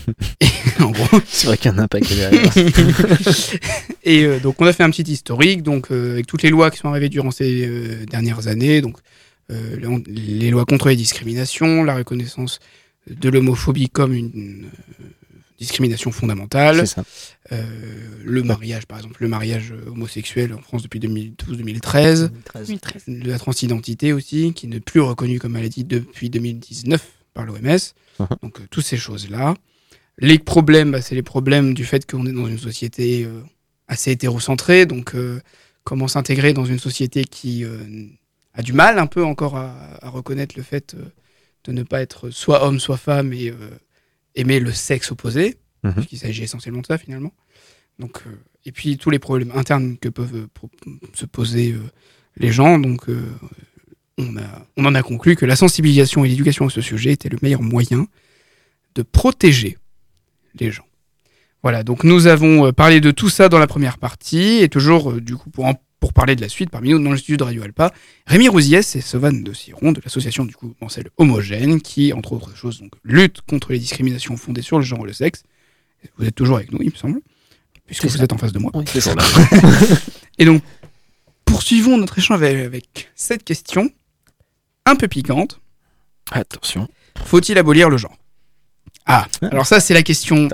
Et, 0.40 0.46
en 0.80 0.92
gros, 0.92 1.20
C'est 1.26 1.48
vrai 1.48 1.58
qu'il 1.58 1.72
y 1.72 1.74
en 1.74 1.78
a 1.78 1.82
un 1.82 1.88
paquet 1.88 2.14
derrière. 2.14 2.52
et 4.04 4.22
euh, 4.22 4.38
donc 4.38 4.60
on 4.62 4.66
a 4.66 4.72
fait 4.72 4.84
un 4.84 4.90
petit 4.90 5.10
historique, 5.10 5.64
donc 5.64 5.90
euh, 5.90 6.12
avec 6.12 6.28
toutes 6.28 6.44
les 6.44 6.50
lois 6.50 6.70
qui 6.70 6.78
sont 6.78 6.88
arrivées 6.88 7.08
durant 7.08 7.32
ces 7.32 8.06
dernières 8.06 8.46
années, 8.46 8.80
donc 8.80 8.98
les- 10.06 10.50
lois 10.50 10.64
contre 10.64 10.90
les 10.90 10.94
discriminations, 10.94 11.82
la 11.82 11.96
reconnaissance 11.96 12.60
de 13.10 13.28
l'homophobie 13.28 13.88
comme 13.88 14.12
une 14.14 14.68
discrimination 15.58 16.12
fondamentale, 16.12 16.86
ça. 16.86 17.02
euh, 17.52 17.64
le 18.24 18.42
mariage 18.42 18.86
par 18.86 18.98
exemple, 18.98 19.16
le 19.22 19.28
mariage 19.28 19.72
euh, 19.72 19.90
homosexuel 19.90 20.54
en 20.54 20.60
France 20.62 20.82
depuis 20.82 21.00
2012-2013, 21.00 22.30
2013. 22.56 23.04
la 23.06 23.38
transidentité 23.38 24.12
aussi, 24.12 24.52
qui 24.54 24.68
n'est 24.68 24.80
plus 24.80 25.00
reconnue 25.00 25.38
comme 25.38 25.52
maladie 25.52 25.84
depuis 25.84 26.30
2019 26.30 27.04
par 27.34 27.44
l'OMS. 27.44 27.58
Mhm. 28.20 28.26
Donc 28.42 28.60
euh, 28.60 28.64
toutes 28.70 28.84
ces 28.84 28.96
choses-là. 28.96 29.54
Les 30.20 30.38
problèmes, 30.38 30.90
bah, 30.92 31.00
c'est 31.02 31.14
les 31.14 31.22
problèmes 31.22 31.74
du 31.74 31.84
fait 31.84 32.08
qu'on 32.10 32.26
est 32.26 32.32
dans 32.32 32.46
une 32.48 32.58
société 32.58 33.24
euh, 33.24 33.40
assez 33.86 34.10
hétérocentrée, 34.10 34.84
donc 34.86 35.14
euh, 35.14 35.40
comment 35.84 36.08
s'intégrer 36.08 36.52
dans 36.52 36.64
une 36.64 36.78
société 36.80 37.24
qui 37.24 37.64
euh, 37.64 37.78
a 38.54 38.62
du 38.62 38.72
mal 38.72 38.98
un 38.98 39.06
peu 39.06 39.24
encore 39.24 39.56
à, 39.56 39.72
à 40.02 40.08
reconnaître 40.10 40.54
le 40.56 40.62
fait 40.64 40.94
euh, 40.94 41.04
de 41.64 41.72
ne 41.72 41.82
pas 41.84 42.00
être 42.02 42.30
soit 42.30 42.64
homme, 42.66 42.80
soit 42.80 42.96
femme 42.96 43.32
et 43.32 43.50
euh, 43.50 43.54
aimer 44.38 44.60
le 44.60 44.72
sexe 44.72 45.10
opposé, 45.12 45.58
Mhm. 45.84 45.92
puisqu'il 45.94 46.18
s'agit 46.18 46.42
essentiellement 46.42 46.80
de 46.80 46.86
ça 46.86 46.98
finalement. 46.98 47.32
Donc, 47.98 48.22
euh, 48.26 48.30
et 48.64 48.72
puis 48.72 48.96
tous 48.96 49.10
les 49.10 49.18
problèmes 49.18 49.52
internes 49.54 49.96
que 49.98 50.08
peuvent 50.08 50.34
euh, 50.34 50.46
se 51.14 51.26
poser 51.26 51.72
euh, 51.72 51.80
les 52.36 52.50
gens. 52.52 52.78
Donc, 52.78 53.06
on, 54.18 54.36
a, 54.36 54.66
on 54.76 54.84
en 54.84 54.94
a 54.94 55.02
conclu 55.02 55.36
que 55.36 55.46
la 55.46 55.56
sensibilisation 55.56 56.24
et 56.24 56.28
l'éducation 56.28 56.66
à 56.66 56.70
ce 56.70 56.80
sujet 56.80 57.12
était 57.12 57.28
le 57.28 57.38
meilleur 57.42 57.62
moyen 57.62 58.06
de 58.94 59.02
protéger 59.02 59.78
les 60.58 60.70
gens. 60.72 60.86
Voilà, 61.62 61.82
donc 61.82 62.04
nous 62.04 62.26
avons 62.28 62.72
parlé 62.72 63.00
de 63.00 63.10
tout 63.10 63.28
ça 63.28 63.48
dans 63.48 63.58
la 63.58 63.66
première 63.66 63.98
partie, 63.98 64.58
et 64.62 64.68
toujours, 64.68 65.12
du 65.20 65.36
coup, 65.36 65.50
pour, 65.50 65.64
en- 65.66 65.80
pour 66.00 66.12
parler 66.12 66.36
de 66.36 66.40
la 66.40 66.48
suite, 66.48 66.70
parmi 66.70 66.90
nous, 66.90 67.02
dans 67.02 67.10
le 67.10 67.16
studio 67.16 67.36
de 67.36 67.42
Radio 67.44 67.62
Alpa, 67.64 67.92
Rémi 68.26 68.48
Rousiès 68.48 68.94
et 68.96 69.00
Sovan 69.00 69.42
de 69.42 69.52
Siron, 69.52 69.92
de 69.92 70.00
l'association, 70.04 70.44
du 70.44 70.54
coup, 70.54 70.74
celle 70.88 71.08
Homogène, 71.16 71.80
qui, 71.80 72.12
entre 72.12 72.32
autres 72.32 72.54
choses, 72.56 72.80
donc, 72.80 72.92
lutte 73.04 73.40
contre 73.42 73.72
les 73.72 73.78
discriminations 73.78 74.36
fondées 74.36 74.62
sur 74.62 74.78
le 74.78 74.84
genre 74.84 75.00
et 75.04 75.08
le 75.08 75.12
sexe. 75.12 75.42
Vous 76.16 76.26
êtes 76.26 76.34
toujours 76.34 76.56
avec 76.58 76.70
nous, 76.72 76.78
il 76.82 76.90
me 76.90 76.96
semble, 76.96 77.20
puisque 77.86 78.02
C'est 78.02 78.08
vous 78.08 78.16
ça. 78.18 78.24
êtes 78.24 78.32
en 78.32 78.38
face 78.38 78.52
de 78.52 78.58
moi. 78.60 78.70
Oui, 78.74 78.84
c'est 78.86 79.00
ça. 79.00 79.14
Et 80.38 80.44
donc, 80.44 80.62
poursuivons 81.44 81.96
notre 81.96 82.18
échange 82.18 82.42
avec, 82.42 82.64
avec 82.64 83.10
cette 83.16 83.42
question, 83.44 83.90
un 84.86 84.94
peu 84.94 85.08
piquante. 85.08 85.60
Attention. 86.30 86.88
Faut-il 87.24 87.56
abolir 87.58 87.88
le 87.90 87.96
genre? 87.96 88.16
Ah, 89.08 89.26
alors 89.40 89.66
ça, 89.66 89.80
c'est 89.80 89.94
la 89.94 90.02
question 90.02 90.48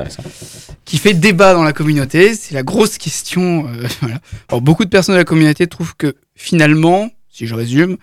qui 0.85 0.99
fait 0.99 1.13
débat 1.13 1.55
dans 1.55 1.65
la 1.65 1.73
communauté. 1.73 2.35
C'est 2.37 2.55
la 2.55 2.63
grosse 2.63 2.99
question. 2.99 3.67
euh, 3.69 3.87
voilà. 4.01 4.21
Alors, 4.49 4.63
beaucoup 4.63 4.85
de 4.85 4.91
personnes 4.91 5.17
de 5.17 5.19
la 5.19 5.25
communauté 5.25 5.67
trouvent 5.67 5.97
que 5.97 6.15
finalement, 6.37 7.11
si 7.29 7.49
je 7.49 7.55
résume, 7.55 7.97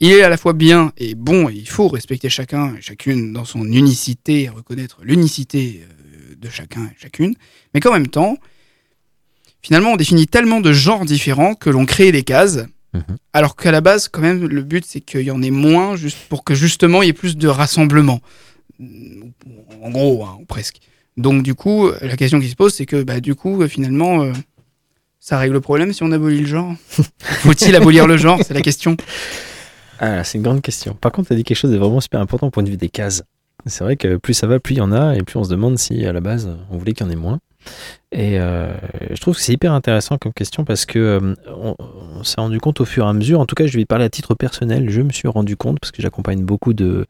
il 0.00 0.10
est 0.12 0.22
à 0.22 0.30
la 0.30 0.38
fois 0.38 0.54
bien 0.54 0.92
et 0.96 1.14
bon, 1.14 1.50
et 1.50 1.54
il 1.54 1.68
faut 1.68 1.88
respecter 1.88 2.30
chacun 2.30 2.74
et 2.76 2.80
chacune 2.80 3.34
dans 3.34 3.44
son 3.44 3.64
unicité 3.64 4.44
et 4.44 4.48
reconnaître 4.48 5.00
l'unicité 5.02 5.82
euh, 5.84 6.34
de 6.34 6.48
chacun 6.48 6.84
et 6.84 6.96
chacune. 6.98 7.34
Mais 7.74 7.80
qu'en 7.80 7.92
même 7.92 8.08
temps, 8.08 8.38
finalement, 9.60 9.92
on 9.92 9.96
définit 9.96 10.26
tellement 10.26 10.62
de 10.62 10.72
genres 10.72 11.04
différents 11.04 11.54
que 11.54 11.68
l'on 11.68 11.84
crée 11.84 12.10
des 12.10 12.22
cases. 12.22 12.60
Mhm. 12.94 13.02
Alors 13.34 13.54
qu'à 13.54 13.70
la 13.70 13.82
base, 13.82 14.08
quand 14.08 14.22
même, 14.22 14.46
le 14.46 14.62
but, 14.62 14.86
c'est 14.86 15.02
qu'il 15.02 15.20
y 15.20 15.30
en 15.30 15.42
ait 15.42 15.50
moins, 15.50 15.94
juste 15.94 16.18
pour 16.30 16.42
que 16.42 16.54
justement, 16.54 17.02
il 17.02 17.06
y 17.06 17.08
ait 17.10 17.12
plus 17.12 17.36
de 17.36 17.48
rassemblement. 17.48 18.20
En 19.82 19.90
gros, 19.90 20.24
hein, 20.24 20.38
ou 20.40 20.44
presque. 20.44 20.80
Donc 21.16 21.42
du 21.42 21.54
coup, 21.54 21.90
la 22.00 22.16
question 22.16 22.40
qui 22.40 22.48
se 22.48 22.56
pose, 22.56 22.72
c'est 22.74 22.86
que 22.86 23.02
bah, 23.02 23.20
du 23.20 23.34
coup, 23.34 23.62
euh, 23.62 23.68
finalement, 23.68 24.22
euh, 24.22 24.32
ça 25.18 25.38
règle 25.38 25.54
le 25.54 25.60
problème 25.60 25.92
si 25.92 26.02
on 26.02 26.12
abolit 26.12 26.40
le 26.40 26.46
genre 26.46 26.74
Faut-il 27.18 27.76
abolir 27.76 28.06
le 28.06 28.16
genre? 28.16 28.40
C'est 28.42 28.54
la 28.54 28.62
question. 28.62 28.96
Ah, 29.98 30.24
c'est 30.24 30.38
une 30.38 30.44
grande 30.44 30.62
question. 30.62 30.94
Par 30.94 31.12
contre, 31.12 31.28
tu 31.28 31.34
as 31.34 31.36
dit 31.36 31.44
quelque 31.44 31.58
chose 31.58 31.72
de 31.72 31.76
vraiment 31.76 32.00
super 32.00 32.20
important 32.20 32.46
au 32.46 32.50
point 32.50 32.62
de 32.62 32.70
vue 32.70 32.78
des 32.78 32.88
cases. 32.88 33.22
C'est 33.66 33.84
vrai 33.84 33.96
que 33.96 34.16
plus 34.16 34.32
ça 34.32 34.46
va, 34.46 34.58
plus 34.58 34.76
il 34.76 34.78
y 34.78 34.80
en 34.80 34.92
a, 34.92 35.14
et 35.14 35.22
plus 35.22 35.36
on 35.36 35.44
se 35.44 35.50
demande 35.50 35.78
si 35.78 36.06
à 36.06 36.12
la 36.14 36.22
base 36.22 36.48
on 36.70 36.78
voulait 36.78 36.94
qu'il 36.94 37.06
y 37.06 37.08
en 37.08 37.12
ait 37.12 37.16
moins. 37.16 37.38
Et 38.10 38.40
euh, 38.40 38.72
je 39.10 39.20
trouve 39.20 39.36
que 39.36 39.42
c'est 39.42 39.52
hyper 39.52 39.74
intéressant 39.74 40.16
comme 40.16 40.32
question 40.32 40.64
parce 40.64 40.86
que 40.86 40.98
euh, 40.98 41.34
on, 41.46 41.76
on 41.78 42.24
s'est 42.24 42.40
rendu 42.40 42.58
compte 42.58 42.80
au 42.80 42.86
fur 42.86 43.04
et 43.04 43.08
à 43.08 43.12
mesure, 43.12 43.38
en 43.38 43.44
tout 43.44 43.54
cas 43.54 43.66
je 43.66 43.76
vais 43.76 43.84
parler 43.84 44.06
à 44.06 44.08
titre 44.08 44.34
personnel, 44.34 44.88
je 44.88 45.02
me 45.02 45.10
suis 45.10 45.28
rendu 45.28 45.58
compte 45.58 45.78
parce 45.78 45.90
que 45.90 46.00
j'accompagne 46.00 46.42
beaucoup 46.42 46.72
de, 46.72 47.06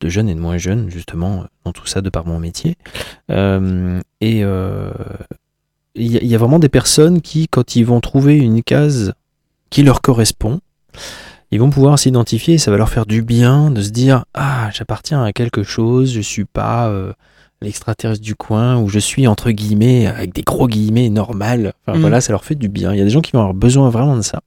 de 0.00 0.08
jeunes 0.08 0.28
et 0.28 0.34
de 0.34 0.40
moins 0.40 0.56
jeunes 0.58 0.90
justement 0.90 1.44
dans 1.64 1.72
tout 1.72 1.86
ça 1.86 2.00
de 2.00 2.08
par 2.10 2.26
mon 2.26 2.38
métier. 2.38 2.76
Euh, 3.30 4.00
et 4.20 4.42
euh, 4.44 4.90
il 5.94 6.10
y, 6.12 6.16
a- 6.16 6.20
il 6.22 6.26
y 6.28 6.34
a 6.34 6.38
vraiment 6.38 6.58
des 6.58 6.68
personnes 6.68 7.20
qui, 7.20 7.48
quand 7.48 7.76
ils 7.76 7.84
vont 7.84 8.00
trouver 8.00 8.36
une 8.36 8.62
case 8.62 9.12
qui 9.70 9.82
leur 9.82 10.00
correspond, 10.00 10.60
ils 11.52 11.58
vont 11.60 11.70
pouvoir 11.70 11.98
s'identifier 11.98 12.58
ça 12.58 12.70
va 12.70 12.76
leur 12.76 12.88
faire 12.90 13.06
du 13.06 13.22
bien 13.22 13.70
de 13.70 13.82
se 13.82 13.90
dire 13.90 14.24
ah 14.34 14.70
j'appartiens 14.72 15.22
à 15.24 15.32
quelque 15.32 15.62
chose 15.64 16.12
je 16.12 16.20
suis 16.20 16.44
pas 16.44 16.88
euh, 16.88 17.12
l'extraterrestre 17.60 18.22
du 18.22 18.36
coin 18.36 18.76
ou 18.78 18.88
je 18.88 18.98
suis 19.00 19.26
entre 19.26 19.50
guillemets 19.50 20.06
avec 20.06 20.32
des 20.32 20.42
gros 20.42 20.68
guillemets 20.68 21.08
normal 21.10 21.72
enfin 21.82 21.96
Mhm. 21.96 22.00
voilà 22.02 22.20
ça 22.20 22.32
leur 22.32 22.44
fait 22.44 22.54
du 22.54 22.68
bien 22.68 22.92
il 22.92 22.98
y 22.98 23.00
a 23.00 23.04
des 23.04 23.10
gens 23.10 23.20
qui 23.20 23.32
vont 23.32 23.40
avoir 23.40 23.54
besoin 23.54 23.90
vraiment 23.90 24.16
de 24.16 24.22
ça 24.22 24.40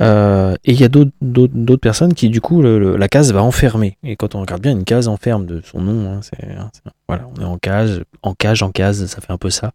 Euh, 0.00 0.54
et 0.64 0.72
il 0.72 0.80
y 0.80 0.84
a 0.84 0.88
d'autres- 0.88 1.76
personnes 1.80 2.12
qui, 2.14 2.28
du 2.28 2.40
coup, 2.40 2.60
le- 2.62 2.78
le- 2.78 2.96
la 2.96 3.08
case 3.08 3.32
va 3.32 3.42
enfermer. 3.42 3.96
Et 4.02 4.16
quand 4.16 4.34
on 4.34 4.40
regarde 4.40 4.60
bien, 4.60 4.72
une 4.72 4.84
case 4.84 5.08
enferme 5.08 5.46
de 5.46 5.62
son 5.64 5.80
nom. 5.80 6.12
hein, 6.12 6.20
c'est- 6.22 6.44
hein, 6.56 6.70
voilà, 7.08 7.26
on 7.36 7.40
est 7.40 7.44
en 7.44 7.56
cage, 7.58 8.02
en 8.22 8.34
cage, 8.34 8.62
en 8.62 8.70
case, 8.70 9.06
ça 9.06 9.20
fait 9.20 9.32
un 9.32 9.38
peu 9.38 9.50
ça. 9.50 9.72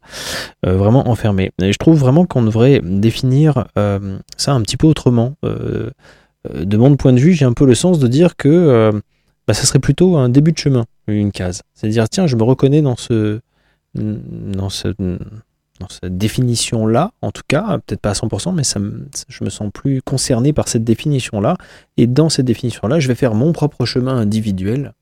Euh, 0.65 0.77
vraiment 0.77 1.07
enfermé. 1.10 1.51
Et 1.62 1.73
je 1.73 1.77
trouve 1.77 1.97
vraiment 1.99 2.25
qu'on 2.25 2.43
devrait 2.43 2.81
définir 2.84 3.65
euh, 3.77 4.19
ça 4.38 4.53
un 4.53 4.62
petit 4.62 4.77
peu 4.77 4.88
autrement. 4.88 5.34
Euh, 5.43 5.89
euh, 6.53 6.65
de 6.65 6.77
mon 6.77 6.95
point 6.97 7.13
de 7.13 7.19
vue, 7.19 7.34
j'ai 7.34 7.45
un 7.45 7.53
peu 7.53 7.65
le 7.65 7.75
sens 7.75 7.99
de 7.99 8.07
dire 8.07 8.36
que 8.36 8.49
euh, 8.49 8.91
bah, 9.47 9.53
ça 9.53 9.65
serait 9.65 9.79
plutôt 9.79 10.17
un 10.17 10.29
début 10.29 10.51
de 10.51 10.57
chemin, 10.57 10.86
une 11.07 11.31
case. 11.31 11.62
C'est-à-dire, 11.73 12.07
tiens, 12.10 12.27
je 12.27 12.36
me 12.36 12.43
reconnais 12.43 12.81
dans 12.81 12.95
ce, 12.95 13.39
dans 13.95 14.69
ce, 14.69 14.93
dans 15.82 15.89
cette 15.89 16.17
définition-là, 16.17 17.12
en 17.22 17.32
tout 17.32 17.41
cas, 17.48 17.80
peut-être 17.86 18.02
pas 18.02 18.12
à 18.12 18.13
100%, 18.13 18.54
mais 18.54 18.63
ça 18.63 18.80
je 19.28 19.44
me 19.44 19.50
sens 19.50 19.70
plus 19.74 20.02
concerné 20.02 20.54
par 20.54 20.67
cette 20.67 20.84
définition-là. 20.84 21.58
Et 21.98 22.08
dans 22.08 22.30
cette 22.30 22.46
définition-là, 22.46 23.00
je 23.00 23.08
vais 23.08 23.15
faire 23.15 23.34
mon 23.34 23.52
propre 23.52 23.86
chemin 23.86 24.17
individuel 24.17 24.94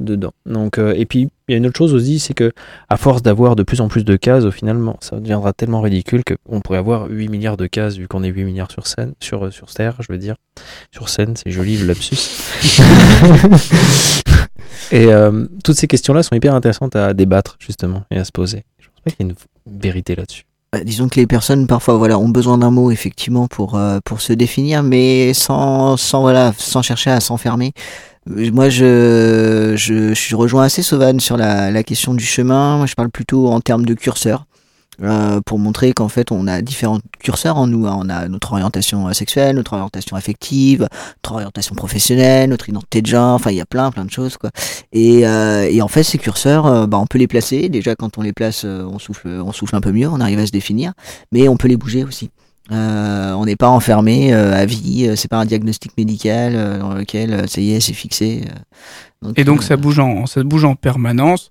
dedans. 0.00 0.32
Donc, 0.46 0.78
euh, 0.78 0.94
et 0.96 1.06
puis, 1.06 1.28
il 1.48 1.52
y 1.52 1.54
a 1.54 1.58
une 1.58 1.66
autre 1.66 1.78
chose 1.78 1.94
aussi, 1.94 2.18
c'est 2.18 2.34
que 2.34 2.52
à 2.88 2.96
force 2.96 3.22
d'avoir 3.22 3.56
de 3.56 3.62
plus 3.62 3.80
en 3.80 3.88
plus 3.88 4.04
de 4.04 4.16
cases, 4.16 4.44
au 4.44 4.50
finalement, 4.50 4.96
ça 5.00 5.20
deviendra 5.20 5.52
tellement 5.52 5.80
ridicule 5.80 6.22
qu'on 6.24 6.60
pourrait 6.60 6.78
avoir 6.78 7.08
8 7.08 7.28
milliards 7.28 7.56
de 7.56 7.66
cases, 7.66 7.96
vu 7.96 8.08
qu'on 8.08 8.22
est 8.22 8.28
8 8.28 8.44
milliards 8.44 8.70
sur 8.70 8.86
scène, 8.86 9.14
sur, 9.20 9.52
sur 9.52 9.66
Terre, 9.66 9.96
je 10.00 10.12
veux 10.12 10.18
dire. 10.18 10.36
Sur 10.92 11.08
scène, 11.08 11.36
c'est 11.36 11.50
joli 11.50 11.76
le 11.76 11.86
lapsus. 11.86 12.16
et 14.92 15.06
euh, 15.06 15.46
toutes 15.64 15.76
ces 15.76 15.86
questions-là 15.86 16.22
sont 16.22 16.34
hyper 16.34 16.54
intéressantes 16.54 16.96
à 16.96 17.14
débattre, 17.14 17.56
justement, 17.58 18.04
et 18.10 18.18
à 18.18 18.24
se 18.24 18.32
poser. 18.32 18.64
Je 18.78 18.88
pense 18.88 19.00
pas 19.04 19.10
qu'il 19.10 19.26
y 19.26 19.28
ait 19.28 19.32
une 19.32 19.36
vérité 19.66 20.14
là-dessus. 20.14 20.44
Bah, 20.72 20.84
disons 20.84 21.08
que 21.08 21.16
les 21.16 21.26
personnes 21.26 21.66
parfois 21.66 21.96
voilà 21.96 22.16
ont 22.18 22.28
besoin 22.28 22.58
d'un 22.58 22.70
mot 22.70 22.92
effectivement 22.92 23.48
pour 23.48 23.74
euh, 23.74 23.98
pour 24.04 24.20
se 24.20 24.32
définir 24.32 24.84
mais 24.84 25.34
sans 25.34 25.96
sans 25.96 26.20
voilà 26.20 26.52
sans 26.56 26.82
chercher 26.82 27.10
à 27.10 27.18
s'enfermer. 27.20 27.72
Euh, 28.30 28.50
moi 28.52 28.68
je, 28.68 29.74
je 29.76 30.14
je 30.14 30.36
rejoins 30.36 30.62
assez 30.62 30.82
Sauvan 30.82 31.18
sur 31.18 31.36
la 31.36 31.72
la 31.72 31.82
question 31.82 32.14
du 32.14 32.24
chemin. 32.24 32.76
Moi 32.76 32.86
je 32.86 32.94
parle 32.94 33.10
plutôt 33.10 33.48
en 33.48 33.60
termes 33.60 33.84
de 33.84 33.94
curseur 33.94 34.46
euh, 35.02 35.40
pour 35.44 35.58
montrer 35.58 35.92
qu'en 35.92 36.08
fait 36.08 36.30
on 36.32 36.46
a 36.46 36.60
différents 36.62 37.00
curseurs 37.18 37.56
en 37.56 37.66
nous 37.66 37.86
hein. 37.86 37.96
on 37.98 38.08
a 38.08 38.28
notre 38.28 38.52
orientation 38.52 39.08
euh, 39.08 39.12
sexuelle 39.12 39.56
notre 39.56 39.72
orientation 39.72 40.16
affective 40.16 40.88
notre 41.18 41.32
orientation 41.32 41.74
professionnelle 41.74 42.50
notre 42.50 42.68
identité 42.68 43.00
de 43.02 43.06
genre 43.06 43.34
enfin 43.34 43.50
il 43.50 43.56
y 43.56 43.60
a 43.60 43.66
plein 43.66 43.90
plein 43.90 44.04
de 44.04 44.10
choses 44.10 44.36
quoi 44.36 44.50
et, 44.92 45.26
euh, 45.26 45.68
et 45.70 45.82
en 45.82 45.88
fait, 45.88 46.02
ces 46.02 46.18
curseurs, 46.18 46.66
euh, 46.66 46.86
bah, 46.86 46.98
on 46.98 47.06
peut 47.06 47.18
les 47.18 47.28
placer. 47.28 47.68
Déjà, 47.68 47.94
quand 47.94 48.18
on 48.18 48.22
les 48.22 48.32
place, 48.32 48.64
on 48.64 48.98
souffle, 48.98 49.28
on 49.28 49.52
souffle 49.52 49.76
un 49.76 49.80
peu 49.80 49.92
mieux, 49.92 50.08
on 50.08 50.20
arrive 50.20 50.38
à 50.40 50.46
se 50.46 50.52
définir. 50.52 50.92
Mais 51.32 51.48
on 51.48 51.56
peut 51.56 51.68
les 51.68 51.76
bouger 51.76 52.04
aussi. 52.04 52.30
Euh, 52.72 53.32
on 53.32 53.46
n'est 53.46 53.56
pas 53.56 53.68
enfermé 53.68 54.32
euh, 54.32 54.54
à 54.54 54.64
vie. 54.64 55.06
euh, 55.08 55.16
C'est 55.16 55.28
pas 55.28 55.38
un 55.38 55.44
diagnostic 55.44 55.96
médical 55.96 56.52
euh, 56.54 56.78
dans 56.78 56.94
lequel 56.94 57.48
ça 57.48 57.60
y 57.60 57.72
est, 57.72 57.80
c'est 57.80 57.92
fixé. 57.92 58.44
Et 59.36 59.44
donc 59.44 59.62
ça 59.62 59.76
bouge 59.76 59.98
en, 59.98 60.26
ça 60.26 60.42
bouge 60.42 60.64
en 60.64 60.74
permanence. 60.74 61.50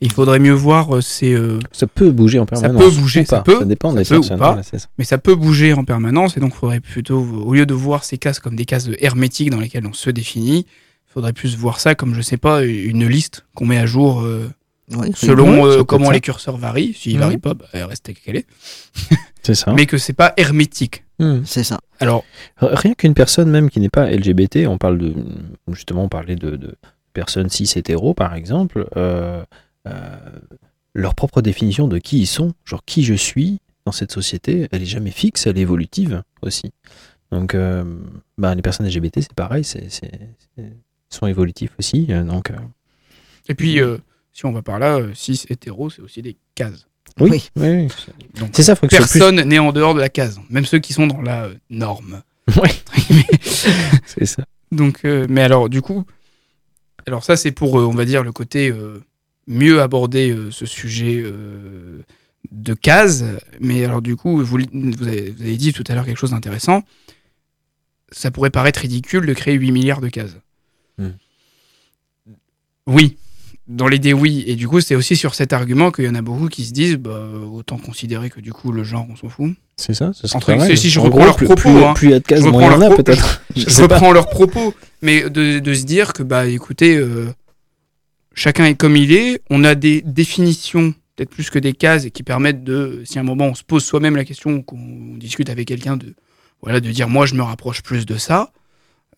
Il 0.00 0.12
faudrait 0.12 0.38
mieux 0.38 0.52
voir 0.52 0.96
euh, 0.96 1.00
ces, 1.00 1.32
euh, 1.32 1.58
Ça 1.72 1.86
peut 1.88 2.10
bouger 2.10 2.38
en 2.38 2.46
Ça 2.46 2.60
permanence. 2.60 2.82
peut 2.94 3.00
bouger, 3.00 3.20
ou 3.22 3.24
ça 3.26 3.40
peut, 3.40 3.58
Ça 3.58 3.64
dépend 3.64 3.90
ça 3.92 3.98
des 3.98 4.04
peut 4.04 4.16
ou 4.16 4.20
personnes. 4.20 4.38
pas. 4.38 4.46
voilà, 4.48 4.62
c'est 4.62 4.78
ça. 4.78 4.86
mais 4.96 5.04
ça 5.04 5.18
peut 5.18 5.34
bouger 5.34 5.72
en 5.72 5.84
permanence. 5.84 6.36
Et 6.36 6.40
donc 6.40 6.52
il 6.54 6.58
faudrait 6.58 6.80
plutôt, 6.80 7.18
au 7.20 7.52
lieu 7.54 7.66
de 7.66 7.74
voir 7.74 8.04
ces 8.04 8.16
cases 8.18 8.38
comme 8.38 8.54
des 8.56 8.64
cases 8.64 8.88
hermétiques 9.00 9.50
dans 9.50 9.58
lesquelles 9.60 9.86
on 9.86 9.92
se 9.92 10.10
définit, 10.10 10.66
il 11.08 11.12
faudrait 11.12 11.32
plus 11.32 11.56
voir 11.56 11.80
ça 11.80 11.94
comme, 11.96 12.14
je 12.14 12.20
sais 12.20 12.36
pas, 12.36 12.62
une 12.64 13.06
liste 13.08 13.44
qu'on 13.54 13.66
met 13.66 13.78
à 13.78 13.86
jour 13.86 14.20
euh, 14.22 14.48
ouais, 14.94 15.10
selon 15.16 15.66
euh, 15.66 15.78
ça 15.78 15.84
comment 15.84 16.06
ça. 16.06 16.12
les 16.12 16.20
curseurs 16.20 16.58
varient. 16.58 16.94
S'ils 16.94 17.14
Mhm. 17.14 17.20
varient 17.20 17.38
pas, 17.38 17.54
bah, 17.54 17.64
elle 17.72 17.84
reste 17.84 18.04
telle 18.04 18.14
qu'elle 18.14 18.36
est. 18.36 18.46
C'est 19.42 19.54
ça. 19.54 19.72
Mais 19.72 19.86
que 19.86 19.96
c'est 19.98 20.12
pas 20.12 20.34
hermétique. 20.36 21.04
Hmm. 21.20 21.40
c'est 21.44 21.64
ça. 21.64 21.80
Alors, 22.00 22.22
Rien 22.60 22.92
qu'une 22.94 23.14
personne 23.14 23.50
même 23.50 23.70
qui 23.70 23.80
n'est 23.80 23.88
pas 23.88 24.10
LGBT, 24.10 24.66
on 24.68 24.76
parle 24.78 24.98
de 24.98 25.14
justement 25.72 26.04
on 26.04 26.08
parlait 26.08 26.36
de, 26.36 26.50
de 26.56 26.74
personnes 27.14 27.48
cis 27.48 27.68
hétéros 27.76 28.12
par 28.14 28.34
exemple, 28.34 28.86
leur 30.94 31.14
propre 31.14 31.42
définition 31.42 31.88
de 31.88 31.98
qui 31.98 32.18
ils 32.20 32.26
sont, 32.26 32.52
genre 32.64 32.84
qui 32.84 33.04
je 33.04 33.14
suis 33.14 33.60
dans 33.84 33.92
cette 33.92 34.12
société, 34.12 34.68
elle 34.72 34.82
est 34.82 34.86
jamais 34.86 35.10
fixe, 35.10 35.46
elle 35.46 35.58
est 35.58 35.62
évolutive 35.62 36.22
aussi. 36.42 36.72
Donc 37.30 37.54
euh, 37.54 37.84
bah, 38.38 38.54
les 38.54 38.62
personnes 38.62 38.86
LGBT 38.86 39.20
c'est 39.20 39.34
pareil, 39.34 39.64
c'est 39.64 39.90
c'est- 39.90 40.10
c'est- 40.56 40.62
ils 40.62 41.16
sont 41.16 41.26
évolutifs 41.26 41.72
aussi. 41.78 42.06
euh, 42.10 42.22
donc 42.24 42.50
euh, 42.50 42.56
et 43.50 43.54
puis, 43.54 43.80
euh, 43.80 43.96
si 44.34 44.44
on 44.44 44.52
va 44.52 44.60
par 44.60 44.78
là, 44.78 44.98
euh, 44.98 45.14
cis, 45.14 45.42
hétéro, 45.48 45.88
c'est 45.88 46.02
aussi 46.02 46.20
des 46.20 46.36
cases. 46.54 46.86
oui, 47.18 47.30
Oui. 47.30 47.48
oui, 47.56 47.68
oui. 47.86 47.88
Donc, 48.38 48.50
c'est 48.52 48.62
ça. 48.62 48.76
Faut 48.76 48.86
que 48.86 48.94
personne 48.94 49.36
n'est 49.42 49.58
en 49.58 49.72
dehors 49.72 49.94
de 49.94 50.00
la 50.00 50.10
case, 50.10 50.38
même 50.50 50.66
ceux 50.66 50.78
qui 50.80 50.92
sont 50.92 51.06
dans 51.06 51.22
la 51.22 51.44
euh, 51.44 51.54
norme. 51.70 52.20
Ouais. 52.62 52.70
c'est 54.06 54.26
ça. 54.26 54.44
Donc, 54.70 55.00
euh, 55.06 55.26
mais 55.30 55.40
alors, 55.42 55.70
du 55.70 55.80
coup, 55.80 56.04
alors 57.06 57.24
ça, 57.24 57.36
c'est 57.38 57.52
pour, 57.52 57.80
euh, 57.80 57.84
on 57.86 57.94
va 57.94 58.04
dire, 58.04 58.22
le 58.22 58.32
côté 58.32 58.70
euh, 58.70 59.02
mieux 59.48 59.80
aborder 59.82 60.30
euh, 60.30 60.50
ce 60.52 60.66
sujet 60.66 61.20
euh, 61.24 62.02
de 62.52 62.74
cases. 62.74 63.24
Mais 63.60 63.84
alors, 63.84 64.02
du 64.02 64.14
coup, 64.14 64.36
vous, 64.38 64.44
vous, 64.44 64.56
avez, 65.08 65.30
vous 65.30 65.42
avez 65.42 65.56
dit 65.56 65.72
tout 65.72 65.82
à 65.88 65.94
l'heure 65.94 66.04
quelque 66.04 66.18
chose 66.18 66.30
d'intéressant. 66.30 66.84
Ça 68.12 68.30
pourrait 68.30 68.50
paraître 68.50 68.80
ridicule 68.80 69.26
de 69.26 69.32
créer 69.34 69.54
8 69.54 69.72
milliards 69.72 70.00
de 70.00 70.08
cases. 70.08 70.36
Hmm. 70.98 71.08
Oui. 72.86 73.16
Dans 73.66 73.86
l'idée, 73.86 74.14
oui. 74.14 74.44
Et 74.46 74.56
du 74.56 74.66
coup, 74.66 74.80
c'est 74.80 74.94
aussi 74.94 75.14
sur 75.14 75.34
cet 75.34 75.52
argument 75.52 75.90
qu'il 75.90 76.06
y 76.06 76.08
en 76.08 76.14
a 76.14 76.22
beaucoup 76.22 76.48
qui 76.48 76.64
se 76.64 76.72
disent, 76.72 76.96
bah, 76.96 77.28
autant 77.52 77.76
considérer 77.76 78.30
que 78.30 78.40
du 78.40 78.50
coup, 78.50 78.72
le 78.72 78.82
genre, 78.82 79.06
on 79.10 79.16
s'en 79.16 79.28
fout. 79.28 79.52
C'est 79.76 79.92
ça. 79.92 80.12
Ce 80.14 80.34
Entre- 80.34 80.74
si 80.76 80.88
je 80.88 80.98
En 80.98 81.02
reprends 81.04 81.24
leurs 81.24 81.36
propos, 81.36 81.54
plus, 81.54 81.84
hein. 81.84 81.92
plus 81.92 82.08
il 82.08 82.10
y 82.12 82.14
a 82.14 82.18
de 82.20 82.24
cases, 82.24 82.40
Je 82.44 82.48
reprends 82.48 82.96
peut-être. 82.96 83.42
Je 83.56 83.82
reprends 83.82 84.12
leurs 84.12 84.30
propos, 84.30 84.74
mais 85.02 85.28
de, 85.28 85.58
de 85.58 85.74
se 85.74 85.84
dire 85.84 86.14
que, 86.14 86.22
bah, 86.22 86.46
écoutez, 86.46 86.96
euh, 86.96 87.26
chacun 88.38 88.64
est 88.66 88.74
comme 88.76 88.96
il 88.96 89.12
est, 89.12 89.42
on 89.50 89.64
a 89.64 89.74
des 89.74 90.00
définitions, 90.02 90.92
peut-être 91.16 91.30
plus 91.30 91.50
que 91.50 91.58
des 91.58 91.72
cases, 91.72 92.04
et 92.04 92.10
qui 92.10 92.22
permettent 92.22 92.64
de, 92.64 93.02
si 93.04 93.18
à 93.18 93.20
un 93.20 93.24
moment 93.24 93.46
on 93.46 93.54
se 93.54 93.64
pose 93.64 93.84
soi-même 93.84 94.16
la 94.16 94.24
question, 94.24 94.62
qu'on 94.62 95.16
discute 95.16 95.50
avec 95.50 95.66
quelqu'un, 95.68 95.96
de, 95.96 96.14
voilà, 96.62 96.80
de 96.80 96.90
dire, 96.90 97.08
moi, 97.08 97.26
je 97.26 97.34
me 97.34 97.42
rapproche 97.42 97.82
plus 97.82 98.06
de 98.06 98.16
ça, 98.16 98.52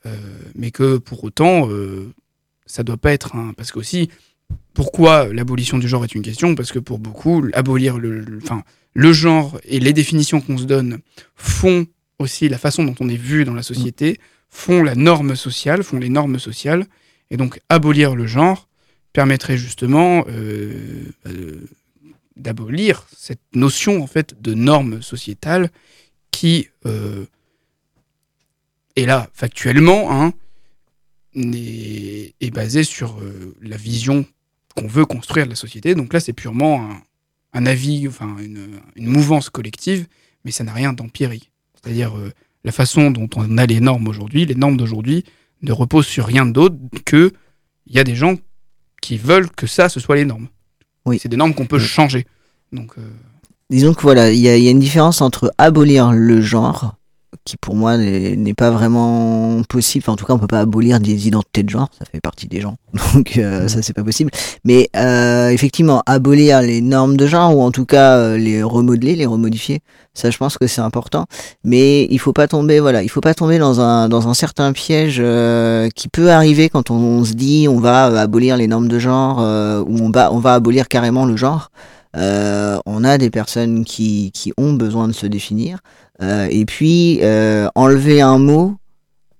euh, 0.06 0.16
mais 0.54 0.70
que 0.70 0.96
pour 0.98 1.22
autant, 1.24 1.68
euh, 1.70 2.12
ça 2.66 2.82
doit 2.82 2.96
pas 2.96 3.12
être 3.12 3.36
un. 3.36 3.52
Parce 3.52 3.70
qu'aussi, 3.72 4.08
pourquoi 4.72 5.32
l'abolition 5.32 5.78
du 5.78 5.88
genre 5.88 6.04
est 6.04 6.14
une 6.14 6.22
question? 6.22 6.54
Parce 6.54 6.72
que 6.72 6.78
pour 6.78 6.98
beaucoup, 6.98 7.44
abolir 7.52 7.98
le, 7.98 8.20
le- 8.20 8.40
le 8.94 9.12
genre 9.12 9.60
et 9.64 9.78
les 9.78 9.92
définitions 9.92 10.40
qu'on 10.40 10.58
se 10.58 10.64
donne 10.64 10.98
font 11.36 11.86
aussi 12.18 12.48
la 12.48 12.58
façon 12.58 12.82
dont 12.84 12.94
on 13.00 13.08
est 13.08 13.16
vu 13.16 13.44
dans 13.44 13.54
la 13.54 13.62
société, 13.62 14.18
font 14.48 14.82
la 14.82 14.94
norme 14.94 15.36
sociale, 15.36 15.82
font 15.82 15.98
les 15.98 16.08
normes 16.08 16.38
sociales. 16.38 16.86
Et 17.30 17.36
donc, 17.36 17.60
abolir 17.68 18.16
le 18.16 18.26
genre 18.26 18.68
permettrait 19.12 19.58
justement 19.58 20.24
euh, 20.28 21.12
euh, 21.26 21.68
d'abolir 22.36 23.06
cette 23.14 23.40
notion 23.54 24.02
en 24.02 24.06
fait 24.06 24.40
de 24.40 24.54
norme 24.54 25.02
sociétale 25.02 25.70
qui 26.30 26.68
euh, 26.86 27.26
est 28.96 29.06
là 29.06 29.28
factuellement 29.32 30.10
hein, 30.10 30.32
est, 31.34 32.50
basée 32.52 32.84
sur 32.84 33.20
la 33.62 33.76
vision 33.76 34.26
qu'on 34.74 34.86
veut 34.86 35.06
construire 35.06 35.46
de 35.46 35.50
la 35.50 35.56
société. 35.56 35.94
Donc 35.94 36.12
là, 36.12 36.18
c'est 36.18 36.32
purement 36.32 36.90
un, 37.52 37.66
avis, 37.66 38.08
enfin 38.08 38.36
une, 38.38 38.80
mouvance 38.96 39.48
collective, 39.48 40.08
mais 40.44 40.50
ça 40.50 40.64
n'a 40.64 40.72
rien 40.72 40.92
d'empirique. 40.92 41.52
C'est-à-dire 41.74 42.14
la 42.64 42.72
façon 42.72 43.12
dont 43.12 43.28
on 43.36 43.58
a 43.58 43.66
les 43.66 43.78
normes 43.78 44.08
aujourd'hui, 44.08 44.44
les 44.44 44.56
normes 44.56 44.76
d'aujourd'hui 44.76 45.24
ne 45.62 45.72
reposent 45.72 46.08
sur 46.08 46.26
rien 46.26 46.46
d'autre 46.46 46.76
que 47.04 47.32
il 47.86 47.94
y 47.94 48.00
a 48.00 48.04
des 48.04 48.16
gens 48.16 48.36
qui 49.00 49.16
veulent 49.16 49.50
que 49.50 49.66
ça, 49.66 49.88
ce 49.88 50.00
soit 50.00 50.16
les 50.16 50.24
normes. 50.24 50.48
Oui. 51.06 51.18
C'est 51.20 51.28
des 51.28 51.36
normes 51.36 51.54
qu'on 51.54 51.66
peut 51.66 51.76
Oui. 51.78 51.82
changer. 51.84 52.26
Donc, 52.72 52.92
euh, 52.98 53.02
Disons 53.70 53.94
que 53.94 54.02
voilà, 54.02 54.30
il 54.32 54.38
y 54.40 54.48
a, 54.48 54.56
il 54.56 54.64
y 54.64 54.68
a 54.68 54.70
une 54.72 54.80
différence 54.80 55.20
entre 55.20 55.52
abolir 55.58 56.12
le 56.12 56.40
genre, 56.40 56.96
qui 57.50 57.56
pour 57.56 57.74
moi 57.74 57.96
n'est 57.96 58.54
pas 58.54 58.70
vraiment 58.70 59.62
possible. 59.68 60.04
Enfin, 60.04 60.12
en 60.12 60.16
tout 60.16 60.24
cas, 60.24 60.34
on 60.34 60.38
peut 60.38 60.46
pas 60.46 60.60
abolir 60.60 61.00
des 61.00 61.26
identités 61.26 61.62
de 61.62 61.68
genre, 61.68 61.88
ça 61.98 62.04
fait 62.04 62.20
partie 62.20 62.46
des 62.46 62.60
gens. 62.60 62.76
Donc 63.14 63.36
euh, 63.36 63.68
ça, 63.68 63.82
c'est 63.82 63.92
pas 63.92 64.04
possible. 64.04 64.30
Mais 64.64 64.88
euh, 64.96 65.48
effectivement, 65.50 66.02
abolir 66.06 66.62
les 66.62 66.80
normes 66.80 67.16
de 67.16 67.26
genre, 67.26 67.56
ou 67.56 67.62
en 67.62 67.70
tout 67.70 67.86
cas 67.86 68.16
euh, 68.16 68.36
les 68.36 68.62
remodeler, 68.62 69.16
les 69.16 69.26
remodifier, 69.26 69.80
ça, 70.14 70.30
je 70.30 70.38
pense 70.38 70.58
que 70.58 70.66
c'est 70.66 70.80
important. 70.80 71.26
Mais 71.64 72.06
il 72.10 72.18
faut 72.18 72.32
pas 72.32 72.48
tomber, 72.48 72.80
voilà, 72.80 73.02
il 73.02 73.08
faut 73.08 73.20
pas 73.20 73.34
tomber 73.34 73.58
dans 73.58 73.80
un 73.80 74.08
dans 74.08 74.28
un 74.28 74.34
certain 74.34 74.72
piège 74.72 75.18
euh, 75.20 75.88
qui 75.94 76.08
peut 76.08 76.30
arriver 76.30 76.68
quand 76.68 76.90
on, 76.90 77.24
se 77.24 77.32
dit 77.32 77.66
on 77.68 77.78
va 77.78 78.06
abolir 78.20 78.56
les 78.56 78.66
normes 78.66 78.88
de 78.88 78.98
genre, 78.98 79.40
euh, 79.40 79.82
ou 79.86 79.98
on 80.00 80.10
va 80.10 80.32
on 80.32 80.38
va 80.38 80.54
abolir 80.54 80.88
carrément 80.88 81.26
le 81.26 81.36
genre. 81.36 81.70
Euh, 82.16 82.78
on 82.86 83.04
a 83.04 83.18
des 83.18 83.30
personnes 83.30 83.84
qui, 83.84 84.30
qui 84.32 84.52
ont 84.56 84.72
besoin 84.72 85.08
de 85.08 85.12
se 85.12 85.26
définir. 85.26 85.78
Euh, 86.22 86.48
et 86.50 86.64
puis, 86.64 87.20
euh, 87.22 87.68
enlever 87.74 88.20
un 88.20 88.38
mot, 88.38 88.76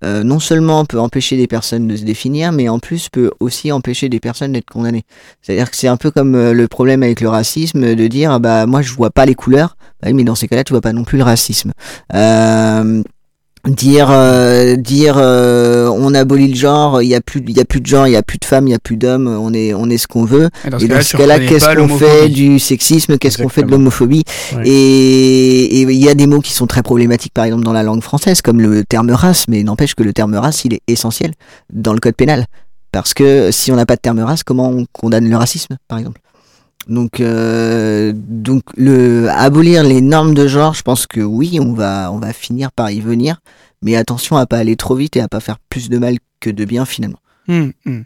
euh, 0.03 0.23
non 0.25 0.39
seulement 0.39 0.87
peut 0.87 0.99
empêcher 0.99 1.37
des 1.37 1.47
personnes 1.47 1.87
de 1.87 1.97
se 1.97 2.05
définir, 2.05 2.53
mais 2.53 2.69
en 2.69 2.79
plus 2.79 3.09
peut 3.11 3.31
aussi 3.39 3.71
empêcher 3.71 4.09
des 4.09 4.21
personnes 4.21 4.53
d'être 4.53 4.71
condamnées. 4.71 5.05
C'est-à-dire 5.43 5.71
que 5.71 5.77
c'est 5.77 5.89
un 5.89 5.99
peu 5.99 6.11
comme 6.11 6.35
euh, 6.35 6.55
le 6.55 6.69
problème 6.69 7.03
avec 7.03 7.21
le 7.21 7.29
racisme, 7.29 7.95
de 7.95 8.07
dire, 8.07 8.33
ah 8.33 8.39
bah 8.39 8.65
moi 8.67 8.81
je 8.81 8.95
vois 8.95 9.11
pas 9.11 9.27
les 9.27 9.35
couleurs, 9.35 9.77
Bah 10.03 10.11
mais 10.13 10.25
dans 10.25 10.35
ces 10.35 10.49
cas-là 10.49 10.65
tu 10.65 10.73
vois 10.73 10.81
pas 10.81 10.95
non 10.95 11.05
plus 11.05 11.19
le 11.19 11.25
racisme. 11.25 11.73
Euh, 12.15 13.03
dire 13.69 14.09
euh, 14.11 14.77
dire 14.77 15.17
euh, 15.19 15.89
on 15.89 16.15
abolit 16.15 16.49
le 16.49 16.57
genre, 16.57 17.03
il 17.03 17.09
y 17.09 17.15
a 17.15 17.21
plus 17.21 17.43
il 17.47 17.57
y 17.57 17.61
a 17.61 17.65
plus 17.65 17.81
de 17.81 17.87
genre, 17.87 18.07
il 18.07 18.13
y 18.13 18.17
a 18.17 18.23
plus 18.23 18.39
de 18.39 18.45
femmes, 18.45 18.67
il 18.67 18.71
y 18.71 18.75
a 18.75 18.79
plus 18.79 18.97
d'hommes, 18.97 19.27
on 19.27 19.53
est 19.53 19.75
on 19.75 19.89
est 19.91 19.99
ce 19.99 20.07
qu'on 20.07 20.25
veut. 20.25 20.49
Et 20.65 20.71
dans 20.71 20.79
cas-là, 20.79 21.03
ce 21.03 21.17
cas-là, 21.17 21.41
qu'est-ce 21.41 21.75
qu'on 21.75 21.89
fait 21.89 22.29
du 22.29 22.59
sexisme, 22.59 23.19
qu'est-ce 23.19 23.43
qu'on 23.43 23.49
fait 23.49 23.63
de 23.63 23.71
l'homophobie 23.71 24.25
Ouais. 24.57 24.63
Et 24.67 25.83
il 25.83 25.93
y 25.93 26.09
a 26.09 26.15
des 26.15 26.27
mots 26.27 26.41
qui 26.41 26.53
sont 26.53 26.67
très 26.67 26.83
problématiques, 26.83 27.35
par 27.35 27.45
exemple 27.45 27.65
dans 27.65 27.73
la 27.73 27.83
langue 27.83 28.03
française, 28.03 28.43
comme 28.43 28.61
le 28.61 28.85
terme 28.85 29.11
race, 29.11 29.47
mais 29.49 29.63
n'empêche 29.63 29.95
que 29.95 30.03
le 30.03 30.13
terme 30.13 30.35
race, 30.35 30.65
il 30.65 30.75
est 30.75 30.83
essentiel 30.89 31.33
dans 31.73 31.93
le 31.93 32.01
code 32.01 32.15
pénal, 32.15 32.47
parce 32.93 33.15
que 33.15 33.51
si 33.51 33.71
on 33.71 33.77
n'a 33.77 33.87
pas 33.87 33.97
de 33.97 34.01
terme 34.01 34.21
race, 34.21 34.43
comment 34.43 34.69
on 34.71 34.87
condamne 34.93 35.29
le 35.29 35.37
racisme, 35.37 35.77
par 35.89 35.99
exemple? 35.99 36.21
Donc, 36.91 37.21
euh, 37.21 38.13
donc 38.15 38.63
le 38.77 39.29
abolir 39.31 39.83
les 39.85 40.01
normes 40.01 40.35
de 40.35 40.47
genre, 40.47 40.75
je 40.75 40.83
pense 40.83 41.07
que 41.07 41.21
oui, 41.21 41.59
on 41.61 41.73
va, 41.73 42.11
on 42.13 42.19
va 42.19 42.33
finir 42.33 42.73
par 42.73 42.91
y 42.91 43.01
venir, 43.01 43.41
mais 43.83 43.97
attention 43.97 44.37
à 44.37 44.47
pas 44.47 44.59
aller 44.59 44.77
trop 44.77 44.95
vite 44.97 45.17
et 45.17 45.21
à 45.21 45.29
pas 45.29 45.41
faire 45.41 45.59
plus 45.71 45.89
de 45.89 45.97
mal 45.99 46.17
que 46.41 46.51
de 46.51 46.65
bien 46.65 46.85
finalement. 46.85 47.21
Hum, 47.49 47.73
hum. 47.87 48.05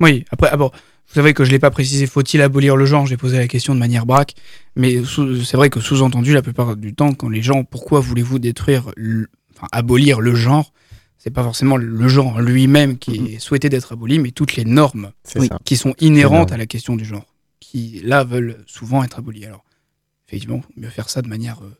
Oui, 0.00 0.24
après, 0.30 0.48
ah 0.52 0.56
bon, 0.56 0.70
vous 0.72 1.14
savez 1.14 1.34
que 1.34 1.44
je 1.44 1.50
l'ai 1.50 1.58
pas 1.58 1.70
précisé, 1.70 2.06
faut-il 2.06 2.40
abolir 2.40 2.76
le 2.76 2.86
genre? 2.86 3.04
J'ai 3.06 3.16
posé 3.16 3.36
la 3.36 3.48
question 3.48 3.74
de 3.74 3.78
manière 3.80 4.06
braque, 4.06 4.34
mais 4.76 5.02
c'est 5.44 5.56
vrai 5.56 5.68
que 5.68 5.80
sous-entendu, 5.80 6.32
la 6.32 6.40
plupart 6.42 6.76
du 6.76 6.94
temps, 6.94 7.12
quand 7.12 7.28
les 7.28 7.42
gens, 7.42 7.64
pourquoi 7.64 8.00
voulez-vous 8.00 8.38
détruire, 8.38 8.90
le- 8.96 9.28
enfin, 9.54 9.66
abolir 9.72 10.20
le 10.20 10.34
genre? 10.34 10.72
C'est 11.18 11.28
pas 11.30 11.42
forcément 11.42 11.76
le 11.76 12.08
genre 12.08 12.40
lui-même 12.40 12.96
qui 12.96 13.34
est 13.34 13.38
souhaité 13.40 13.68
d'être 13.68 13.92
aboli, 13.92 14.18
mais 14.18 14.30
toutes 14.30 14.56
les 14.56 14.64
normes 14.64 15.10
Oui. 15.36 15.50
qui 15.66 15.76
sont 15.76 15.92
inhérentes 16.00 16.50
à 16.52 16.56
la 16.56 16.64
question 16.64 16.96
du 16.96 17.04
genre, 17.04 17.26
qui 17.60 18.00
là 18.04 18.24
veulent 18.24 18.64
souvent 18.66 19.04
être 19.04 19.18
abolies. 19.18 19.44
Alors, 19.46 19.64
effectivement, 20.26 20.62
mieux 20.76 20.88
faire 20.88 21.08
ça 21.10 21.22
de 21.22 21.28
manière 21.28 21.60
euh, 21.62 21.76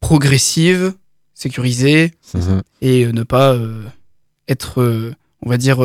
progressive, 0.00 0.94
sécurisée, 1.34 2.12
Mhm. 2.34 2.62
et 2.80 3.04
euh, 3.06 3.12
ne 3.12 3.22
pas 3.22 3.52
euh, 3.54 3.84
être, 4.48 5.12
on 5.42 5.48
va 5.50 5.56
dire, 5.58 5.80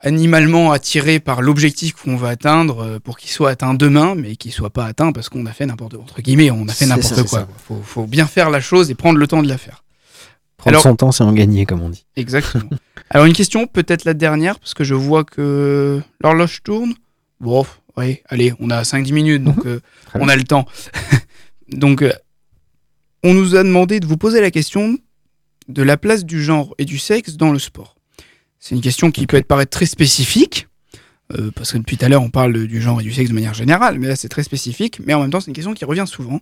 animalement 0.00 0.70
attiré 0.72 1.18
par 1.18 1.42
l'objectif 1.42 1.94
qu'on 1.94 2.16
va 2.16 2.28
atteindre 2.28 2.98
pour 2.98 3.18
qu'il 3.18 3.30
soit 3.30 3.50
atteint 3.50 3.74
demain, 3.74 4.14
mais 4.14 4.36
qu'il 4.36 4.52
soit 4.52 4.70
pas 4.70 4.86
atteint 4.86 5.10
parce 5.12 5.28
qu'on 5.28 5.44
a 5.46 5.52
fait 5.52 5.66
n'importe 5.66 5.94
entre 5.94 6.22
guillemets, 6.22 6.50
on 6.52 6.68
a 6.68 6.72
fait 6.72 6.86
n'importe 6.86 7.24
quoi. 7.24 7.44
quoi. 7.44 7.48
Faut, 7.66 7.82
faut 7.82 8.06
bien 8.06 8.26
faire 8.26 8.50
la 8.50 8.60
chose 8.60 8.90
et 8.90 8.94
prendre 8.94 9.18
le 9.18 9.26
temps 9.26 9.42
de 9.42 9.48
la 9.48 9.58
faire. 9.58 9.82
Prendre 10.56 10.74
Alors- 10.76 10.82
son 10.82 10.94
temps, 10.96 11.12
c'est 11.12 11.24
en 11.24 11.32
gagner, 11.32 11.66
comme 11.66 11.82
on 11.82 11.88
dit. 11.88 12.04
Exactement. 12.16 12.70
Alors 13.10 13.26
une 13.26 13.32
question, 13.32 13.66
peut-être 13.66 14.04
la 14.04 14.14
dernière, 14.14 14.58
parce 14.60 14.74
que 14.74 14.84
je 14.84 14.94
vois 14.94 15.24
que 15.24 16.00
l'horloge 16.20 16.62
tourne. 16.62 16.94
Bon, 17.40 17.64
oui, 17.96 18.20
allez, 18.26 18.52
on 18.58 18.70
a 18.70 18.82
5-10 18.82 19.12
minutes, 19.12 19.44
donc 19.44 19.64
euh, 19.66 19.80
Très 20.06 20.20
on 20.20 20.28
a 20.28 20.36
le 20.36 20.44
temps. 20.44 20.66
donc, 21.68 22.02
euh, 22.02 22.12
on 23.22 23.34
nous 23.34 23.56
a 23.56 23.62
demandé 23.62 24.00
de 24.00 24.06
vous 24.06 24.16
poser 24.16 24.40
la 24.40 24.50
question 24.50 24.98
de 25.68 25.82
la 25.82 25.96
place 25.96 26.24
du 26.24 26.42
genre 26.42 26.74
et 26.78 26.84
du 26.84 26.98
sexe 26.98 27.36
dans 27.36 27.52
le 27.52 27.58
sport. 27.58 27.96
C'est 28.58 28.74
une 28.74 28.80
question 28.80 29.10
qui 29.10 29.26
peut 29.26 29.36
être 29.36 29.46
paraître 29.46 29.70
très 29.70 29.86
spécifique, 29.86 30.66
euh, 31.36 31.50
parce 31.54 31.72
que 31.72 31.78
depuis 31.78 31.96
tout 31.96 32.04
à 32.04 32.08
l'heure 32.08 32.22
on 32.22 32.30
parle 32.30 32.66
du 32.66 32.80
genre 32.80 33.00
et 33.00 33.04
du 33.04 33.12
sexe 33.12 33.28
de 33.28 33.34
manière 33.34 33.54
générale, 33.54 33.98
mais 33.98 34.08
là 34.08 34.16
c'est 34.16 34.28
très 34.28 34.42
spécifique, 34.42 35.00
mais 35.04 35.14
en 35.14 35.20
même 35.20 35.30
temps 35.30 35.40
c'est 35.40 35.48
une 35.48 35.54
question 35.54 35.74
qui 35.74 35.84
revient 35.84 36.06
souvent. 36.06 36.40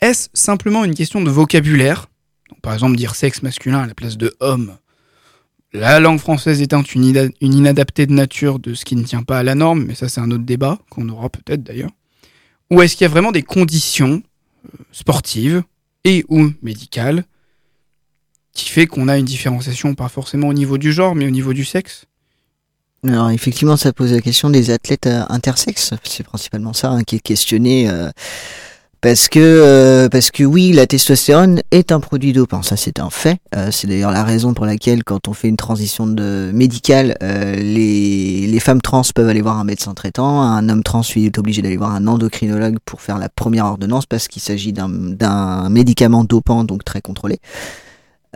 Est-ce 0.00 0.28
simplement 0.32 0.84
une 0.84 0.94
question 0.94 1.20
de 1.20 1.30
vocabulaire? 1.30 2.06
Donc, 2.50 2.60
Par 2.60 2.72
exemple 2.72 2.96
dire 2.96 3.14
sexe 3.14 3.42
masculin 3.42 3.80
à 3.80 3.86
la 3.86 3.94
place 3.94 4.16
de 4.16 4.34
homme. 4.40 4.76
La 5.72 6.00
langue 6.00 6.18
française 6.18 6.62
étant 6.62 6.82
une, 6.82 7.04
ina- 7.04 7.28
une 7.40 7.54
inadaptée 7.54 8.06
de 8.06 8.12
nature 8.12 8.58
de 8.58 8.74
ce 8.74 8.84
qui 8.84 8.96
ne 8.96 9.04
tient 9.04 9.22
pas 9.22 9.38
à 9.38 9.42
la 9.42 9.54
norme, 9.54 9.84
mais 9.84 9.94
ça 9.94 10.08
c'est 10.08 10.20
un 10.20 10.30
autre 10.30 10.44
débat 10.44 10.78
qu'on 10.90 11.08
aura 11.10 11.28
peut-être 11.28 11.62
d'ailleurs. 11.62 11.90
Ou 12.70 12.80
est-ce 12.82 12.96
qu'il 12.96 13.04
y 13.04 13.06
a 13.06 13.10
vraiment 13.10 13.32
des 13.32 13.42
conditions 13.42 14.22
euh, 14.64 14.78
sportives 14.92 15.62
et 16.04 16.24
ou 16.28 16.50
médicales 16.62 17.24
qui 18.52 18.70
fait 18.70 18.86
qu'on 18.86 19.08
a 19.08 19.18
une 19.18 19.26
différenciation 19.26 19.94
pas 19.94 20.08
forcément 20.08 20.48
au 20.48 20.54
niveau 20.54 20.78
du 20.78 20.92
genre, 20.92 21.14
mais 21.14 21.26
au 21.26 21.30
niveau 21.30 21.52
du 21.52 21.64
sexe? 21.64 22.06
Alors 23.04 23.30
effectivement, 23.30 23.76
ça 23.76 23.92
pose 23.92 24.12
la 24.12 24.20
question 24.20 24.50
des 24.50 24.70
athlètes 24.70 25.06
euh, 25.06 25.24
intersexes. 25.28 25.94
C'est 26.02 26.24
principalement 26.24 26.72
ça 26.72 26.90
hein, 26.90 27.04
qui 27.04 27.16
est 27.16 27.20
questionné. 27.20 27.88
euh, 27.88 28.10
parce 29.00 29.28
que 29.28 29.38
euh, 29.40 30.08
parce 30.08 30.30
que 30.30 30.42
oui, 30.42 30.72
la 30.72 30.86
testostérone 30.86 31.60
est 31.70 31.92
un 31.92 32.00
produit 32.00 32.32
dopant, 32.32 32.62
ça 32.62 32.76
c'est 32.76 32.98
un 32.98 33.10
fait. 33.10 33.38
Euh, 33.54 33.70
c'est 33.70 33.86
d'ailleurs 33.86 34.10
la 34.10 34.24
raison 34.24 34.54
pour 34.54 34.66
laquelle 34.66 35.04
quand 35.04 35.28
on 35.28 35.32
fait 35.32 35.48
une 35.48 35.56
transition 35.56 36.06
de 36.06 36.50
médicale, 36.52 37.16
euh, 37.22 37.54
les 37.54 38.46
les 38.46 38.60
femmes 38.60 38.82
trans 38.82 39.02
peuvent 39.14 39.28
aller 39.28 39.42
voir 39.42 39.58
un 39.58 39.64
médecin 39.64 39.94
traitant, 39.94 40.42
un 40.42 40.68
homme 40.68 40.82
trans 40.82 41.02
lui 41.14 41.26
est 41.26 41.38
obligé 41.38 41.62
d'aller 41.62 41.76
voir 41.76 41.92
un 41.92 42.06
endocrinologue 42.06 42.78
pour 42.84 43.00
faire 43.00 43.18
la 43.18 43.28
première 43.28 43.66
ordonnance 43.66 44.06
parce 44.06 44.26
qu'il 44.26 44.42
s'agit 44.42 44.72
d'un 44.72 44.88
d'un 44.88 45.68
médicament 45.68 46.24
dopant 46.24 46.64
donc 46.64 46.84
très 46.84 47.00
contrôlé. 47.00 47.38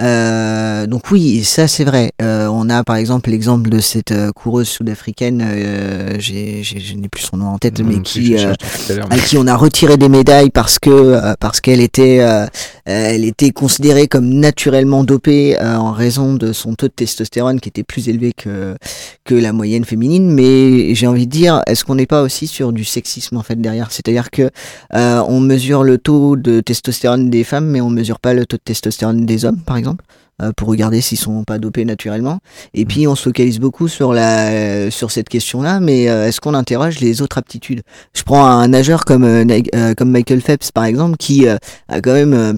Euh, 0.01 0.87
donc 0.87 1.11
oui, 1.11 1.45
ça 1.45 1.69
c'est 1.69 1.85
vrai. 1.85 2.13
Euh, 2.23 2.47
on 2.51 2.71
a 2.71 2.83
par 2.83 2.97
exemple 2.97 3.29
l'exemple 3.31 3.69
de 3.69 3.79
cette 3.79 4.11
euh, 4.13 4.33
coureuse 4.33 4.69
sud-africaine, 4.69 5.43
euh, 5.47 6.17
j'ai- 6.19 6.63
j'ai- 6.63 6.81
je 6.81 6.95
n'ai 6.95 7.09
plus 7.09 7.23
son 7.23 7.37
nom 7.37 7.49
en 7.49 7.59
tête, 7.59 7.79
mais 7.81 7.97
qui, 8.01 8.35
euh, 8.47 8.55
à 9.11 9.15
à 9.15 9.19
qui 9.19 9.37
on 9.37 9.47
a 9.47 9.55
retiré 9.55 9.99
des 9.99 10.09
médailles 10.09 10.51
parce 10.51 10.79
que 10.79 10.89
euh, 10.91 11.35
parce 11.39 11.61
qu'elle 11.61 11.81
était 11.81 12.21
elle 12.85 13.25
était 13.25 13.51
considérée 13.51 14.09
comme 14.09 14.29
naturellement 14.29 15.05
dopée 15.05 15.59
euh, 15.59 15.77
en 15.77 15.93
raison 15.93 16.35
de 16.35 16.53
son 16.53 16.75
taux 16.75 16.89
de 16.89 16.93
testostérone 16.93 17.61
qui 17.61 17.69
était 17.69 17.83
plus 17.83 18.09
élevé 18.09 18.33
que 18.33 18.77
que 19.25 19.35
la 19.35 19.53
moyenne 19.53 19.85
féminine. 19.85 20.31
Mais 20.33 20.95
j'ai 20.95 21.07
envie 21.07 21.27
de 21.27 21.33
dire, 21.33 21.63
est-ce 21.67 21.85
qu'on 21.85 21.95
n'est 21.95 22.07
pas 22.07 22.23
aussi 22.23 22.47
sur 22.47 22.73
du 22.73 22.85
sexisme 22.85 23.37
en 23.37 23.43
fait 23.43 23.61
derrière? 23.61 23.93
C'est-à-dire 23.93 24.31
que 24.31 24.51
euh, 24.95 25.23
on 25.29 25.41
mesure 25.41 25.85
le 25.85 25.99
taux 25.99 26.37
de 26.37 26.61
testostérone 26.61 27.31
des 27.31 27.45
femmes, 27.45 27.67
mais 27.67 27.81
on 27.81 27.91
mesure 27.91 28.19
pas 28.19 28.35
le 28.35 28.47
taux 28.47 28.57
de 28.57 28.63
testostérone 28.63 29.27
des 29.27 29.45
hommes, 29.45 29.61
par 29.61 29.77
exemple 29.77 30.05
euh, 30.41 30.53
pour 30.57 30.69
regarder 30.69 31.01
s'ils 31.01 31.19
sont 31.19 31.45
pas 31.45 31.59
dopés 31.59 31.85
naturellement. 31.85 32.39
Et 32.75 32.85
puis 32.85 33.07
on 33.07 33.15
se 33.15 33.25
focalise 33.25 33.59
beaucoup 33.59 33.89
sur 33.89 34.13
la 34.13 34.91
sur 34.91 35.11
cette 35.11 35.29
question-là, 35.29 35.81
mais 35.81 36.09
euh, 36.09 36.27
est-ce 36.27 36.41
qu'on 36.41 36.55
interroge 36.55 37.01
les 37.01 37.23
autres 37.23 37.39
aptitudes? 37.39 37.83
Je 38.15 38.23
prends 38.23 38.45
un 38.45 38.69
nageur 38.69 39.05
comme 39.05 39.25
euh, 39.25 39.45
euh, 39.75 39.95
comme 39.95 40.11
Michael 40.11 40.41
Phelps 40.41 40.71
par 40.73 40.85
exemple, 40.85 41.17
qui 41.17 41.47
euh, 41.47 41.57
a 41.89 42.01
quand 42.01 42.15
même 42.15 42.33
euh, 42.33 42.53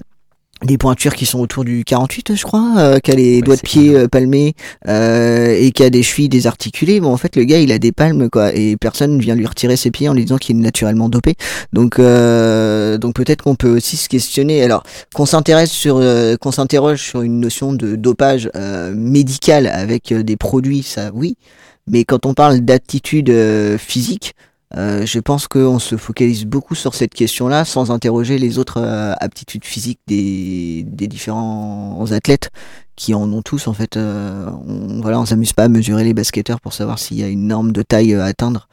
des 0.63 0.77
pointures 0.77 1.15
qui 1.15 1.25
sont 1.25 1.39
autour 1.39 1.65
du 1.65 1.83
48, 1.83 2.35
je 2.35 2.43
crois, 2.43 2.75
euh, 2.77 2.99
qui 2.99 3.11
a 3.11 3.15
les 3.15 3.35
Ouais, 3.35 3.41
doigts 3.41 3.55
de 3.57 3.61
pied 3.61 3.95
euh, 3.95 4.07
palmés 4.07 4.53
euh, 4.87 5.55
et 5.59 5.71
qui 5.71 5.83
a 5.83 5.89
des 5.89 6.01
chevilles 6.01 6.29
désarticulées. 6.29 6.99
Bon, 7.01 7.11
en 7.11 7.17
fait, 7.17 7.35
le 7.35 7.43
gars, 7.43 7.59
il 7.59 7.71
a 7.71 7.77
des 7.77 7.91
palmes, 7.91 8.29
quoi, 8.29 8.53
et 8.55 8.77
personne 8.77 9.19
vient 9.19 9.35
lui 9.35 9.45
retirer 9.45 9.75
ses 9.75 9.91
pieds 9.91 10.07
en 10.07 10.13
lui 10.13 10.23
disant 10.23 10.37
qu'il 10.37 10.55
est 10.57 10.61
naturellement 10.61 11.09
dopé. 11.09 11.35
Donc, 11.73 11.99
euh, 11.99 12.97
donc 12.97 13.15
peut-être 13.15 13.43
qu'on 13.43 13.55
peut 13.55 13.75
aussi 13.75 13.97
se 13.97 14.07
questionner. 14.07 14.63
Alors, 14.63 14.83
qu'on 15.13 15.25
s'intéresse 15.25 15.71
sur, 15.71 15.97
euh, 15.97 16.37
qu'on 16.37 16.51
s'interroge 16.51 17.01
sur 17.01 17.21
une 17.21 17.39
notion 17.41 17.73
de 17.73 17.95
dopage 17.95 18.49
euh, 18.55 18.93
médical 18.95 19.67
avec 19.67 20.13
des 20.13 20.37
produits, 20.37 20.83
ça, 20.83 21.11
oui. 21.13 21.35
Mais 21.87 22.03
quand 22.03 22.25
on 22.25 22.33
parle 22.33 22.61
d'aptitude 22.61 23.29
euh, 23.29 23.77
physique, 23.77 24.33
euh, 24.75 25.05
je 25.05 25.19
pense 25.19 25.47
qu'on 25.47 25.79
se 25.79 25.95
focalise 25.95 26.45
beaucoup 26.45 26.75
sur 26.75 26.95
cette 26.95 27.13
question-là 27.13 27.63
sans 27.63 27.91
interroger 27.91 28.37
les 28.37 28.57
autres 28.57 28.81
euh, 28.81 29.13
aptitudes 29.19 29.63
physiques 29.63 30.01
des, 30.05 30.83
des 30.83 31.07
différents 31.07 32.11
athlètes 32.11 32.51
qui 32.97 33.13
en 33.13 33.31
ont 33.31 33.41
tous 33.41 33.67
en 33.67 33.73
fait. 33.73 33.95
Euh, 33.95 34.49
on, 34.67 34.99
voilà, 35.01 35.19
on 35.19 35.25
s'amuse 35.25 35.53
pas 35.53 35.65
à 35.65 35.69
mesurer 35.69 36.03
les 36.03 36.13
basketteurs 36.13 36.59
pour 36.59 36.73
savoir 36.73 36.99
s'il 36.99 37.17
y 37.17 37.23
a 37.23 37.27
une 37.27 37.47
norme 37.47 37.71
de 37.71 37.83
taille 37.83 38.15
à 38.15 38.25
atteindre. 38.25 38.67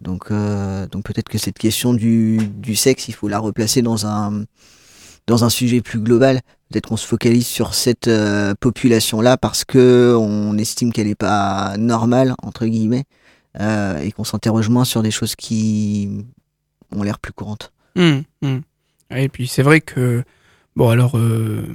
Donc, 0.00 0.30
euh, 0.30 0.86
donc 0.86 1.04
peut-être 1.04 1.28
que 1.28 1.38
cette 1.38 1.58
question 1.58 1.92
du, 1.92 2.38
du 2.38 2.76
sexe, 2.76 3.08
il 3.08 3.12
faut 3.14 3.28
la 3.28 3.38
replacer 3.38 3.82
dans 3.82 4.06
un 4.06 4.44
dans 5.26 5.44
un 5.44 5.50
sujet 5.50 5.80
plus 5.80 6.00
global. 6.00 6.40
Peut-être 6.70 6.88
qu'on 6.88 6.96
se 6.96 7.06
focalise 7.06 7.46
sur 7.46 7.74
cette 7.74 8.10
population-là 8.60 9.36
parce 9.36 9.64
que 9.64 10.16
on 10.18 10.56
estime 10.56 10.92
qu'elle 10.92 11.06
est 11.08 11.14
pas 11.14 11.76
normale 11.78 12.34
entre 12.42 12.66
guillemets 12.66 13.04
euh, 13.60 13.98
et 13.98 14.12
qu'on 14.12 14.24
s'interroge 14.24 14.70
moins 14.70 14.86
sur 14.86 15.02
des 15.02 15.10
choses 15.10 15.36
qui 15.36 16.24
ont 16.90 17.02
l'air 17.02 17.18
plus 17.18 17.32
courantes. 17.32 17.72
Hum, 17.96 18.22
hum. 18.40 18.62
Et 19.14 19.28
puis 19.28 19.46
c'est 19.46 19.62
vrai 19.62 19.82
que 19.82 20.24
bon 20.74 20.88
alors 20.88 21.18
euh, 21.18 21.66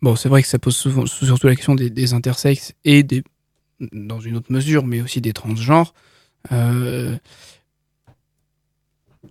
bon 0.00 0.16
c'est 0.16 0.30
vrai 0.30 0.42
que 0.42 0.48
ça 0.48 0.58
pose 0.58 0.74
surtout 0.74 1.46
la 1.46 1.54
question 1.54 1.74
des, 1.74 2.14
intersexes 2.14 2.72
et 2.86 3.06
dans 3.92 4.20
une 4.20 4.36
autre 4.36 4.50
mesure 4.50 4.86
mais 4.86 5.02
aussi 5.02 5.20
des 5.20 5.32
transgenres 5.32 5.92
Euh, 6.50 7.16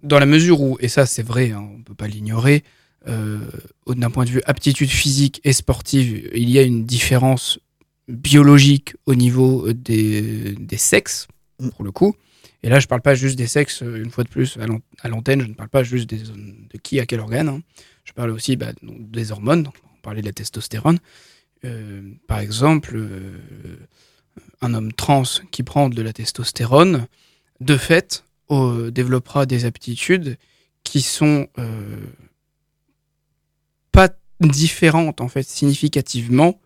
dans 0.03 0.19
la 0.19 0.25
mesure 0.25 0.61
où 0.61 0.77
et 0.79 0.87
ça 0.87 1.05
c'est 1.05 1.23
vrai 1.23 1.51
hein, 1.51 1.67
on 1.77 1.81
peut 1.81 1.95
pas 1.95 2.07
l'ignorer 2.07 2.63
d'un 3.05 4.09
point 4.11 4.23
de 4.23 4.29
vue 4.29 4.41
aptitude 4.45 4.89
physique 4.89 5.41
et 5.43 5.51
sportive 5.51 6.29
il 6.33 6.49
y 6.49 6.57
a 6.59 6.61
une 6.61 6.85
différence 6.85 7.59
biologique 8.07 8.95
au 9.07 9.15
niveau 9.15 9.73
des 9.73 10.55
sexes 10.77 11.27
pour 11.69 11.83
le 11.83 11.91
coup 11.91 12.15
et 12.63 12.69
là, 12.69 12.79
je 12.79 12.87
parle 12.87 13.01
pas 13.01 13.15
juste 13.15 13.37
des 13.37 13.47
sexes, 13.47 13.81
euh, 13.81 14.03
une 14.03 14.11
fois 14.11 14.23
de 14.23 14.29
plus, 14.29 14.57
à 14.57 14.67
l'an- 14.67 14.81
à 15.01 15.07
l'antenne, 15.09 15.41
je 15.41 15.47
ne 15.47 15.53
parle 15.53 15.69
pas 15.69 15.83
juste 15.83 16.09
de 16.09 16.77
qui 16.77 16.99
a 16.99 17.05
quel 17.07 17.19
organe. 17.19 17.49
hein. 17.49 17.61
Je 18.03 18.13
parle 18.13 18.29
aussi 18.31 18.55
bah, 18.55 18.71
des 18.83 19.31
hormones, 19.31 19.67
on 19.67 20.01
parlait 20.01 20.21
de 20.21 20.27
la 20.27 20.31
testostérone. 20.31 20.99
Euh, 21.65 22.01
par 22.27 22.39
exemple, 22.39 22.95
euh, 22.95 23.37
un 24.61 24.73
homme 24.75 24.93
trans 24.93 25.23
qui 25.51 25.63
prend 25.63 25.89
de 25.89 26.01
la 26.01 26.13
testostérone, 26.13 27.07
de 27.59 27.77
fait, 27.77 28.25
développera 28.91 29.45
des 29.45 29.65
aptitudes 29.65 30.37
qui 30.83 31.01
sont 31.01 31.47
pas 33.91 34.09
différente 34.39 35.21
en 35.21 35.27
fait 35.27 35.43
significativement 35.47 36.59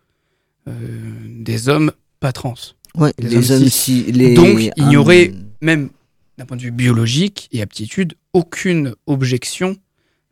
des 0.66 1.68
hommes 1.68 1.92
pas 2.20 2.32
trans. 2.32 2.54
Ouais, 2.96 3.12
Les 3.18 3.28
les, 3.28 3.50
hommes 3.52 3.62
hommes 3.62 3.68
cis. 3.68 4.02
si, 4.04 4.12
les, 4.12 4.34
Donc, 4.34 4.58
il 4.58 4.72
y 4.84 4.96
hum, 4.96 4.96
aurait- 4.96 5.32
Même 5.60 5.90
d'un 6.38 6.44
point 6.46 6.56
de 6.56 6.62
vue 6.62 6.70
biologique 6.70 7.48
et 7.52 7.62
aptitude, 7.62 8.14
aucune 8.32 8.94
objection 9.06 9.76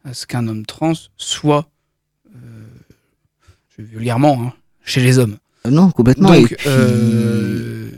à 0.04 0.12
ce 0.14 0.26
qu'un 0.26 0.46
homme 0.48 0.66
trans 0.66 0.92
soit, 1.16 1.68
euh, 2.34 2.38
vulgairement, 3.78 4.42
hein, 4.42 4.52
chez 4.84 5.02
les 5.02 5.18
hommes. 5.18 5.38
Non, 5.68 5.90
complètement. 5.90 6.28
Donc, 6.28 6.52
et, 6.52 6.56
puis, 6.56 6.66
euh, 6.66 7.90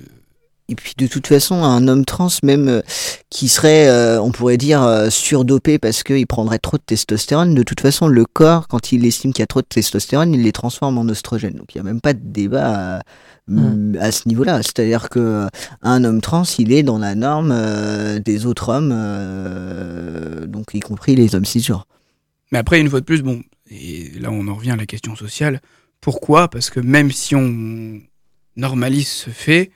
et 0.69 0.75
puis, 0.75 0.95
de 0.97 1.07
toute 1.07 1.27
façon, 1.27 1.63
un 1.63 1.87
homme 1.89 2.05
trans, 2.05 2.29
même 2.43 2.69
euh, 2.69 2.83
qui 3.31 3.49
serait, 3.49 3.89
euh, 3.89 4.21
on 4.21 4.33
pourrait 4.33 4.57
dire, 4.57 4.83
euh, 4.83 5.11
surdopé 5.11 5.79
parce 5.79 6.03
qu'il 6.03 6.27
prendrait 6.27 6.59
trop 6.59 6.77
de 6.77 6.83
testostérone, 6.83 7.55
de 7.55 7.63
toute 7.63 7.81
façon, 7.81 8.09
le 8.09 8.25
corps, 8.25 8.67
quand 8.69 8.93
il 8.93 9.05
estime 9.07 9.33
qu'il 9.33 9.43
y 9.43 9.45
a 9.45 9.47
trop 9.47 9.63
de 9.63 9.67
testostérone, 9.67 10.35
il 10.35 10.43
les 10.43 10.53
transforme 10.53 10.99
en 10.99 11.09
oestrogène. 11.09 11.55
Donc, 11.55 11.75
il 11.75 11.79
n'y 11.79 11.89
a 11.89 11.93
même 11.93 12.01
pas 12.01 12.15
de 12.15 12.21
débat 12.23 12.97
à, 12.97 13.03
Hmm. 13.49 13.97
à 14.01 14.11
ce 14.11 14.29
niveau-là. 14.29 14.61
C'est-à-dire 14.63 15.09
que 15.09 15.47
un 15.83 16.03
homme 16.03 16.21
trans, 16.21 16.43
il 16.59 16.73
est 16.73 16.83
dans 16.83 16.99
la 16.99 17.15
norme 17.15 17.53
euh, 17.53 18.19
des 18.19 18.45
autres 18.45 18.71
hommes, 18.71 18.93
euh, 18.93 20.47
donc 20.47 20.75
y 20.75 20.81
compris 20.81 21.15
les 21.15 21.37
hommes 21.37 21.45
cisgenres. 21.45 21.87
Mais 22.51 22.59
après, 22.59 22.81
une 22.81 22.91
fois 22.91 22.99
de 22.99 23.05
plus, 23.05 23.23
bon, 23.23 23.43
et 23.71 24.11
là 24.19 24.31
on 24.33 24.49
en 24.49 24.55
revient 24.57 24.73
à 24.73 24.77
la 24.77 24.87
question 24.87 25.15
sociale. 25.15 25.61
Pourquoi? 26.01 26.49
Parce 26.49 26.71
que 26.71 26.81
même 26.81 27.13
si 27.13 27.37
on 27.37 28.01
normalise 28.57 29.09
ce 29.09 29.31
fait, 29.31 29.71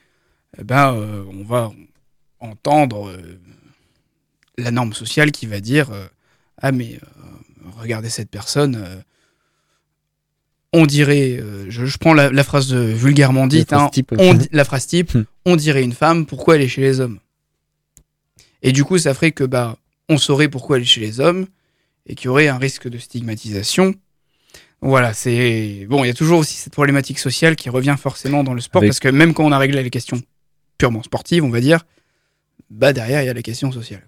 eh 0.58 0.64
ben, 0.64 0.94
euh, 0.94 1.24
on 1.30 1.44
va 1.44 1.70
entendre 2.40 3.08
euh, 3.08 3.38
la 4.58 4.70
norme 4.70 4.92
sociale 4.92 5.30
qui 5.32 5.46
va 5.46 5.60
dire 5.60 5.90
euh, 5.92 6.06
Ah, 6.60 6.72
mais 6.72 6.98
regardez 7.76 8.10
cette 8.10 8.30
personne. 8.30 9.02
on 10.72 10.86
dirait, 10.86 11.40
je, 11.68 11.84
je 11.86 11.98
prends 11.98 12.14
la, 12.14 12.30
la 12.30 12.44
phrase 12.44 12.72
vulgairement 12.72 13.46
dite, 13.46 13.70
La 13.70 13.78
phrase 13.78 13.86
hein, 13.88 13.90
type. 13.90 14.12
on 14.18 14.34
di- 14.34 14.48
la 14.52 14.64
phrase 14.64 14.86
type, 14.86 15.14
Hmm. 15.14 15.24
on 15.46 15.56
dirait 15.56 15.82
une 15.82 15.92
femme, 15.94 16.26
pourquoi 16.26 16.56
elle 16.56 16.62
est 16.62 16.68
chez 16.68 16.82
les 16.82 17.00
hommes? 17.00 17.18
Et 18.62 18.72
du 18.72 18.84
coup, 18.84 18.98
ça 18.98 19.14
ferait 19.14 19.32
que 19.32 19.44
bah, 19.44 19.76
on 20.08 20.18
saurait 20.18 20.48
pourquoi 20.48 20.76
elle 20.76 20.82
est 20.82 20.86
chez 20.86 21.00
les 21.00 21.18
hommes 21.20 21.46
et 22.06 22.14
qu'il 22.14 22.26
y 22.26 22.28
aurait 22.28 22.48
un 22.48 22.58
risque 22.58 22.88
de 22.88 22.98
stigmatisation. 22.98 23.94
Voilà, 24.82 25.12
c'est 25.12 25.86
bon. 25.88 26.04
Il 26.04 26.08
y 26.08 26.10
a 26.10 26.14
toujours 26.14 26.38
aussi 26.40 26.54
cette 26.54 26.72
problématique 26.72 27.18
sociale 27.18 27.56
qui 27.56 27.68
revient 27.68 27.96
forcément 28.00 28.44
dans 28.44 28.54
le 28.54 28.60
sport 28.60 28.80
Avec- 28.80 28.90
parce 28.90 29.00
que 29.00 29.08
même 29.08 29.34
quand 29.34 29.44
on 29.44 29.52
a 29.52 29.58
réglé 29.58 29.82
les 29.82 29.90
questions 29.90 30.20
purement 30.80 31.02
sportives, 31.02 31.44
on 31.44 31.50
va 31.50 31.60
dire, 31.60 31.84
bah 32.70 32.94
derrière 32.94 33.22
il 33.22 33.26
y 33.26 33.28
a 33.28 33.34
la 33.34 33.42
question 33.42 33.70
sociale 33.70 34.06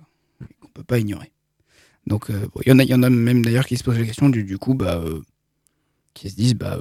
qu'on 0.60 0.68
peut 0.68 0.82
pas 0.82 0.98
ignorer. 0.98 1.30
Donc 2.06 2.30
euh, 2.30 2.48
bon, 2.54 2.62
il 2.64 2.72
y 2.72 2.84
il 2.84 2.88
y 2.88 2.94
en 2.94 3.02
a 3.02 3.10
même 3.10 3.44
d'ailleurs 3.44 3.66
qui 3.66 3.76
se 3.76 3.84
posent 3.84 3.98
la 3.98 4.06
question 4.06 4.30
du, 4.30 4.42
du 4.44 4.56
coup, 4.56 4.72
bah, 4.74 4.96
euh, 4.96 5.20
qui 6.14 6.30
se 6.30 6.34
disent, 6.34 6.54
bah, 6.54 6.78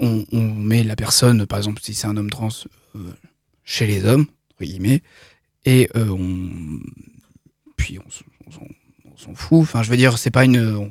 euh, 0.00 0.24
on, 0.32 0.40
met 0.54 0.82
la 0.82 0.96
personne, 0.96 1.46
par 1.46 1.58
exemple, 1.58 1.82
si 1.82 1.92
c'est 1.92 2.06
un 2.06 2.16
homme 2.16 2.30
trans, 2.30 2.48
euh, 2.96 3.12
chez 3.64 3.86
les 3.86 4.06
hommes, 4.06 4.26
entre 4.52 4.64
guillemets, 4.64 5.02
et 5.66 5.90
on, 5.94 6.48
puis 7.76 7.98
on, 7.98 8.10
s'en- 8.10 9.34
fout. 9.34 9.60
Enfin, 9.60 9.82
je 9.82 9.90
veux 9.90 9.98
dire, 9.98 10.16
c'est 10.16 10.30
pas 10.30 10.46
une, 10.46 10.90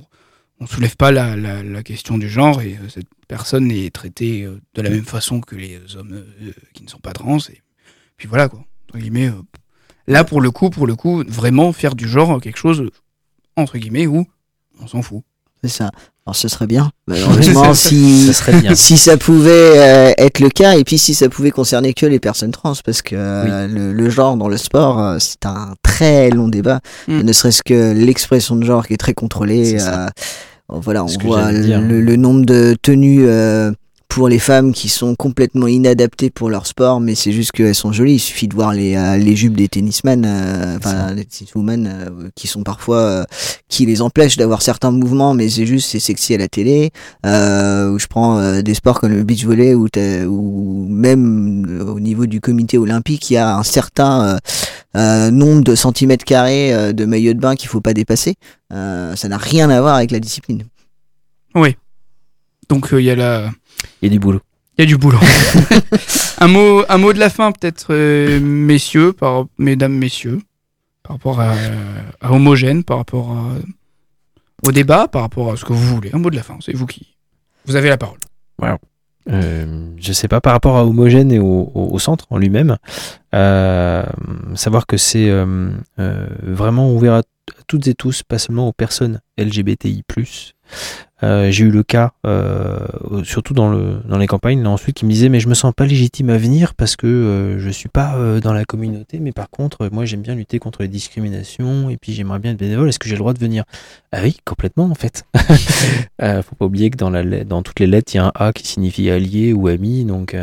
on, 0.60 0.68
soulève 0.68 0.96
pas 0.96 1.12
la, 1.12 1.36
la, 1.36 1.84
question 1.84 2.20
du 2.20 2.30
genre 2.30 2.62
et 2.62 2.78
cette 2.88 3.08
personne 3.30 3.72
est 3.72 3.94
traitée 3.94 4.44
euh, 4.44 4.60
de 4.74 4.82
la 4.82 4.90
même 4.90 5.06
façon 5.06 5.40
que 5.40 5.56
les 5.56 5.80
hommes 5.96 6.12
euh, 6.42 6.52
qui 6.74 6.84
ne 6.84 6.90
sont 6.90 7.00
pas 7.00 7.14
trans. 7.14 7.38
Et 7.38 7.62
puis 8.18 8.28
voilà 8.28 8.50
quoi. 8.50 8.60
Entre 8.90 9.00
guillemets. 9.00 9.30
euh, 9.30 9.42
là 10.08 10.26
pour 10.26 10.42
le 10.42 10.52
coup, 10.52 10.70
pour 10.70 10.86
le 10.88 10.96
coup, 10.96 11.24
vraiment 11.28 11.72
faire 11.72 11.96
du 11.96 12.10
genre 12.10 12.42
quelque 12.42 12.58
chose 12.58 12.90
entre 13.56 13.78
guillemets 13.78 14.08
où 14.08 14.26
on 14.82 14.88
s'en 14.88 15.02
fout. 15.02 15.24
C'est 15.64 15.70
ça. 15.70 15.92
Alors 16.26 16.36
ce 16.38 16.48
serait 16.48 16.68
bien. 16.68 16.92
Malheureusement, 17.08 17.74
si, 17.74 18.28
Ça 18.28 18.34
serait 18.34 18.62
bien. 18.62 18.76
si 18.88 18.98
ça 18.98 19.18
pouvait 19.18 20.10
euh, 20.10 20.14
être 20.18 20.40
le 20.40 20.50
cas, 20.50 20.78
et 20.78 20.84
puis 20.86 20.98
si 20.98 21.14
ça 21.14 21.28
pouvait 21.28 21.52
concerner 21.52 21.94
que 21.94 22.06
les 22.06 22.20
personnes 22.20 22.52
trans, 22.52 22.74
parce 22.86 23.02
que 23.02 23.16
euh, 23.16 23.68
le, 23.68 23.92
le 23.92 24.10
genre 24.10 24.38
dans 24.38 24.48
le 24.48 24.56
sport, 24.58 25.00
euh, 25.00 25.18
c'est 25.20 25.46
un 25.46 25.74
très 25.84 26.30
long 26.30 26.48
débat. 26.48 26.80
Mm. 27.10 27.22
Ne 27.24 27.34
serait-ce 27.34 27.62
que 27.64 27.92
l'expression 27.94 28.56
de 28.56 28.64
genre 28.66 28.88
qui 28.88 28.94
est 28.94 28.98
très 28.98 29.14
contrôlée. 29.14 29.66
C'est 29.72 29.80
ça. 29.80 30.06
euh, 30.06 30.10
voilà, 30.70 31.04
on 31.04 31.08
voit 31.08 31.52
le 31.52 32.16
nombre 32.16 32.46
de 32.46 32.76
tenues 32.82 33.26
euh, 33.28 33.72
pour 34.10 34.28
les 34.28 34.40
femmes 34.40 34.74
qui 34.74 34.90
sont 34.90 35.16
complètement 35.16 35.68
inadaptées 35.68 36.30
pour 36.30 36.50
leur 36.50 36.68
sport, 36.68 37.00
mais 37.00 37.16
c'est 37.16 37.32
juste 37.32 37.52
qu'elles 37.52 37.76
sont 37.76 37.94
jolies. 37.94 38.16
Il 38.16 38.20
suffit 38.20 38.48
de 38.48 38.56
voir 38.56 38.74
les, 38.74 38.96
euh, 38.96 39.18
les 39.18 39.36
jupes 39.36 39.56
des 39.56 39.70
tennisman, 39.70 40.26
euh, 40.26 40.78
enfin 40.78 41.14
des 41.14 41.26
tenniswomen, 41.26 41.88
euh, 41.88 42.30
qui 42.36 42.48
sont 42.48 42.64
parfois 42.64 42.98
euh, 42.98 43.24
qui 43.70 43.86
les 43.86 44.02
empêchent 44.02 44.38
d'avoir 44.38 44.62
certains 44.62 44.92
mouvements, 44.92 45.34
mais 45.34 45.48
c'est 45.48 45.66
juste 45.66 45.90
c'est 45.90 46.00
sexy 46.00 46.34
à 46.34 46.38
la 46.40 46.48
télé. 46.48 46.92
Où 47.24 48.00
je 48.00 48.08
prends 48.08 48.62
des 48.62 48.74
sports 48.74 49.00
comme 49.00 49.14
le 49.14 49.24
beach 49.24 49.46
volley, 49.46 49.76
où, 49.76 49.88
même 50.90 51.86
au 51.88 52.00
niveau 52.00 52.26
du 52.26 52.42
comité 52.42 52.78
olympique, 52.78 53.30
il 53.30 53.36
y 53.36 53.38
a 53.38 53.56
un 53.56 53.64
certain 53.64 54.40
euh, 54.96 55.30
nombre 55.30 55.64
de 55.64 55.76
centimètres 55.76 56.26
carrés 56.26 56.74
euh, 56.74 56.94
de 56.94 57.06
maillot 57.06 57.34
de 57.34 57.40
bain 57.40 57.56
qu'il 57.56 57.70
faut 57.70 57.82
pas 57.82 57.94
dépasser. 57.94 58.36
Euh, 58.74 59.16
ça 59.16 59.28
n'a 59.28 59.38
rien 59.38 59.70
à 59.70 59.80
voir 59.82 59.96
avec 59.96 60.12
la 60.12 60.20
discipline. 60.20 60.64
Donc 62.70 62.94
euh, 62.94 63.02
il 63.02 63.06
y 63.06 63.12
a 63.12 63.16
la, 63.16 63.52
Il 64.02 64.06
y 64.06 64.10
a 64.10 64.12
du 64.12 64.20
boulot. 64.20 64.42
il 64.78 64.82
y 64.82 64.84
a 64.84 64.88
du 64.88 64.98
boulot. 64.98 65.20
un 66.40 66.48
mot, 66.48 66.84
un 66.88 66.98
mot 66.98 67.14
de 67.14 67.20
la 67.20 67.30
fin 67.30 67.52
peut-être, 67.52 67.88
euh, 67.94 68.40
messieurs, 68.40 69.14
par, 69.14 69.46
mesdames, 69.58 69.94
messieurs, 69.94 70.42
par 71.04 71.16
rapport 71.18 71.40
à, 71.42 71.54
à 72.22 72.32
homogène, 72.32 72.84
par 72.84 72.98
rapport 72.98 73.32
à, 73.32 73.56
au 74.68 74.72
débat, 74.72 75.08
par 75.08 75.22
rapport 75.24 75.52
à 75.52 75.58
ce 75.58 75.66
que 75.66 75.74
vous 75.74 75.96
voulez. 75.96 76.10
Un 76.14 76.20
mot 76.20 76.30
de 76.30 76.36
la 76.36 76.44
fin, 76.44 76.58
c'est 76.62 76.74
vous 76.76 76.86
qui, 76.86 77.16
vous 77.66 77.76
avez 77.76 77.90
la 77.90 77.98
parole. 77.98 78.18
Euh, 79.30 79.86
je 79.98 80.12
sais 80.14 80.28
pas 80.28 80.42
par 80.42 80.54
rapport 80.54 80.76
à 80.78 80.86
Homogène 80.86 81.32
et 81.32 81.38
au, 81.40 81.72
au- 81.76 81.90
au 81.94 82.00
centre 82.00 82.26
en 82.32 82.38
lui-même, 82.40 82.78
euh, 83.36 84.04
savoir 84.56 84.88
que 84.88 84.98
c'est 84.98 85.30
euh, 85.30 85.70
euh, 86.00 86.28
vraiment 86.42 86.92
ouvert 86.96 87.14
à 87.14 87.22
toutes 87.68 87.88
et 87.88 87.94
tous, 87.94 88.24
pas 88.24 88.40
seulement 88.40 88.68
aux 88.68 88.74
personnes 88.74 89.22
LGBTI+. 89.38 90.04
Euh, 91.22 91.52
J'ai 91.52 91.66
eu 91.66 91.70
le 91.70 91.84
cas, 91.84 92.12
euh, 92.26 92.80
surtout 93.26 93.54
dans, 93.54 93.70
le, 93.70 94.00
dans 94.08 94.18
les 94.18 94.26
campagnes, 94.28 94.66
ensuite, 94.66 94.96
qui 94.96 95.06
me 95.06 95.12
disait 95.12 95.28
mais 95.28 95.42
je 95.42 95.50
me 95.50 95.54
sens 95.54 95.74
pas 95.76 95.86
légitime 95.86 96.30
à 96.30 96.38
venir 96.38 96.76
parce 96.76 96.96
que 96.96 97.08
euh, 97.08 97.60
je 97.60 97.70
suis 97.70 97.90
pas 97.90 98.16
euh, 98.16 98.40
dans 98.40 98.54
la 98.54 98.64
communauté, 98.64 99.20
mais 99.20 99.34
par 99.34 99.50
contre, 99.50 99.90
moi 99.92 100.06
j'aime 100.06 100.22
bien 100.22 100.34
lutter 100.34 100.60
contre 100.60 100.82
les 100.82 100.88
discriminations 100.88 101.90
et 101.90 101.98
puis 101.98 102.14
j'aimerais 102.14 102.40
bien 102.40 102.52
être 102.52 102.58
bénévole. 102.58 102.88
Est-ce 102.88 103.00
que 103.00 103.10
j'ai 103.10 103.16
le 103.16 103.20
droit 103.20 103.34
de 103.34 103.40
venir? 103.40 103.66
Ah 104.14 104.20
oui, 104.24 104.38
complètement 104.46 104.86
en 104.86 104.96
fait. 104.96 105.24
Faut 106.22 106.56
pas 106.56 106.66
oublier 106.66 106.90
que 106.90 106.98
dans, 106.98 107.10
la, 107.10 107.44
dans 107.44 107.64
toutes 107.64 107.82
les 107.82 107.88
lettres, 107.88 108.14
il 108.14 108.18
y 108.18 108.20
a 108.22 108.26
un 108.28 108.32
A 108.36 108.54
qui 108.54 108.66
signifie 108.66 109.10
allié 109.10 109.52
ou 109.52 109.68
ami. 109.68 110.06
Donc, 110.06 110.36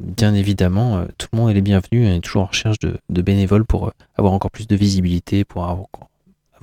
bien 0.00 0.34
évidemment, 0.34 1.04
tout 1.18 1.26
le 1.32 1.38
monde 1.38 1.50
est 1.50 1.54
les 1.54 1.60
bienvenus. 1.60 2.08
On 2.08 2.16
est 2.16 2.20
toujours 2.20 2.42
en 2.42 2.46
recherche 2.46 2.78
de, 2.78 2.96
de 3.10 3.22
bénévoles 3.22 3.64
pour 3.64 3.92
avoir 4.16 4.32
encore 4.32 4.50
plus 4.50 4.66
de 4.66 4.76
visibilité, 4.76 5.44
pour 5.44 5.64
avoir- 5.64 5.86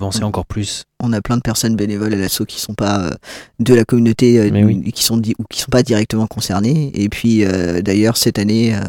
avancer 0.00 0.22
encore 0.24 0.46
plus. 0.46 0.84
On 1.02 1.12
a 1.12 1.20
plein 1.20 1.36
de 1.36 1.42
personnes 1.42 1.76
bénévoles 1.76 2.14
à 2.14 2.16
l'assaut 2.16 2.44
qui 2.44 2.60
sont 2.60 2.74
pas 2.74 3.00
euh, 3.00 3.10
de 3.58 3.74
la 3.74 3.84
communauté, 3.84 4.38
euh, 4.38 4.50
oui. 4.64 4.90
qui 4.92 5.04
sont 5.04 5.18
ou 5.18 5.44
qui 5.50 5.60
sont 5.60 5.70
pas 5.70 5.82
directement 5.82 6.26
concernées. 6.26 6.90
Et 6.94 7.08
puis 7.08 7.44
euh, 7.44 7.82
d'ailleurs 7.82 8.16
cette 8.16 8.38
année, 8.38 8.74
euh, 8.74 8.80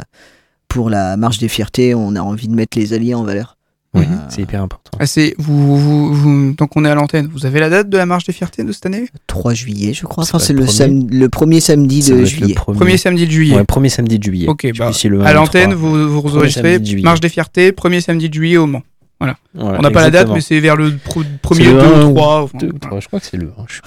pour 0.68 0.89
la 0.89 1.18
marche 1.18 1.38
des 1.38 1.47
fiertés, 1.49 1.93
on 1.95 2.16
a 2.16 2.22
envie 2.22 2.47
de 2.47 2.55
mettre 2.55 2.78
les 2.78 2.93
alliés 2.93 3.14
en 3.14 3.24
valeur. 3.24 3.57
Oui, 3.93 4.03
Euh, 4.09 4.16
c'est 4.30 4.41
hyper 4.43 4.62
important. 4.62 4.91
Ah, 5.01 5.05
c'est, 5.05 5.36
vous, 5.38 5.78
vous, 5.78 6.14
vous- 6.14 6.53
tant 6.53 6.66
qu'on 6.68 6.86
est 6.86 6.89
à 6.89 6.95
l'antenne, 6.95 7.28
vous 7.30 7.45
avez 7.45 7.59
la 7.59 7.70
date 7.70 7.89
de 7.89 7.97
la 7.97 8.05
marche 8.05 8.24
des 8.24 8.32
fiertés 8.32 8.64
de 8.64 8.72
cette 8.72 8.86
année? 8.86 9.09
3 9.28 9.53
juillet, 9.53 9.93
je 9.93 10.05
crois. 10.05 10.24
C'est 10.24 10.36
Enfin, 10.36 10.45
c'est 10.45 10.53
le 10.53 10.59
le, 10.62 10.66
premier 10.66 10.78
sam- 10.78 11.07
le 11.09 11.28
premier 11.30 11.59
samedi 11.59 11.99
de 12.09 12.24
juillet. 12.24 12.53
premier, 12.53 12.78
Premier 12.80 12.97
samedi 12.97 13.26
de 13.28 13.32
juillet. 13.32 13.55
ouais, 13.57 13.64
premier 13.66 13.89
samedi 13.89 14.18
de 14.18 14.24
juillet. 14.24 14.47
Ok, 14.47 14.66
bah, 14.78 14.91
à 15.26 15.34
l'antenne, 15.34 15.72
3. 15.72 15.76
vous, 15.76 16.22
vous 16.22 16.38
enregistrez. 16.38 16.80
Marche 17.03 17.20
des 17.20 17.28
Fiertés, 17.28 17.74
premier 17.74 17.99
samedi 17.99 18.30
de 18.30 18.34
juillet 18.34 18.55
au 18.55 18.66
Mans. 18.66 18.82
Voilà, 19.22 19.38
On 19.54 19.82
n'a 19.82 19.92
pas 19.92 20.02
la 20.02 20.10
date, 20.10 20.28
mais 20.30 20.42
c'est 20.42 20.60
vers 20.60 20.76
le 20.76 20.98
pro- 20.98 21.24
premier, 21.42 21.66
C'est 21.66 21.72
le 21.74 21.80
2 21.80 21.86
un 21.86 22.06
ou 22.06 22.10
ou 22.12 22.16
3. 22.16 22.50
Deux 22.56 22.68
ou 22.70 22.80
trois, 22.80 23.00
Je 23.00 23.08
crois 23.08 23.20
que 23.20 23.26
c'est 23.28 23.38
le 23.38 23.52
un, 23.58 23.66
je- 23.68 23.82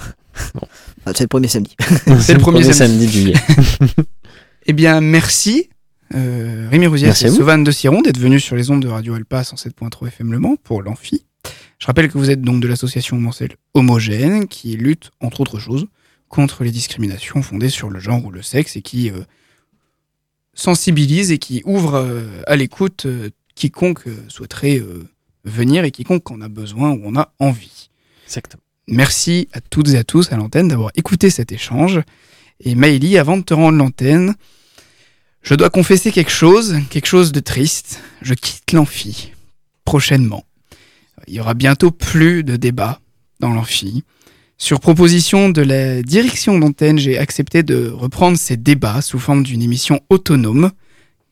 Ah, 1.05 1.11
c'est 1.13 1.23
le 1.25 1.27
premier 1.27 1.47
samedi. 1.49 1.75
C'est 2.19 2.33
le 2.33 2.39
premier 2.39 2.63
samedi 2.73 3.05
de 3.05 3.11
juillet. 3.11 3.33
Eh 4.67 4.73
bien, 4.73 4.99
merci, 4.99 5.69
euh, 6.15 6.67
Rémi 6.71 6.87
Rousier 6.87 7.07
et 7.09 7.11
de 7.63 7.71
Siron, 7.71 8.01
d'être 8.01 8.17
venus 8.17 8.43
sur 8.43 8.55
les 8.55 8.71
ondes 8.71 8.81
de 8.81 8.87
Radio 8.87 9.13
Alpa 9.13 9.43
107.3 9.43 10.07
FM 10.07 10.31
Le 10.31 10.39
Mans 10.39 10.55
pour 10.63 10.81
l'amphi. 10.81 11.23
Je 11.77 11.85
rappelle 11.85 12.09
que 12.09 12.17
vous 12.17 12.31
êtes 12.31 12.41
donc 12.41 12.61
de 12.61 12.67
l'association 12.67 13.17
Mancel 13.17 13.49
Homogène 13.75 14.47
qui 14.47 14.75
lutte, 14.75 15.11
entre 15.21 15.41
autres 15.41 15.59
choses, 15.59 15.85
contre 16.29 16.63
les 16.63 16.71
discriminations 16.71 17.43
fondées 17.43 17.69
sur 17.69 17.89
le 17.91 17.99
genre 17.99 18.25
ou 18.25 18.31
le 18.31 18.41
sexe 18.41 18.75
et 18.75 18.81
qui 18.81 19.11
euh, 19.11 19.19
sensibilise 20.53 21.31
et 21.31 21.37
qui 21.37 21.61
ouvre 21.65 21.95
euh, 21.95 22.41
à 22.47 22.55
l'écoute 22.55 23.05
euh, 23.05 23.29
quiconque 23.55 24.07
euh, 24.07 24.15
souhaiterait 24.29 24.79
euh, 24.79 25.03
venir 25.45 25.85
et 25.85 25.91
quiconque 25.91 26.29
en 26.31 26.41
a 26.41 26.49
besoin 26.49 26.91
ou 26.91 27.07
en 27.07 27.15
a 27.15 27.31
envie. 27.39 27.89
Exactement. 28.25 28.61
Merci 28.87 29.47
à 29.53 29.61
toutes 29.61 29.89
et 29.89 29.97
à 29.97 30.03
tous 30.03 30.31
à 30.31 30.37
l'antenne 30.37 30.67
d'avoir 30.67 30.91
écouté 30.95 31.29
cet 31.29 31.51
échange. 31.51 32.01
Et 32.59 32.75
Maëlie, 32.75 33.17
avant 33.17 33.37
de 33.37 33.43
te 33.43 33.53
rendre 33.53 33.77
l'antenne, 33.77 34.35
je 35.41 35.55
dois 35.55 35.69
confesser 35.69 36.11
quelque 36.11 36.31
chose, 36.31 36.77
quelque 36.89 37.07
chose 37.07 37.31
de 37.31 37.39
triste. 37.39 38.01
Je 38.21 38.33
quitte 38.33 38.71
l'amphi 38.73 39.31
prochainement. 39.85 40.43
Il 41.27 41.35
y 41.35 41.39
aura 41.39 41.53
bientôt 41.53 41.91
plus 41.91 42.43
de 42.43 42.55
débats 42.55 42.99
dans 43.39 43.51
l'amphi. 43.51 44.03
Sur 44.57 44.79
proposition 44.79 45.49
de 45.49 45.61
la 45.61 46.01
direction 46.01 46.57
d'antenne, 46.57 46.97
j'ai 46.97 47.17
accepté 47.17 47.61
de 47.61 47.89
reprendre 47.89 48.37
ces 48.37 48.57
débats 48.57 49.01
sous 49.01 49.19
forme 49.19 49.43
d'une 49.43 49.61
émission 49.61 50.01
autonome 50.09 50.71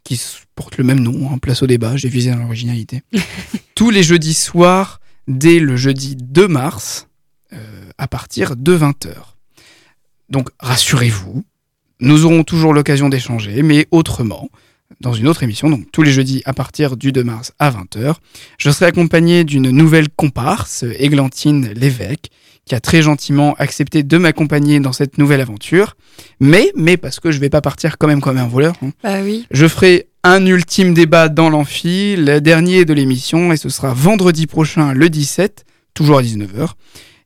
qui 0.03 0.21
porte 0.55 0.77
le 0.77 0.83
même 0.83 0.99
nom, 0.99 1.27
en 1.29 1.37
place 1.37 1.63
au 1.63 1.67
débat, 1.67 1.97
j'ai 1.97 2.09
visé 2.09 2.31
dans 2.31 2.37
l'originalité. 2.37 3.01
Tous 3.75 3.89
les 3.89 4.03
jeudis 4.03 4.33
soirs, 4.33 4.99
dès 5.27 5.59
le 5.59 5.75
jeudi 5.75 6.15
2 6.15 6.47
mars, 6.47 7.07
euh, 7.53 7.57
à 7.97 8.07
partir 8.07 8.55
de 8.55 8.77
20h. 8.77 9.13
Donc 10.29 10.49
rassurez-vous, 10.59 11.43
nous 11.99 12.25
aurons 12.25 12.43
toujours 12.43 12.73
l'occasion 12.73 13.09
d'échanger, 13.09 13.63
mais 13.63 13.87
autrement, 13.91 14.49
dans 15.01 15.13
une 15.13 15.27
autre 15.27 15.43
émission, 15.43 15.69
donc 15.69 15.91
tous 15.91 16.01
les 16.01 16.11
jeudis 16.11 16.41
à 16.45 16.53
partir 16.53 16.97
du 16.97 17.11
2 17.11 17.23
mars 17.23 17.53
à 17.59 17.71
20h. 17.71 18.15
Je 18.57 18.69
serai 18.69 18.85
accompagné 18.87 19.43
d'une 19.43 19.69
nouvelle 19.69 20.09
comparse, 20.09 20.83
Églantine 20.97 21.71
Lévesque, 21.73 22.29
qui 22.65 22.75
a 22.75 22.79
très 22.79 23.01
gentiment 23.01 23.55
accepté 23.59 24.03
de 24.03 24.17
m'accompagner 24.17 24.79
dans 24.79 24.93
cette 24.93 25.17
nouvelle 25.17 25.41
aventure. 25.41 25.95
Mais, 26.39 26.71
mais 26.75 26.95
parce 26.97 27.19
que 27.19 27.31
je 27.31 27.39
vais 27.39 27.49
pas 27.49 27.61
partir 27.61 27.97
quand 27.97 28.07
même 28.07 28.21
comme 28.21 28.37
un 28.37 28.47
voleur, 28.47 28.75
hein, 28.83 28.91
Bah 29.03 29.19
oui. 29.23 29.45
je 29.51 29.67
ferai 29.67 30.07
un 30.23 30.45
ultime 30.45 30.93
débat 30.93 31.27
dans 31.27 31.49
l'amphi, 31.49 32.15
le 32.15 32.39
dernier 32.39 32.85
de 32.85 32.93
l'émission, 32.93 33.51
et 33.51 33.57
ce 33.57 33.67
sera 33.67 33.93
vendredi 33.93 34.47
prochain, 34.47 34.93
le 34.93 35.09
17, 35.09 35.65
toujours 35.93 36.19
à 36.19 36.21
19h. 36.23 36.69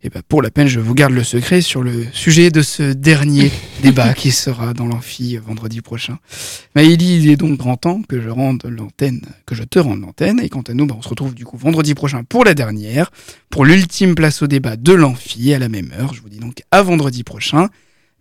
Et 0.07 0.09
ben 0.09 0.21
pour 0.25 0.41
la 0.41 0.49
peine, 0.49 0.67
je 0.67 0.79
vous 0.79 0.93
garde 0.93 1.11
le 1.11 1.23
secret 1.25 1.59
sur 1.59 1.83
le 1.83 2.05
sujet 2.13 2.49
de 2.49 2.61
ce 2.61 2.93
dernier 2.93 3.51
débat 3.83 4.13
qui 4.13 4.31
sera 4.31 4.73
dans 4.73 4.85
l'amphi 4.85 5.35
vendredi 5.35 5.81
prochain. 5.81 6.17
Mais 6.77 6.87
il 6.87 7.29
est 7.29 7.35
donc 7.35 7.57
grand 7.57 7.75
temps 7.75 8.01
que 8.07 8.21
je 8.21 8.29
rende 8.29 8.63
l'antenne, 8.69 9.19
que 9.45 9.53
je 9.53 9.63
te 9.63 9.79
rende 9.79 9.99
l'antenne. 9.99 10.39
Et 10.39 10.47
quant 10.47 10.61
à 10.61 10.73
nous, 10.73 10.85
ben, 10.85 10.95
on 10.97 11.01
se 11.01 11.09
retrouve 11.09 11.35
du 11.35 11.43
coup 11.43 11.57
vendredi 11.57 11.93
prochain 11.93 12.23
pour 12.23 12.45
la 12.45 12.53
dernière, 12.53 13.11
pour 13.49 13.65
l'ultime 13.65 14.15
place 14.15 14.41
au 14.41 14.47
débat 14.47 14.77
de 14.77 14.93
l'amphi 14.93 15.53
à 15.53 15.59
la 15.59 15.67
même 15.67 15.91
heure. 15.99 16.13
Je 16.13 16.21
vous 16.21 16.29
dis 16.29 16.39
donc 16.39 16.63
à 16.71 16.83
vendredi 16.83 17.25
prochain. 17.25 17.67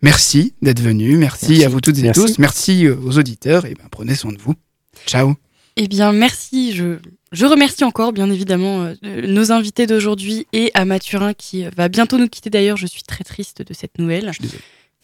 Merci 0.01 0.55
d'être 0.61 0.81
venu. 0.81 1.15
Merci, 1.15 1.51
Merci. 1.51 1.63
à 1.63 1.69
vous 1.69 1.79
toutes 1.79 1.99
et 1.99 2.01
Merci. 2.01 2.19
tous. 2.19 2.37
Merci 2.37 2.85
euh, 2.85 2.97
aux 3.01 3.17
auditeurs. 3.17 3.65
Et 3.65 3.75
ben, 3.75 3.87
prenez 3.89 4.15
soin 4.15 4.33
de 4.33 4.39
vous. 4.41 4.55
Ciao. 5.05 5.37
Eh 5.79 5.87
bien, 5.87 6.11
merci. 6.11 6.73
Je, 6.73 6.97
je 7.31 7.45
remercie 7.45 7.83
encore, 7.83 8.11
bien 8.11 8.31
évidemment, 8.31 8.81
euh, 8.81 8.93
euh, 9.05 9.27
nos 9.27 9.51
invités 9.51 9.85
d'aujourd'hui 9.85 10.47
et 10.51 10.71
à 10.73 10.85
Mathurin 10.85 11.35
qui 11.35 11.65
euh, 11.65 11.69
va 11.77 11.87
bientôt 11.87 12.17
nous 12.17 12.27
quitter. 12.27 12.49
D'ailleurs, 12.49 12.77
je 12.77 12.87
suis 12.87 13.03
très 13.03 13.23
triste 13.23 13.61
de 13.61 13.73
cette 13.75 13.99
nouvelle. 13.99 14.31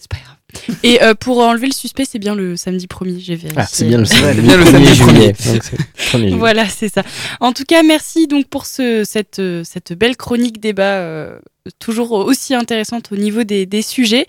C'est 0.04 0.12
pas 0.12 0.18
grave. 0.24 0.78
Et 0.84 1.02
euh, 1.02 1.16
pour 1.16 1.40
enlever 1.40 1.68
le 1.68 1.74
suspect, 1.74 2.06
c'est 2.06 2.20
bien 2.20 2.36
le 2.36 2.56
samedi 2.58 2.88
promis. 2.88 3.22
J'ai 3.22 3.36
vérifié. 3.36 3.62
Ah, 3.62 3.66
c'est 3.68 3.86
bien 3.86 3.98
le, 3.98 4.04
Ouais, 4.04 4.34
bien 4.36 4.58
le 4.58 4.64
1er 4.64 4.72
samedi 4.72 4.96
juillet. 4.96 5.28
Donc, 5.28 5.36
c'est 5.40 5.60
1er 5.60 6.20
juillet. 6.20 6.36
Voilà, 6.38 6.68
c'est 6.68 6.90
ça. 6.94 7.04
En 7.40 7.54
tout 7.54 7.64
cas, 7.64 7.82
merci 7.84 8.28
donc 8.28 8.48
pour 8.48 8.66
ce, 8.66 9.04
cette, 9.04 9.40
euh, 9.40 9.64
cette 9.64 9.94
belle 9.94 10.18
chronique 10.18 10.60
débat, 10.60 10.98
euh, 10.98 11.40
toujours 11.80 12.12
aussi 12.12 12.54
intéressante 12.54 13.12
au 13.12 13.16
niveau 13.16 13.44
des, 13.44 13.66
des 13.66 13.82
sujets. 13.82 14.26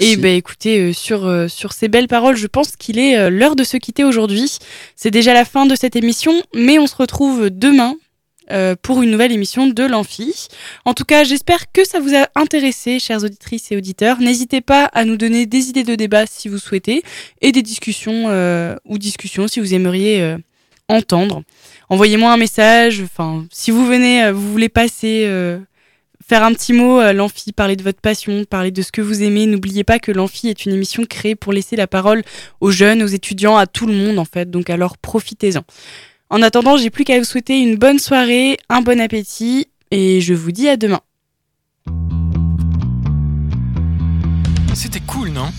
Et 0.00 0.16
ben 0.16 0.36
écoutez, 0.36 0.78
euh, 0.78 0.92
sur, 0.92 1.26
euh, 1.26 1.48
sur 1.48 1.72
ces 1.72 1.88
belles 1.88 2.08
paroles, 2.08 2.36
je 2.36 2.46
pense 2.46 2.76
qu'il 2.76 2.98
est 2.98 3.18
euh, 3.18 3.30
l'heure 3.30 3.56
de 3.56 3.64
se 3.64 3.76
quitter 3.76 4.04
aujourd'hui. 4.04 4.58
C'est 4.94 5.10
déjà 5.10 5.34
la 5.34 5.44
fin 5.44 5.66
de 5.66 5.74
cette 5.74 5.96
émission, 5.96 6.32
mais 6.54 6.78
on 6.78 6.86
se 6.86 6.94
retrouve 6.94 7.50
demain. 7.50 7.96
Euh, 8.50 8.74
pour 8.80 9.02
une 9.02 9.10
nouvelle 9.10 9.32
émission 9.32 9.66
de 9.66 9.82
l'Amphi. 9.84 10.48
En 10.84 10.94
tout 10.94 11.04
cas, 11.04 11.24
j'espère 11.24 11.70
que 11.72 11.86
ça 11.86 12.00
vous 12.00 12.14
a 12.14 12.28
intéressé, 12.34 12.98
chères 12.98 13.24
auditrices 13.24 13.72
et 13.72 13.76
auditeurs. 13.76 14.20
N'hésitez 14.20 14.60
pas 14.60 14.84
à 14.86 15.04
nous 15.04 15.16
donner 15.16 15.46
des 15.46 15.68
idées 15.68 15.84
de 15.84 15.94
débat 15.94 16.26
si 16.26 16.48
vous 16.48 16.58
souhaitez, 16.58 17.02
et 17.40 17.52
des 17.52 17.62
discussions 17.62 18.26
euh, 18.28 18.76
ou 18.84 18.98
discussions 18.98 19.48
si 19.48 19.60
vous 19.60 19.74
aimeriez 19.74 20.20
euh, 20.20 20.38
entendre. 20.88 21.42
Envoyez-moi 21.88 22.32
un 22.32 22.36
message. 22.36 23.00
Enfin, 23.00 23.46
si 23.50 23.70
vous 23.70 23.86
venez, 23.86 24.24
euh, 24.24 24.32
vous 24.32 24.50
voulez 24.50 24.68
passer, 24.68 25.24
euh, 25.26 25.58
faire 26.26 26.42
un 26.42 26.52
petit 26.52 26.72
mot 26.72 26.98
à 26.98 27.12
l'amphi, 27.12 27.52
parler 27.52 27.76
de 27.76 27.82
votre 27.82 28.00
passion, 28.00 28.44
parler 28.44 28.70
de 28.70 28.82
ce 28.82 28.92
que 28.92 29.00
vous 29.00 29.22
aimez. 29.22 29.46
N'oubliez 29.46 29.84
pas 29.84 29.98
que 29.98 30.12
l'amphi 30.12 30.48
est 30.48 30.66
une 30.66 30.72
émission 30.72 31.04
créée 31.04 31.34
pour 31.34 31.52
laisser 31.52 31.76
la 31.76 31.86
parole 31.86 32.22
aux 32.60 32.70
jeunes, 32.70 33.02
aux 33.02 33.06
étudiants, 33.06 33.56
à 33.56 33.66
tout 33.66 33.86
le 33.86 33.94
monde 33.94 34.18
en 34.18 34.24
fait. 34.24 34.50
Donc 34.50 34.70
alors 34.70 34.98
profitez-en. 34.98 35.62
En 36.28 36.42
attendant, 36.42 36.76
j'ai 36.76 36.90
plus 36.90 37.04
qu'à 37.04 37.18
vous 37.18 37.24
souhaiter 37.24 37.60
une 37.60 37.76
bonne 37.76 38.00
soirée, 38.00 38.58
un 38.68 38.80
bon 38.80 39.00
appétit 39.00 39.68
et 39.92 40.20
je 40.20 40.34
vous 40.34 40.50
dis 40.50 40.68
à 40.68 40.76
demain. 40.76 41.00
C'était 44.74 45.00
cool, 45.00 45.30
non? 45.30 45.50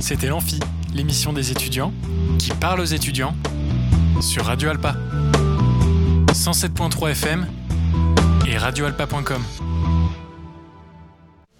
C'était 0.00 0.28
l'Amphi, 0.28 0.58
l'émission 0.94 1.34
des 1.34 1.50
étudiants 1.50 1.92
qui 2.38 2.50
parle 2.52 2.80
aux 2.80 2.84
étudiants 2.84 3.34
sur 4.22 4.46
Radio 4.46 4.70
Alpa. 4.70 4.96
107.3 6.32 7.10
FM 7.10 7.46
et 8.48 8.56
radioalpa.com. 8.56 9.42